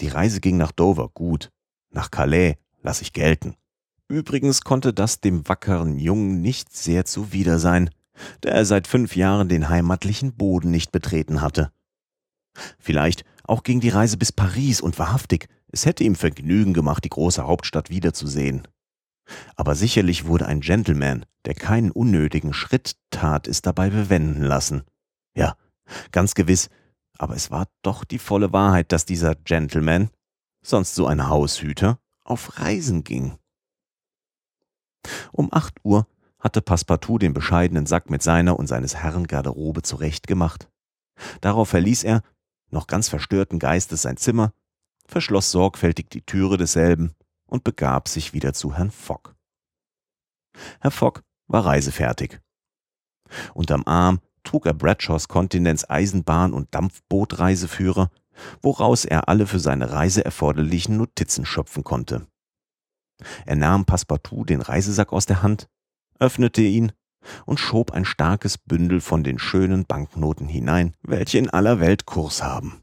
Die 0.00 0.08
Reise 0.08 0.40
ging 0.40 0.56
nach 0.56 0.72
Dover 0.72 1.08
gut, 1.08 1.50
nach 1.90 2.10
Calais 2.10 2.56
lass 2.82 3.00
ich 3.00 3.12
gelten. 3.12 3.56
Übrigens 4.08 4.62
konnte 4.62 4.92
das 4.92 5.20
dem 5.20 5.48
wackeren 5.48 5.98
Jungen 5.98 6.40
nicht 6.40 6.76
sehr 6.76 7.04
zuwider 7.04 7.58
sein, 7.58 7.90
da 8.42 8.50
er 8.50 8.64
seit 8.64 8.86
fünf 8.86 9.16
Jahren 9.16 9.48
den 9.48 9.68
heimatlichen 9.68 10.34
Boden 10.34 10.70
nicht 10.70 10.92
betreten 10.92 11.40
hatte. 11.40 11.72
Vielleicht 12.78 13.24
auch 13.44 13.62
ging 13.62 13.80
die 13.80 13.88
Reise 13.88 14.16
bis 14.16 14.32
Paris 14.32 14.80
und 14.80 14.98
wahrhaftig, 14.98 15.48
es 15.68 15.86
hätte 15.86 16.04
ihm 16.04 16.14
Vergnügen 16.14 16.72
gemacht, 16.72 17.04
die 17.04 17.10
große 17.10 17.44
Hauptstadt 17.44 17.90
wiederzusehen. 17.90 18.68
Aber 19.56 19.74
sicherlich 19.74 20.26
wurde 20.26 20.46
ein 20.46 20.60
Gentleman, 20.60 21.24
der 21.46 21.54
keinen 21.54 21.90
unnötigen 21.90 22.52
Schritt 22.52 22.96
tat, 23.10 23.48
es 23.48 23.62
dabei 23.62 23.90
bewenden 23.90 24.42
lassen. 24.42 24.84
Ja, 25.36 25.56
ganz 26.12 26.34
gewiss, 26.34 26.68
aber 27.18 27.34
es 27.34 27.50
war 27.50 27.66
doch 27.82 28.04
die 28.04 28.18
volle 28.18 28.52
Wahrheit, 28.52 28.92
dass 28.92 29.06
dieser 29.06 29.34
Gentleman, 29.34 30.10
sonst 30.64 30.94
so 30.94 31.06
ein 31.06 31.28
Haushüter, 31.28 31.98
auf 32.22 32.58
Reisen 32.58 33.02
ging. 33.02 33.38
Um 35.32 35.48
acht 35.52 35.74
Uhr 35.84 36.06
hatte 36.38 36.60
Passepartout 36.60 37.18
den 37.18 37.32
bescheidenen 37.32 37.86
Sack 37.86 38.10
mit 38.10 38.22
seiner 38.22 38.58
und 38.58 38.66
seines 38.66 38.96
Herrn 38.96 39.26
Garderobe 39.26 39.82
zurechtgemacht. 39.82 40.68
Darauf 41.40 41.70
verließ 41.70 42.04
er, 42.04 42.22
noch 42.70 42.86
ganz 42.86 43.08
verstörten 43.08 43.58
Geistes, 43.58 44.02
sein 44.02 44.16
Zimmer, 44.16 44.52
verschloss 45.06 45.50
sorgfältig 45.50 46.10
die 46.10 46.22
Türe 46.22 46.56
desselben 46.56 47.14
und 47.46 47.64
begab 47.64 48.08
sich 48.08 48.32
wieder 48.32 48.52
zu 48.52 48.76
Herrn 48.76 48.90
Fogg. 48.90 49.34
Herr 50.80 50.90
Fogg 50.90 51.22
war 51.46 51.64
reisefertig. 51.66 52.40
Unterm 53.54 53.82
Arm 53.86 54.20
trug 54.44 54.66
er 54.66 54.74
Bradshaws 54.74 55.28
Kontinents 55.28 55.88
Eisenbahn- 55.88 56.52
und 56.52 56.74
Dampfbootreiseführer, 56.74 58.10
woraus 58.60 59.04
er 59.04 59.28
alle 59.28 59.46
für 59.46 59.60
seine 59.60 59.92
Reise 59.92 60.24
erforderlichen 60.24 60.96
Notizen 60.96 61.46
schöpfen 61.46 61.84
konnte. 61.84 62.26
Er 63.46 63.56
nahm 63.56 63.84
Passepartout 63.84 64.44
den 64.44 64.60
Reisesack 64.60 65.12
aus 65.12 65.26
der 65.26 65.42
Hand, 65.42 65.68
öffnete 66.18 66.62
ihn 66.62 66.92
und 67.46 67.58
schob 67.58 67.92
ein 67.92 68.04
starkes 68.04 68.58
Bündel 68.58 69.00
von 69.00 69.24
den 69.24 69.38
schönen 69.38 69.86
Banknoten 69.86 70.48
hinein, 70.48 70.96
welche 71.02 71.38
in 71.38 71.50
aller 71.50 71.80
Welt 71.80 72.06
Kurs 72.06 72.42
haben. 72.42 72.82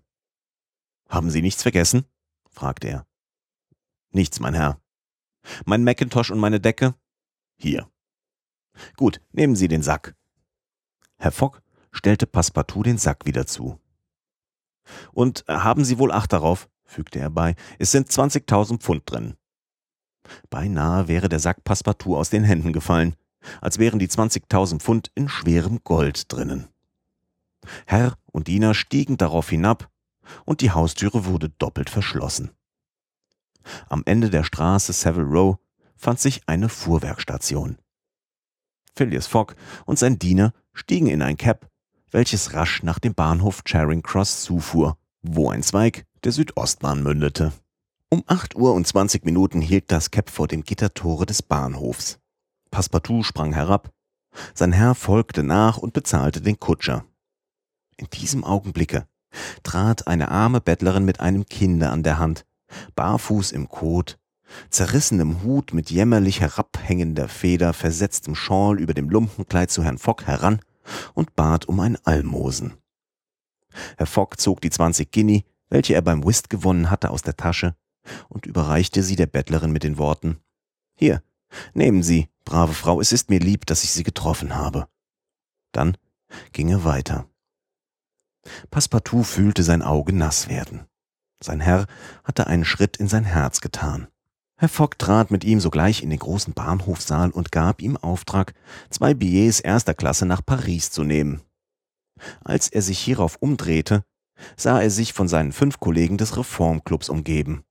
Haben 1.09 1.29
Sie 1.29 1.41
nichts 1.41 1.61
vergessen? 1.61 2.05
fragte 2.49 2.87
er. 2.87 3.05
Nichts, 4.11 4.39
mein 4.39 4.53
Herr. 4.53 4.81
Mein 5.65 5.83
Macintosh 5.83 6.31
und 6.31 6.39
meine 6.39 6.59
Decke? 6.59 6.95
Hier. 7.57 7.89
Gut, 8.95 9.21
nehmen 9.31 9.55
Sie 9.55 9.67
den 9.67 9.83
Sack. 9.83 10.15
Herr 11.17 11.31
Fogg 11.31 11.59
stellte 11.91 12.27
Passepartout 12.27 12.83
den 12.83 12.97
Sack 12.97 13.25
wieder 13.25 13.45
zu. 13.45 13.79
Und 15.11 15.45
haben 15.47 15.83
Sie 15.83 15.99
wohl 15.99 16.11
Acht 16.11 16.33
darauf, 16.33 16.69
fügte 16.83 17.19
er 17.19 17.29
bei, 17.29 17.55
es 17.79 17.91
sind 17.91 18.09
20.000 18.09 18.79
Pfund 18.79 19.03
drin. 19.05 19.35
Beinahe 20.49 21.07
wäre 21.07 21.29
der 21.29 21.39
Sack 21.39 21.63
Passepartout 21.63 22.15
aus 22.15 22.29
den 22.29 22.43
Händen 22.43 22.73
gefallen, 22.73 23.15
als 23.59 23.79
wären 23.79 23.99
die 23.99 24.07
20.000 24.07 24.79
Pfund 24.79 25.11
in 25.15 25.29
schwerem 25.29 25.83
Gold 25.83 26.31
drinnen. 26.31 26.67
Herr 27.85 28.15
und 28.31 28.47
Diener 28.47 28.73
stiegen 28.73 29.17
darauf 29.17 29.49
hinab, 29.49 29.89
und 30.45 30.61
die 30.61 30.71
Haustüre 30.71 31.25
wurde 31.25 31.49
doppelt 31.49 31.89
verschlossen. 31.89 32.51
Am 33.89 34.03
Ende 34.05 34.29
der 34.29 34.43
Straße 34.43 34.93
Savile 34.93 35.25
Row 35.25 35.57
fand 35.95 36.19
sich 36.19 36.41
eine 36.47 36.69
Fuhrwerkstation. 36.69 37.77
Phileas 38.95 39.27
Fogg 39.27 39.55
und 39.85 39.99
sein 39.99 40.19
Diener 40.19 40.53
stiegen 40.73 41.07
in 41.07 41.21
ein 41.21 41.37
Cab, 41.37 41.69
welches 42.11 42.53
rasch 42.53 42.83
nach 42.83 42.99
dem 42.99 43.13
Bahnhof 43.13 43.63
Charing 43.65 44.01
Cross 44.01 44.43
zufuhr, 44.43 44.97
wo 45.21 45.49
ein 45.49 45.63
Zweig 45.63 46.05
der 46.23 46.31
Südostbahn 46.31 47.03
mündete. 47.03 47.53
Um 48.13 48.25
8 48.27 48.57
Uhr 48.57 48.73
und 48.73 48.85
20 48.85 49.23
Minuten 49.23 49.61
hielt 49.61 49.89
das 49.89 50.11
Cab 50.11 50.29
vor 50.29 50.49
dem 50.49 50.63
Gittertore 50.63 51.25
des 51.25 51.41
Bahnhofs. 51.41 52.19
Passepartout 52.69 53.23
sprang 53.23 53.53
herab, 53.53 53.89
sein 54.53 54.73
Herr 54.73 54.95
folgte 54.95 55.43
nach 55.43 55.77
und 55.77 55.93
bezahlte 55.93 56.41
den 56.41 56.59
Kutscher. 56.59 57.05
In 57.95 58.07
diesem 58.09 58.43
Augenblicke 58.43 59.07
trat 59.63 60.07
eine 60.07 60.29
arme 60.29 60.59
Bettlerin 60.59 61.05
mit 61.05 61.21
einem 61.21 61.45
Kinde 61.45 61.89
an 61.89 62.03
der 62.03 62.19
Hand, 62.19 62.45
barfuß 62.95 63.53
im 63.53 63.69
Kot, 63.69 64.19
zerrissenem 64.69 65.43
Hut 65.43 65.71
mit 65.71 65.89
jämmerlich 65.89 66.41
herabhängender 66.41 67.29
Feder, 67.29 67.71
versetztem 67.71 68.35
Shawl 68.35 68.81
über 68.81 68.93
dem 68.93 69.09
Lumpenkleid 69.09 69.71
zu 69.71 69.85
Herrn 69.85 69.97
Fogg 69.97 70.25
heran 70.25 70.59
und 71.13 71.37
bat 71.37 71.63
um 71.65 71.79
ein 71.79 71.97
Almosen. 72.03 72.73
Herr 73.95 74.05
Fogg 74.05 74.35
zog 74.37 74.59
die 74.59 74.69
zwanzig 74.69 75.13
Guinea, 75.13 75.43
welche 75.69 75.93
er 75.93 76.01
beim 76.01 76.25
Whist 76.25 76.49
gewonnen 76.49 76.91
hatte, 76.91 77.09
aus 77.11 77.21
der 77.21 77.37
Tasche 77.37 77.73
und 78.29 78.45
überreichte 78.45 79.03
sie 79.03 79.15
der 79.15 79.27
Bettlerin 79.27 79.71
mit 79.71 79.83
den 79.83 79.97
Worten 79.97 80.39
Hier, 80.95 81.23
nehmen 81.73 82.03
Sie, 82.03 82.29
brave 82.45 82.73
Frau, 82.73 83.01
es 83.01 83.11
ist 83.11 83.29
mir 83.29 83.39
lieb, 83.39 83.65
dass 83.65 83.83
ich 83.83 83.91
Sie 83.91 84.03
getroffen 84.03 84.55
habe. 84.55 84.87
Dann 85.71 85.97
ging 86.51 86.69
er 86.69 86.83
weiter. 86.83 87.27
Passepartout 88.69 89.23
fühlte 89.23 89.63
sein 89.63 89.81
Auge 89.81 90.13
nass 90.13 90.49
werden. 90.49 90.85
Sein 91.43 91.59
Herr 91.59 91.87
hatte 92.23 92.47
einen 92.47 92.65
Schritt 92.65 92.97
in 92.97 93.07
sein 93.07 93.25
Herz 93.25 93.61
getan. 93.61 94.07
Herr 94.57 94.69
Fogg 94.69 94.99
trat 94.99 95.31
mit 95.31 95.43
ihm 95.43 95.59
sogleich 95.59 96.03
in 96.03 96.11
den 96.11 96.19
großen 96.19 96.53
Bahnhofsaal 96.53 97.31
und 97.31 97.51
gab 97.51 97.81
ihm 97.81 97.97
Auftrag, 97.97 98.53
zwei 98.91 99.15
Billets 99.15 99.59
erster 99.59 99.95
Klasse 99.95 100.27
nach 100.27 100.45
Paris 100.45 100.91
zu 100.91 101.03
nehmen. 101.03 101.41
Als 102.43 102.69
er 102.69 102.83
sich 102.83 102.99
hierauf 102.99 103.37
umdrehte, 103.37 104.03
sah 104.55 104.79
er 104.79 104.91
sich 104.91 105.13
von 105.13 105.27
seinen 105.27 105.51
fünf 105.51 105.79
Kollegen 105.79 106.17
des 106.17 106.37
Reformclubs 106.37 107.09
umgeben. 107.09 107.63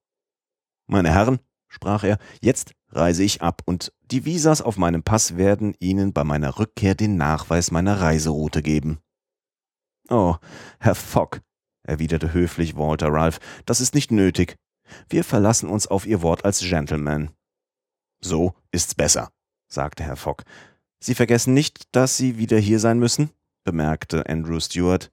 Meine 0.90 1.12
Herren, 1.12 1.38
sprach 1.68 2.02
er, 2.02 2.18
jetzt 2.40 2.74
reise 2.88 3.22
ich 3.22 3.42
ab 3.42 3.62
und 3.64 3.92
die 4.10 4.24
Visas 4.24 4.60
auf 4.60 4.76
meinem 4.76 5.04
Pass 5.04 5.36
werden 5.36 5.76
Ihnen 5.78 6.12
bei 6.12 6.24
meiner 6.24 6.58
Rückkehr 6.58 6.96
den 6.96 7.16
Nachweis 7.16 7.70
meiner 7.70 8.00
Reiseroute 8.00 8.60
geben. 8.60 8.98
Oh, 10.08 10.34
Herr 10.80 10.96
Fogg, 10.96 11.42
erwiderte 11.84 12.32
höflich 12.32 12.76
Walter 12.76 13.12
Ralph, 13.12 13.38
das 13.66 13.80
ist 13.80 13.94
nicht 13.94 14.10
nötig. 14.10 14.56
Wir 15.08 15.22
verlassen 15.22 15.68
uns 15.68 15.86
auf 15.86 16.06
Ihr 16.06 16.22
Wort 16.22 16.44
als 16.44 16.58
Gentleman. 16.58 17.30
So 18.20 18.54
ist's 18.72 18.96
besser, 18.96 19.30
sagte 19.68 20.02
Herr 20.02 20.16
Fogg. 20.16 20.42
Sie 20.98 21.14
vergessen 21.14 21.54
nicht, 21.54 21.84
dass 21.94 22.16
Sie 22.16 22.36
wieder 22.36 22.58
hier 22.58 22.80
sein 22.80 22.98
müssen? 22.98 23.30
bemerkte 23.62 24.28
Andrew 24.28 24.58
Stewart. 24.58 25.12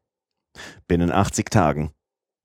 Binnen 0.88 1.12
80 1.12 1.52
Tagen, 1.52 1.92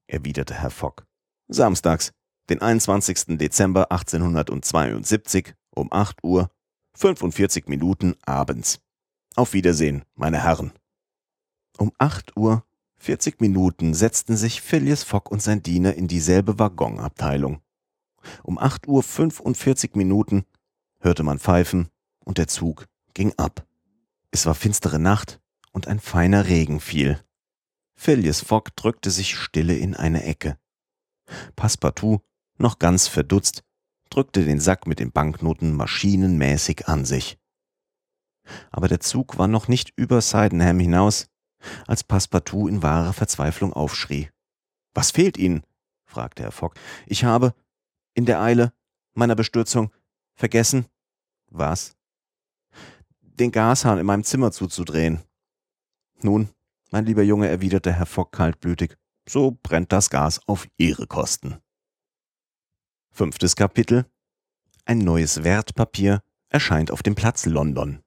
erwiderte 0.07 0.53
Herr 0.53 0.71
Fogg. 0.71 1.07
Samstags, 1.49 2.13
den 2.49 2.61
21. 2.61 3.39
Dezember 3.39 3.91
1872 3.91 5.55
um 5.75 5.93
8 5.93 6.23
Uhr 6.23 6.51
45 6.95 7.69
Minuten 7.69 8.15
abends. 8.25 8.81
Auf 9.35 9.55
Wiedersehen, 9.55 10.05
meine 10.15 10.43
Herren. 10.43 10.73
Um 11.79 11.93
8 11.99 12.37
Uhr 12.37 12.65
40 12.99 13.41
Minuten 13.41 13.95
setzten 13.95 14.37
sich 14.37 14.61
Phileas 14.61 15.03
Fogg 15.03 15.31
und 15.31 15.43
sein 15.43 15.63
Diener 15.63 15.95
in 15.95 16.07
dieselbe 16.07 16.59
Waggonabteilung. 16.59 17.61
Um 18.43 18.59
8 18.59 18.87
Uhr 18.87 19.03
45 19.03 19.97
Minuten 19.97 20.45
hörte 21.01 21.23
man 21.23 21.39
Pfeifen 21.39 21.89
und 22.25 22.39
der 22.39 22.47
Zug 22.47 22.87
ging 23.15 23.33
ab. 23.37 23.67
Es 24.31 24.47
war 24.47 24.55
finstere 24.55 24.99
Nacht 24.99 25.41
und 25.73 25.89
ein 25.89 25.99
feiner 25.99 26.47
Regen 26.47 26.81
fiel. 26.81 27.21
Phileas 27.95 28.41
Fogg 28.41 28.71
drückte 28.77 29.11
sich 29.11 29.37
stille 29.37 29.77
in 29.77 29.95
eine 29.95 30.25
Ecke. 30.25 30.59
Passepartout, 31.57 32.21
noch 32.59 32.79
ganz 32.79 33.09
verdutzt, 33.09 33.63
drückte 34.11 34.45
den 34.45 34.61
Sack 34.61 34.87
mit 34.87 34.99
den 34.99 35.13
Banknoten 35.13 35.75
maschinenmäßig 35.75 36.89
an 36.89 37.05
sich. 37.05 37.39
Aber 38.71 38.89
der 38.89 39.01
Zug 39.01 39.39
war 39.39 39.49
noch 39.49 39.69
nicht 39.69 39.93
über 39.97 40.21
Sydenham 40.21 40.79
hinaus, 40.81 41.29
als 41.87 42.05
Passepartout 42.05 42.69
in 42.69 42.83
wahrer 42.83 43.13
Verzweiflung 43.13 43.73
aufschrie. 43.73 44.31
Was 44.95 45.11
fehlt 45.11 45.39
Ihnen? 45.39 45.63
fragte 46.05 46.43
Herr 46.43 46.53
Fogg. 46.53 46.75
Ich 47.07 47.25
habe, 47.25 47.55
in 48.15 48.27
der 48.27 48.41
Eile 48.41 48.73
meiner 49.15 49.35
Bestürzung, 49.35 49.93
vergessen. 50.35 50.87
Was? 51.51 51.97
Den 53.21 53.53
Gashahn 53.53 53.99
in 53.99 54.07
meinem 54.07 54.25
Zimmer 54.25 54.53
zuzudrehen. 54.53 55.23
Nun, 56.21 56.51
mein 56.91 57.07
lieber 57.07 57.23
Junge, 57.23 57.49
erwiderte 57.49 57.93
Herr 57.93 58.07
Fogg 58.07 58.33
kaltblütig, 58.33 58.97
so 59.27 59.59
brennt 59.63 59.93
das 59.93 60.11
Gas 60.11 60.41
auf 60.47 60.67
Ihre 60.77 61.07
Kosten. 61.07 61.59
Fünftes 63.15 63.57
Kapitel 63.57 64.07
Ein 64.87 64.97
neues 64.97 65.45
Wertpapier 65.45 66.23
erscheint 66.49 66.91
auf 66.91 67.03
dem 67.03 67.15
Platz 67.15 67.45
London. 67.45 68.01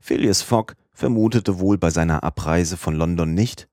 Phileas 0.00 0.42
Fogg 0.42 0.76
vermutete 0.92 1.58
wohl 1.58 1.76
bei 1.76 1.90
seiner 1.90 2.22
Abreise 2.22 2.76
von 2.76 2.94
London 2.94 3.34
nicht, 3.34 3.68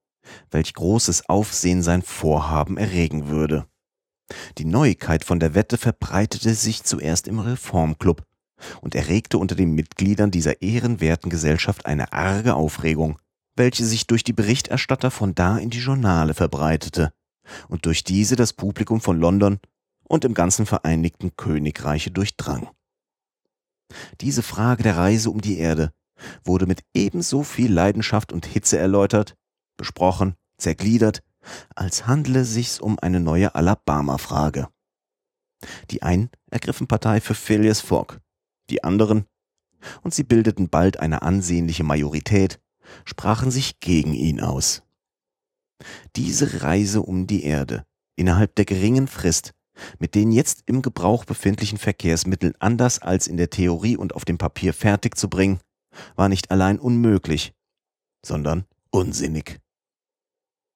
welch 0.50 0.74
großes 0.74 1.30
Aufsehen 1.30 1.84
sein 1.84 2.02
Vorhaben 2.02 2.78
erregen 2.78 3.28
würde. 3.28 3.68
Die 4.58 4.66
Neuigkeit 4.66 5.24
von 5.24 5.40
der 5.40 5.54
Wette 5.54 5.78
verbreitete 5.78 6.56
sich 6.56 6.84
zuerst 6.84 7.28
im 7.28 7.38
Reformclub 7.38 8.24
und 8.82 8.96
erregte 8.96 9.38
unter 9.38 9.54
den 9.54 9.74
Mitgliedern 9.74 10.32
dieser 10.32 10.64
ehrenwerten 10.64 11.30
Gesellschaft 11.30 11.86
eine 11.86 12.12
arge 12.12 12.56
Aufregung, 12.56 13.20
welche 13.56 13.86
sich 13.86 14.08
durch 14.08 14.24
die 14.24 14.34
Berichterstatter 14.34 15.12
von 15.12 15.36
da 15.36 15.60
in 15.60 15.70
die 15.70 15.78
Journale 15.78 16.34
verbreitete 16.34 17.14
und 17.68 17.86
durch 17.86 18.04
diese 18.04 18.36
das 18.36 18.54
Publikum 18.54 19.02
von 19.02 19.20
London 19.20 19.60
und 20.04 20.26
im 20.26 20.34
ganzen 20.34 20.66
Vereinigten 20.66 21.36
Königreiche 21.36 22.12
durchdrang. 22.12 22.70
Diese 24.22 24.44
Frage 24.44 24.84
der 24.84 24.98
Reise 24.98 25.30
um 25.30 25.42
die 25.42 25.58
Erde 25.58 25.94
wurde 26.44 26.66
mit 26.66 26.84
ebenso 26.94 27.44
viel 27.44 27.72
Leidenschaft 27.72 28.32
und 28.34 28.46
Hitze 28.46 28.78
erläutert, 28.78 29.36
besprochen, 29.78 30.36
zergliedert, 30.58 31.22
als 31.76 32.08
handle 32.08 32.44
sich's 32.44 32.80
um 32.80 33.00
eine 33.00 33.20
neue 33.20 33.56
Alabama-Frage. 33.56 34.68
Die 35.90 36.04
einen 36.04 36.30
ergriffen 36.52 36.88
Partei 36.88 37.22
für 37.22 37.36
Phileas 37.36 37.80
Fogg, 37.82 38.20
die 38.70 38.84
anderen, 38.84 39.26
und 40.02 40.14
sie 40.14 40.24
bildeten 40.24 40.70
bald 40.70 41.00
eine 41.00 41.22
ansehnliche 41.22 41.84
Majorität, 41.84 42.60
sprachen 43.06 43.52
sich 43.52 43.80
gegen 43.80 44.14
ihn 44.14 44.42
aus. 44.42 44.84
Diese 46.16 46.64
Reise 46.64 47.02
um 47.02 47.28
die 47.28 47.44
Erde 47.44 47.86
innerhalb 48.16 48.56
der 48.56 48.66
geringen 48.66 49.08
Frist 49.08 49.54
mit 50.00 50.16
den 50.16 50.32
jetzt 50.32 50.64
im 50.66 50.82
Gebrauch 50.82 51.26
befindlichen 51.26 51.78
Verkehrsmitteln 51.78 52.56
anders 52.60 53.00
als 53.00 53.28
in 53.28 53.38
der 53.38 53.50
Theorie 53.50 53.98
und 53.98 54.16
auf 54.16 54.26
dem 54.26 54.38
Papier 54.38 54.74
fertig 54.74 55.16
zu 55.18 55.30
bringen, 55.30 55.60
war 56.16 56.30
nicht 56.30 56.52
allein 56.52 56.80
unmöglich, 56.80 57.54
sondern 58.26 58.66
unsinnig. 58.90 59.60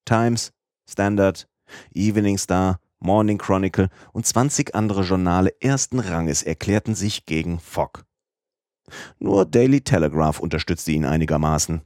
Times, 0.06 0.52
Standard, 0.90 1.48
Evening 1.94 2.38
Star, 2.38 2.80
Morning 3.00 3.38
Chronicle 3.38 3.90
und 4.14 4.26
20 4.26 4.76
andere 4.76 5.04
Journale 5.04 5.56
ersten 5.60 6.00
Ranges 6.00 6.44
erklärten 6.44 6.96
sich 6.96 7.26
gegen 7.26 7.60
Fogg. 7.60 8.04
Nur 9.20 9.46
Daily 9.46 9.82
Telegraph 9.82 10.40
unterstützte 10.40 10.92
ihn 10.92 11.06
einigermaßen. 11.06 11.82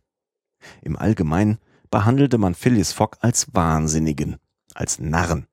Im 0.82 0.98
Allgemeinen 0.98 1.60
behandelte 1.96 2.38
man 2.38 2.56
Phileas 2.56 2.92
Fogg 2.92 3.16
als 3.22 3.48
Wahnsinnigen, 3.54 4.36
als 4.74 5.00
Narren. 5.00 5.48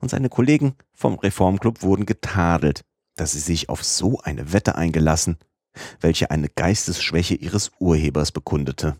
Und 0.00 0.08
seine 0.08 0.30
Kollegen 0.30 0.76
vom 0.94 1.18
Reformclub 1.18 1.82
wurden 1.82 2.06
getadelt, 2.06 2.86
dass 3.16 3.32
sie 3.32 3.38
sich 3.38 3.68
auf 3.68 3.84
so 3.84 4.18
eine 4.20 4.54
Wette 4.54 4.76
eingelassen, 4.76 5.36
welche 6.00 6.30
eine 6.30 6.48
Geistesschwäche 6.48 7.34
ihres 7.34 7.70
Urhebers 7.80 8.32
bekundete. 8.32 8.96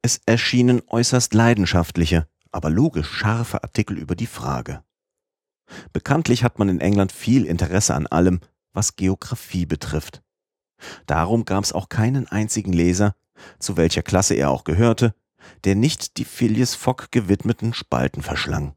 Es 0.00 0.22
erschienen 0.24 0.80
äußerst 0.86 1.34
leidenschaftliche, 1.34 2.26
aber 2.50 2.70
logisch 2.70 3.10
scharfe 3.10 3.62
Artikel 3.62 3.98
über 3.98 4.16
die 4.16 4.26
Frage. 4.26 4.82
Bekanntlich 5.92 6.44
hat 6.44 6.58
man 6.58 6.70
in 6.70 6.80
England 6.80 7.12
viel 7.12 7.44
Interesse 7.44 7.94
an 7.94 8.06
allem, 8.06 8.40
was 8.72 8.96
Geographie 8.96 9.66
betrifft. 9.66 10.22
Darum 11.04 11.44
gab 11.44 11.62
es 11.62 11.74
auch 11.74 11.90
keinen 11.90 12.26
einzigen 12.26 12.72
Leser, 12.72 13.14
zu 13.58 13.76
welcher 13.76 14.02
Klasse 14.02 14.32
er 14.32 14.48
auch 14.48 14.64
gehörte, 14.64 15.14
der 15.64 15.74
nicht 15.74 16.16
die 16.16 16.24
Phileas 16.24 16.74
Fogg 16.74 17.08
gewidmeten 17.10 17.74
Spalten 17.74 18.22
verschlang. 18.22 18.74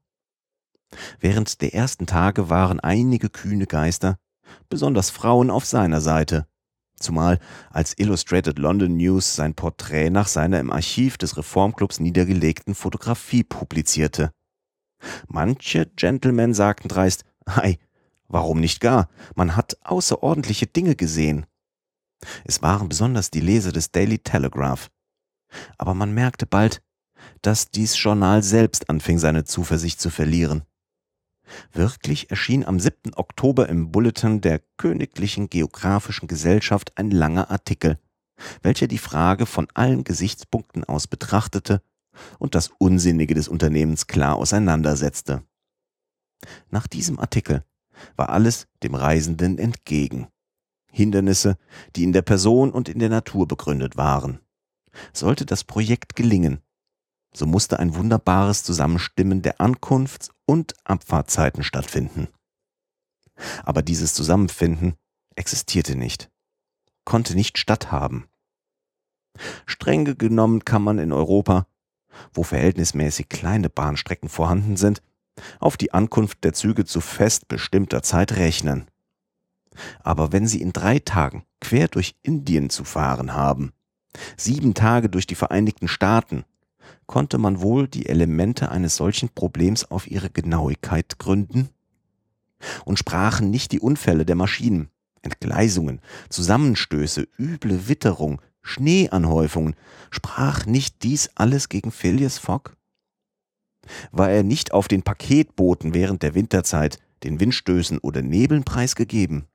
Während 1.20 1.62
der 1.62 1.74
ersten 1.74 2.06
Tage 2.06 2.50
waren 2.50 2.80
einige 2.80 3.30
kühne 3.30 3.66
Geister, 3.66 4.18
besonders 4.70 5.10
Frauen 5.10 5.50
auf 5.50 5.66
seiner 5.66 6.02
Seite, 6.02 6.48
zumal 7.00 7.40
als 7.70 7.98
Illustrated 7.98 8.60
London 8.60 8.98
News 8.98 9.36
sein 9.36 9.56
Porträt 9.56 10.10
nach 10.10 10.28
seiner 10.28 10.60
im 10.60 10.72
Archiv 10.72 11.18
des 11.18 11.38
Reformclubs 11.38 12.00
niedergelegten 12.00 12.76
Fotografie 12.76 13.44
publizierte. 13.44 14.32
Manche 15.28 15.88
Gentlemen 15.96 16.54
sagten 16.54 16.88
dreist, 16.88 17.26
ei, 17.46 17.78
warum 18.28 18.60
nicht 18.60 18.80
gar, 18.80 19.10
man 19.36 19.56
hat 19.56 19.78
außerordentliche 19.84 20.68
Dinge 20.68 20.96
gesehen. 20.96 21.46
Es 22.46 22.62
waren 22.62 22.88
besonders 22.88 23.32
die 23.32 23.42
Leser 23.42 23.72
des 23.72 23.92
Daily 23.92 24.20
Telegraph. 24.20 24.90
Aber 25.78 25.94
man 25.94 26.14
merkte 26.14 26.46
bald, 26.46 26.82
dass 27.42 27.70
dies 27.72 28.02
Journal 28.02 28.44
selbst 28.44 28.90
anfing, 28.90 29.20
seine 29.20 29.44
Zuversicht 29.44 30.00
zu 30.00 30.10
verlieren. 30.10 30.64
Wirklich 31.72 32.32
erschien 32.32 32.66
am 32.66 32.80
7. 32.80 33.14
Oktober 33.16 33.70
im 33.70 33.92
Bulletin 33.92 34.42
der 34.42 34.62
Königlichen 34.78 35.50
Geographischen 35.50 36.28
Gesellschaft 36.28 36.98
ein 36.98 37.12
langer 37.12 37.52
Artikel, 37.52 38.00
welcher 38.62 38.88
die 38.88 38.98
Frage 38.98 39.46
von 39.46 39.68
allen 39.74 40.04
Gesichtspunkten 40.04 40.84
aus 40.84 41.08
betrachtete 41.08 41.82
und 42.40 42.56
das 42.56 42.70
Unsinnige 42.78 43.34
des 43.34 43.48
Unternehmens 43.48 44.08
klar 44.08 44.36
auseinandersetzte. 44.36 45.44
Nach 46.70 46.88
diesem 46.88 47.20
Artikel 47.20 47.64
war 48.16 48.30
alles 48.30 48.68
dem 48.82 48.96
Reisenden 48.96 49.58
entgegen. 49.58 50.28
Hindernisse, 50.92 51.58
die 51.96 52.04
in 52.04 52.14
der 52.14 52.22
Person 52.22 52.72
und 52.72 52.90
in 52.90 53.00
der 53.00 53.10
Natur 53.10 53.48
begründet 53.48 53.98
waren. 53.98 54.40
Sollte 55.12 55.46
das 55.46 55.64
Projekt 55.64 56.16
gelingen, 56.16 56.62
so 57.34 57.46
musste 57.46 57.80
ein 57.80 57.96
wunderbares 57.96 58.64
Zusammenstimmen 58.64 59.42
der 59.42 59.60
Ankunfts- 59.60 60.30
und 60.46 60.74
Abfahrtzeiten 60.84 61.64
stattfinden. 61.64 62.28
Aber 63.64 63.82
dieses 63.82 64.14
Zusammenfinden 64.14 64.96
existierte 65.36 65.96
nicht, 65.96 66.30
konnte 67.06 67.36
nicht 67.36 67.58
statthaben. 67.58 68.28
Strenge 69.66 70.16
genommen 70.16 70.64
kann 70.64 70.84
man 70.84 71.00
in 71.00 71.12
Europa, 71.12 71.66
wo 72.34 72.44
verhältnismäßig 72.44 73.30
kleine 73.30 73.70
Bahnstrecken 73.70 74.30
vorhanden 74.30 74.78
sind, 74.78 75.02
auf 75.60 75.78
die 75.78 75.92
Ankunft 75.94 76.44
der 76.44 76.54
Züge 76.54 76.86
zu 76.86 77.02
fest 77.02 77.48
bestimmter 77.48 78.04
Zeit 78.04 78.34
rechnen. 78.34 78.88
Aber 80.04 80.32
wenn 80.32 80.48
sie 80.48 80.62
in 80.62 80.72
drei 80.72 81.00
Tagen 81.00 81.46
quer 81.60 81.88
durch 81.88 82.16
Indien 82.22 82.70
zu 82.70 82.84
fahren 82.84 83.34
haben, 83.34 83.74
sieben 84.38 84.74
Tage 84.74 85.10
durch 85.10 85.28
die 85.28 85.36
Vereinigten 85.36 85.88
Staaten, 85.88 86.46
konnte 87.06 87.38
man 87.38 87.62
wohl 87.62 87.88
die 87.88 88.08
Elemente 88.08 88.70
eines 88.70 88.96
solchen 88.96 89.30
Problems 89.30 89.90
auf 89.90 90.10
ihre 90.10 90.30
Genauigkeit 90.30 91.20
gründen? 91.20 91.70
Und 92.86 92.98
sprachen 92.98 93.50
nicht 93.50 93.72
die 93.72 93.80
Unfälle 93.80 94.26
der 94.26 94.36
Maschinen, 94.36 94.90
Entgleisungen, 95.22 96.02
Zusammenstöße, 96.30 97.28
üble 97.38 97.88
Witterung, 97.88 98.42
Schneeanhäufungen, 98.62 99.76
sprach 100.10 100.66
nicht 100.66 101.04
dies 101.04 101.30
alles 101.36 101.68
gegen 101.70 101.92
Phileas 101.92 102.38
Fogg? 102.38 102.76
War 104.12 104.30
er 104.30 104.44
nicht 104.44 104.72
auf 104.72 104.88
den 104.88 105.04
Paketbooten 105.04 105.94
während 105.94 106.24
der 106.24 106.36
Winterzeit 106.36 107.00
den 107.24 107.40
Windstößen 107.40 107.98
oder 107.98 108.22
Nebeln 108.22 108.64
preisgegeben? 108.64 109.46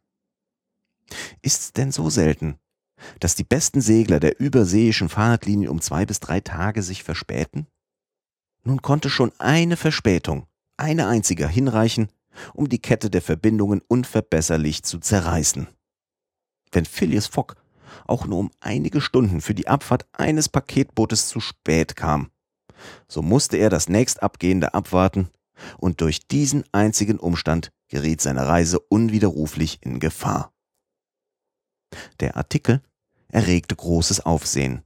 Ist's 1.40 1.72
denn 1.72 1.92
so 1.92 2.10
selten, 2.10 2.58
dass 3.20 3.34
die 3.34 3.44
besten 3.44 3.80
Segler 3.80 4.20
der 4.20 4.40
überseeischen 4.40 5.08
Fahrtlinien 5.08 5.70
um 5.70 5.80
zwei 5.80 6.06
bis 6.06 6.20
drei 6.20 6.40
Tage 6.40 6.82
sich 6.82 7.02
verspäten? 7.02 7.66
Nun 8.64 8.82
konnte 8.82 9.10
schon 9.10 9.32
eine 9.38 9.76
Verspätung, 9.76 10.46
eine 10.76 11.06
einzige, 11.06 11.48
hinreichen, 11.48 12.08
um 12.54 12.68
die 12.68 12.80
Kette 12.80 13.10
der 13.10 13.22
Verbindungen 13.22 13.82
unverbesserlich 13.88 14.82
zu 14.82 14.98
zerreißen. 14.98 15.68
Wenn 16.72 16.84
Phileas 16.84 17.26
Fogg 17.26 17.54
auch 18.06 18.26
nur 18.26 18.38
um 18.38 18.50
einige 18.60 19.00
Stunden 19.00 19.40
für 19.40 19.54
die 19.54 19.68
Abfahrt 19.68 20.06
eines 20.12 20.48
Paketbootes 20.48 21.28
zu 21.28 21.40
spät 21.40 21.96
kam, 21.96 22.30
so 23.08 23.22
musste 23.22 23.56
er 23.56 23.70
das 23.70 23.88
nächstabgehende 23.88 24.74
abwarten, 24.74 25.28
und 25.78 26.00
durch 26.00 26.28
diesen 26.28 26.64
einzigen 26.70 27.18
Umstand 27.18 27.70
geriet 27.88 28.20
seine 28.20 28.46
Reise 28.46 28.78
unwiderruflich 28.78 29.78
in 29.82 29.98
Gefahr. 29.98 30.52
Der 32.20 32.36
Artikel 32.36 32.82
erregte 33.28 33.76
großes 33.76 34.20
Aufsehen. 34.20 34.82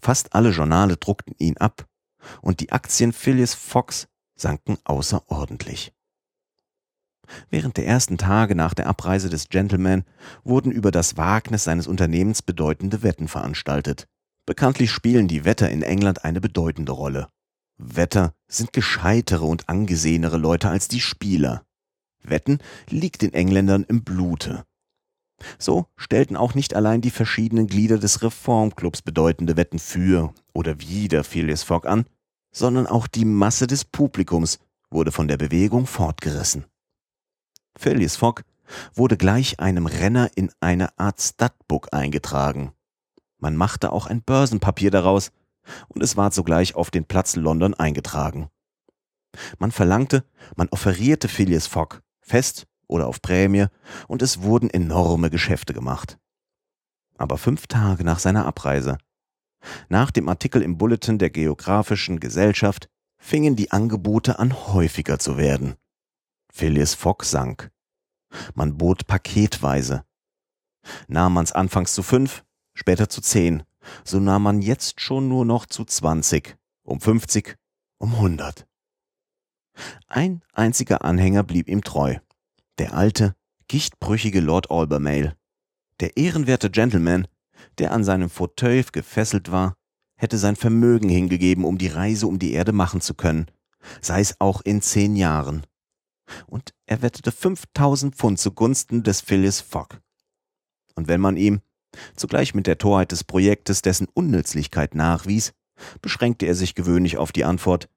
Fast 0.00 0.34
alle 0.34 0.50
Journale 0.50 0.96
druckten 0.96 1.34
ihn 1.38 1.56
ab 1.56 1.86
und 2.42 2.60
die 2.60 2.72
Aktien 2.72 3.12
Phileas 3.12 3.54
Fox 3.54 4.08
sanken 4.34 4.78
außerordentlich. 4.84 5.92
Während 7.48 7.76
der 7.76 7.86
ersten 7.86 8.18
Tage 8.18 8.54
nach 8.54 8.74
der 8.74 8.88
Abreise 8.88 9.28
des 9.28 9.48
Gentleman 9.48 10.04
wurden 10.42 10.72
über 10.72 10.90
das 10.90 11.16
Wagnis 11.16 11.64
seines 11.64 11.86
Unternehmens 11.86 12.42
bedeutende 12.42 13.02
Wetten 13.02 13.28
veranstaltet. 13.28 14.08
Bekanntlich 14.46 14.90
spielen 14.90 15.28
die 15.28 15.44
Wetter 15.44 15.70
in 15.70 15.82
England 15.82 16.24
eine 16.24 16.40
bedeutende 16.40 16.92
Rolle. 16.92 17.28
Wetter 17.78 18.34
sind 18.48 18.72
gescheitere 18.72 19.44
und 19.44 19.68
angesehenere 19.68 20.36
Leute 20.36 20.68
als 20.68 20.88
die 20.88 21.00
Spieler. 21.00 21.64
Wetten 22.22 22.58
liegt 22.88 23.22
den 23.22 23.32
Engländern 23.32 23.84
im 23.84 24.02
Blute. 24.02 24.64
So 25.58 25.86
stellten 25.96 26.36
auch 26.36 26.54
nicht 26.54 26.74
allein 26.74 27.00
die 27.00 27.10
verschiedenen 27.10 27.66
Glieder 27.66 27.98
des 27.98 28.22
Reformclubs 28.22 29.02
bedeutende 29.02 29.56
Wetten 29.56 29.78
für 29.78 30.34
oder 30.52 30.80
wider 30.80 31.24
Phileas 31.24 31.62
Fogg 31.62 31.86
an, 31.88 32.04
sondern 32.52 32.86
auch 32.86 33.06
die 33.06 33.24
Masse 33.24 33.66
des 33.66 33.84
Publikums 33.84 34.58
wurde 34.90 35.12
von 35.12 35.28
der 35.28 35.36
Bewegung 35.36 35.86
fortgerissen. 35.86 36.64
Phileas 37.76 38.16
Fogg 38.16 38.42
wurde 38.94 39.16
gleich 39.16 39.60
einem 39.60 39.86
Renner 39.86 40.30
in 40.34 40.50
eine 40.60 40.98
Art 40.98 41.20
Studbook 41.20 41.88
eingetragen. 41.92 42.72
Man 43.38 43.56
machte 43.56 43.92
auch 43.92 44.06
ein 44.06 44.22
Börsenpapier 44.22 44.90
daraus, 44.90 45.32
und 45.88 46.02
es 46.02 46.16
ward 46.16 46.34
sogleich 46.34 46.74
auf 46.74 46.90
den 46.90 47.04
Platz 47.04 47.36
London 47.36 47.74
eingetragen. 47.74 48.48
Man 49.58 49.70
verlangte, 49.70 50.24
man 50.56 50.68
offerierte 50.70 51.28
Phileas 51.28 51.66
Fogg, 51.66 52.00
fest 52.20 52.66
oder 52.90 53.06
auf 53.06 53.22
Prämie 53.22 53.66
und 54.08 54.20
es 54.20 54.42
wurden 54.42 54.68
enorme 54.68 55.30
Geschäfte 55.30 55.72
gemacht. 55.72 56.18
Aber 57.16 57.38
fünf 57.38 57.66
Tage 57.66 58.04
nach 58.04 58.18
seiner 58.18 58.46
Abreise, 58.46 58.98
nach 59.88 60.10
dem 60.10 60.28
Artikel 60.28 60.62
im 60.62 60.78
Bulletin 60.78 61.18
der 61.18 61.30
Geographischen 61.30 62.18
Gesellschaft, 62.18 62.88
fingen 63.18 63.56
die 63.56 63.70
Angebote 63.70 64.38
an 64.38 64.54
häufiger 64.68 65.18
zu 65.18 65.36
werden. 65.36 65.76
Phileas 66.52 66.94
Fogg 66.94 67.24
sank. 67.24 67.70
Man 68.54 68.76
bot 68.76 69.06
paketweise. 69.06 70.04
Nahm 71.08 71.34
man's 71.34 71.52
anfangs 71.52 71.94
zu 71.94 72.02
fünf, 72.02 72.44
später 72.74 73.08
zu 73.08 73.20
zehn, 73.20 73.64
so 74.04 74.18
nahm 74.18 74.42
man 74.42 74.62
jetzt 74.62 75.00
schon 75.00 75.28
nur 75.28 75.44
noch 75.44 75.66
zu 75.66 75.84
zwanzig, 75.84 76.56
um 76.82 77.00
fünfzig, 77.00 77.58
um 77.98 78.18
hundert. 78.18 78.66
Ein 80.06 80.42
einziger 80.54 81.04
Anhänger 81.04 81.42
blieb 81.42 81.68
ihm 81.68 81.84
treu. 81.84 82.16
Der 82.80 82.94
alte, 82.94 83.34
gichtbrüchige 83.68 84.40
Lord 84.40 84.70
Albermale. 84.70 85.36
Der 86.00 86.16
ehrenwerte 86.16 86.70
Gentleman, 86.70 87.28
der 87.76 87.92
an 87.92 88.04
seinem 88.04 88.30
Fauteuil 88.30 88.86
gefesselt 88.90 89.52
war, 89.52 89.76
hätte 90.16 90.38
sein 90.38 90.56
Vermögen 90.56 91.10
hingegeben, 91.10 91.66
um 91.66 91.76
die 91.76 91.88
Reise 91.88 92.26
um 92.26 92.38
die 92.38 92.54
Erde 92.54 92.72
machen 92.72 93.02
zu 93.02 93.12
können, 93.12 93.50
sei 94.00 94.22
es 94.22 94.40
auch 94.40 94.62
in 94.62 94.80
zehn 94.80 95.14
Jahren. 95.14 95.66
Und 96.46 96.72
er 96.86 97.02
wettete 97.02 97.32
5000 97.32 98.14
Pfund 98.14 98.38
zugunsten 98.38 99.02
des 99.02 99.20
Phyllis 99.20 99.60
Fogg. 99.60 100.00
Und 100.94 101.06
wenn 101.06 101.20
man 101.20 101.36
ihm, 101.36 101.60
zugleich 102.16 102.54
mit 102.54 102.66
der 102.66 102.78
Torheit 102.78 103.12
des 103.12 103.24
Projektes 103.24 103.82
dessen 103.82 104.08
Unnützlichkeit 104.14 104.94
nachwies, 104.94 105.52
beschränkte 106.00 106.46
er 106.46 106.54
sich 106.54 106.74
gewöhnlich 106.74 107.18
auf 107.18 107.30
die 107.30 107.44
Antwort, 107.44 107.90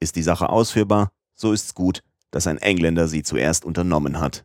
ist 0.00 0.16
die 0.16 0.24
Sache 0.24 0.48
ausführbar, 0.48 1.12
so 1.36 1.52
ist's 1.52 1.72
gut, 1.74 2.02
dass 2.34 2.48
ein 2.48 2.58
Engländer 2.58 3.06
sie 3.06 3.22
zuerst 3.22 3.64
unternommen 3.64 4.18
hat. 4.18 4.44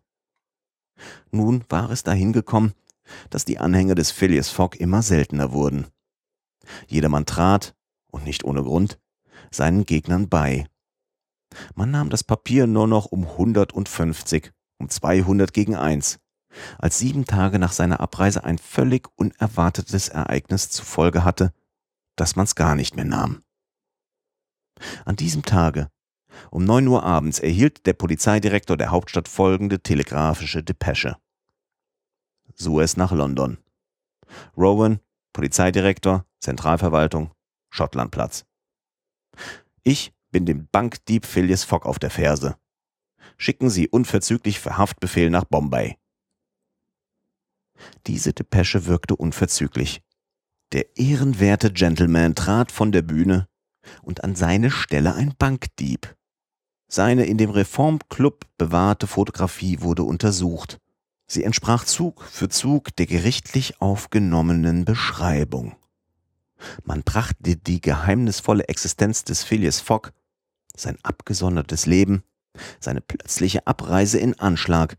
Nun 1.32 1.66
war 1.70 1.90
es 1.90 2.04
dahin 2.04 2.34
gekommen, 2.34 2.74
dass 3.32 3.46
die 3.46 3.58
Anhänger 3.58 3.96
des 3.96 4.12
Phileas 4.12 4.50
Fogg 4.50 4.80
immer 4.80 5.02
seltener 5.02 5.52
wurden. 5.54 5.88
Jedermann 6.86 7.26
trat, 7.26 7.74
und 8.12 8.26
nicht 8.26 8.44
ohne 8.44 8.62
Grund, 8.62 9.00
seinen 9.50 9.88
Gegnern 9.88 10.30
bei. 10.30 10.68
Man 11.74 11.90
nahm 11.90 12.12
das 12.12 12.24
Papier 12.24 12.68
nur 12.68 12.88
noch 12.88 13.08
um 13.08 13.26
150, 13.26 14.52
um 14.78 14.88
200 14.88 15.52
gegen 15.52 15.76
1, 15.76 16.20
als 16.78 17.00
sieben 17.00 17.26
Tage 17.26 17.58
nach 17.58 17.72
seiner 17.72 18.02
Abreise 18.02 18.44
ein 18.44 18.60
völlig 18.60 19.08
unerwartetes 19.16 20.10
Ereignis 20.10 20.70
zur 20.70 20.86
Folge 20.86 21.24
hatte, 21.24 21.54
dass 22.16 22.36
man's 22.36 22.54
gar 22.54 22.76
nicht 22.76 22.96
mehr 22.96 23.06
nahm. 23.06 23.42
An 25.06 25.16
diesem 25.16 25.42
Tage 25.42 25.90
um 26.52 26.64
9 26.64 26.88
Uhr 26.88 27.04
abends 27.04 27.40
erhielt 27.40 27.86
der 27.86 27.94
Polizeidirektor 27.94 28.78
der 28.78 28.92
Hauptstadt 28.92 29.28
folgende 29.28 29.80
telegrafische 29.80 30.64
Depesche. 30.64 31.18
Suez 32.56 32.98
nach 32.98 33.12
London. 33.12 33.58
Rowan, 34.58 35.00
Polizeidirektor, 35.34 36.26
Zentralverwaltung, 36.40 37.32
Schottlandplatz. 37.70 38.46
Ich 39.84 40.14
bin 40.32 40.46
dem 40.46 40.68
Bankdieb 40.72 41.26
Phileas 41.26 41.64
Fogg 41.64 41.86
auf 41.86 42.00
der 42.00 42.10
Ferse. 42.10 42.58
Schicken 43.38 43.70
Sie 43.70 43.88
unverzüglich 43.88 44.60
für 44.60 44.78
Haftbefehl 44.78 45.30
nach 45.30 45.46
Bombay. 45.46 45.98
Diese 48.08 48.34
Depesche 48.34 48.86
wirkte 48.86 49.16
unverzüglich. 49.16 50.02
Der 50.74 50.98
ehrenwerte 50.98 51.72
Gentleman 51.72 52.36
trat 52.36 52.72
von 52.72 52.92
der 52.92 53.02
Bühne 53.02 53.48
und 54.02 54.24
an 54.24 54.36
seine 54.36 54.70
Stelle 54.70 55.16
ein 55.16 55.34
Bankdieb. 55.38 56.16
Seine 56.92 57.26
in 57.26 57.38
dem 57.38 57.52
Reformclub 57.52 58.46
bewahrte 58.58 59.06
Fotografie 59.06 59.82
wurde 59.82 60.02
untersucht. 60.02 60.80
Sie 61.28 61.44
entsprach 61.44 61.86
Zug 61.86 62.24
für 62.24 62.50
Zug 62.50 62.96
der 62.96 63.06
gerichtlich 63.06 63.80
aufgenommenen 63.80 64.86
Beschreibung. 64.86 65.76
Man 66.84 67.04
brachte 67.04 67.56
die 67.56 67.80
geheimnisvolle 67.80 68.68
Existenz 68.68 69.24
des 69.24 69.44
Phileas 69.44 69.80
Fogg, 69.80 70.12
sein 70.76 70.98
abgesondertes 71.04 71.86
Leben, 71.86 72.24
seine 72.80 73.02
plötzliche 73.02 73.68
Abreise 73.68 74.18
in 74.18 74.40
Anschlag, 74.40 74.98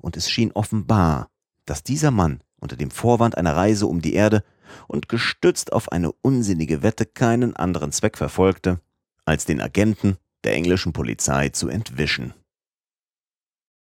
und 0.00 0.16
es 0.16 0.28
schien 0.28 0.50
offenbar, 0.50 1.30
dass 1.66 1.84
dieser 1.84 2.10
Mann 2.10 2.42
unter 2.58 2.76
dem 2.76 2.90
Vorwand 2.90 3.38
einer 3.38 3.54
Reise 3.54 3.86
um 3.86 4.02
die 4.02 4.14
Erde 4.14 4.42
und 4.88 5.08
gestützt 5.08 5.72
auf 5.72 5.92
eine 5.92 6.10
unsinnige 6.10 6.82
Wette 6.82 7.06
keinen 7.06 7.54
anderen 7.54 7.92
Zweck 7.92 8.18
verfolgte, 8.18 8.80
als 9.24 9.44
den 9.44 9.60
Agenten 9.60 10.18
der 10.44 10.54
englischen 10.54 10.92
Polizei 10.92 11.48
zu 11.50 11.68
entwischen. 11.68 12.34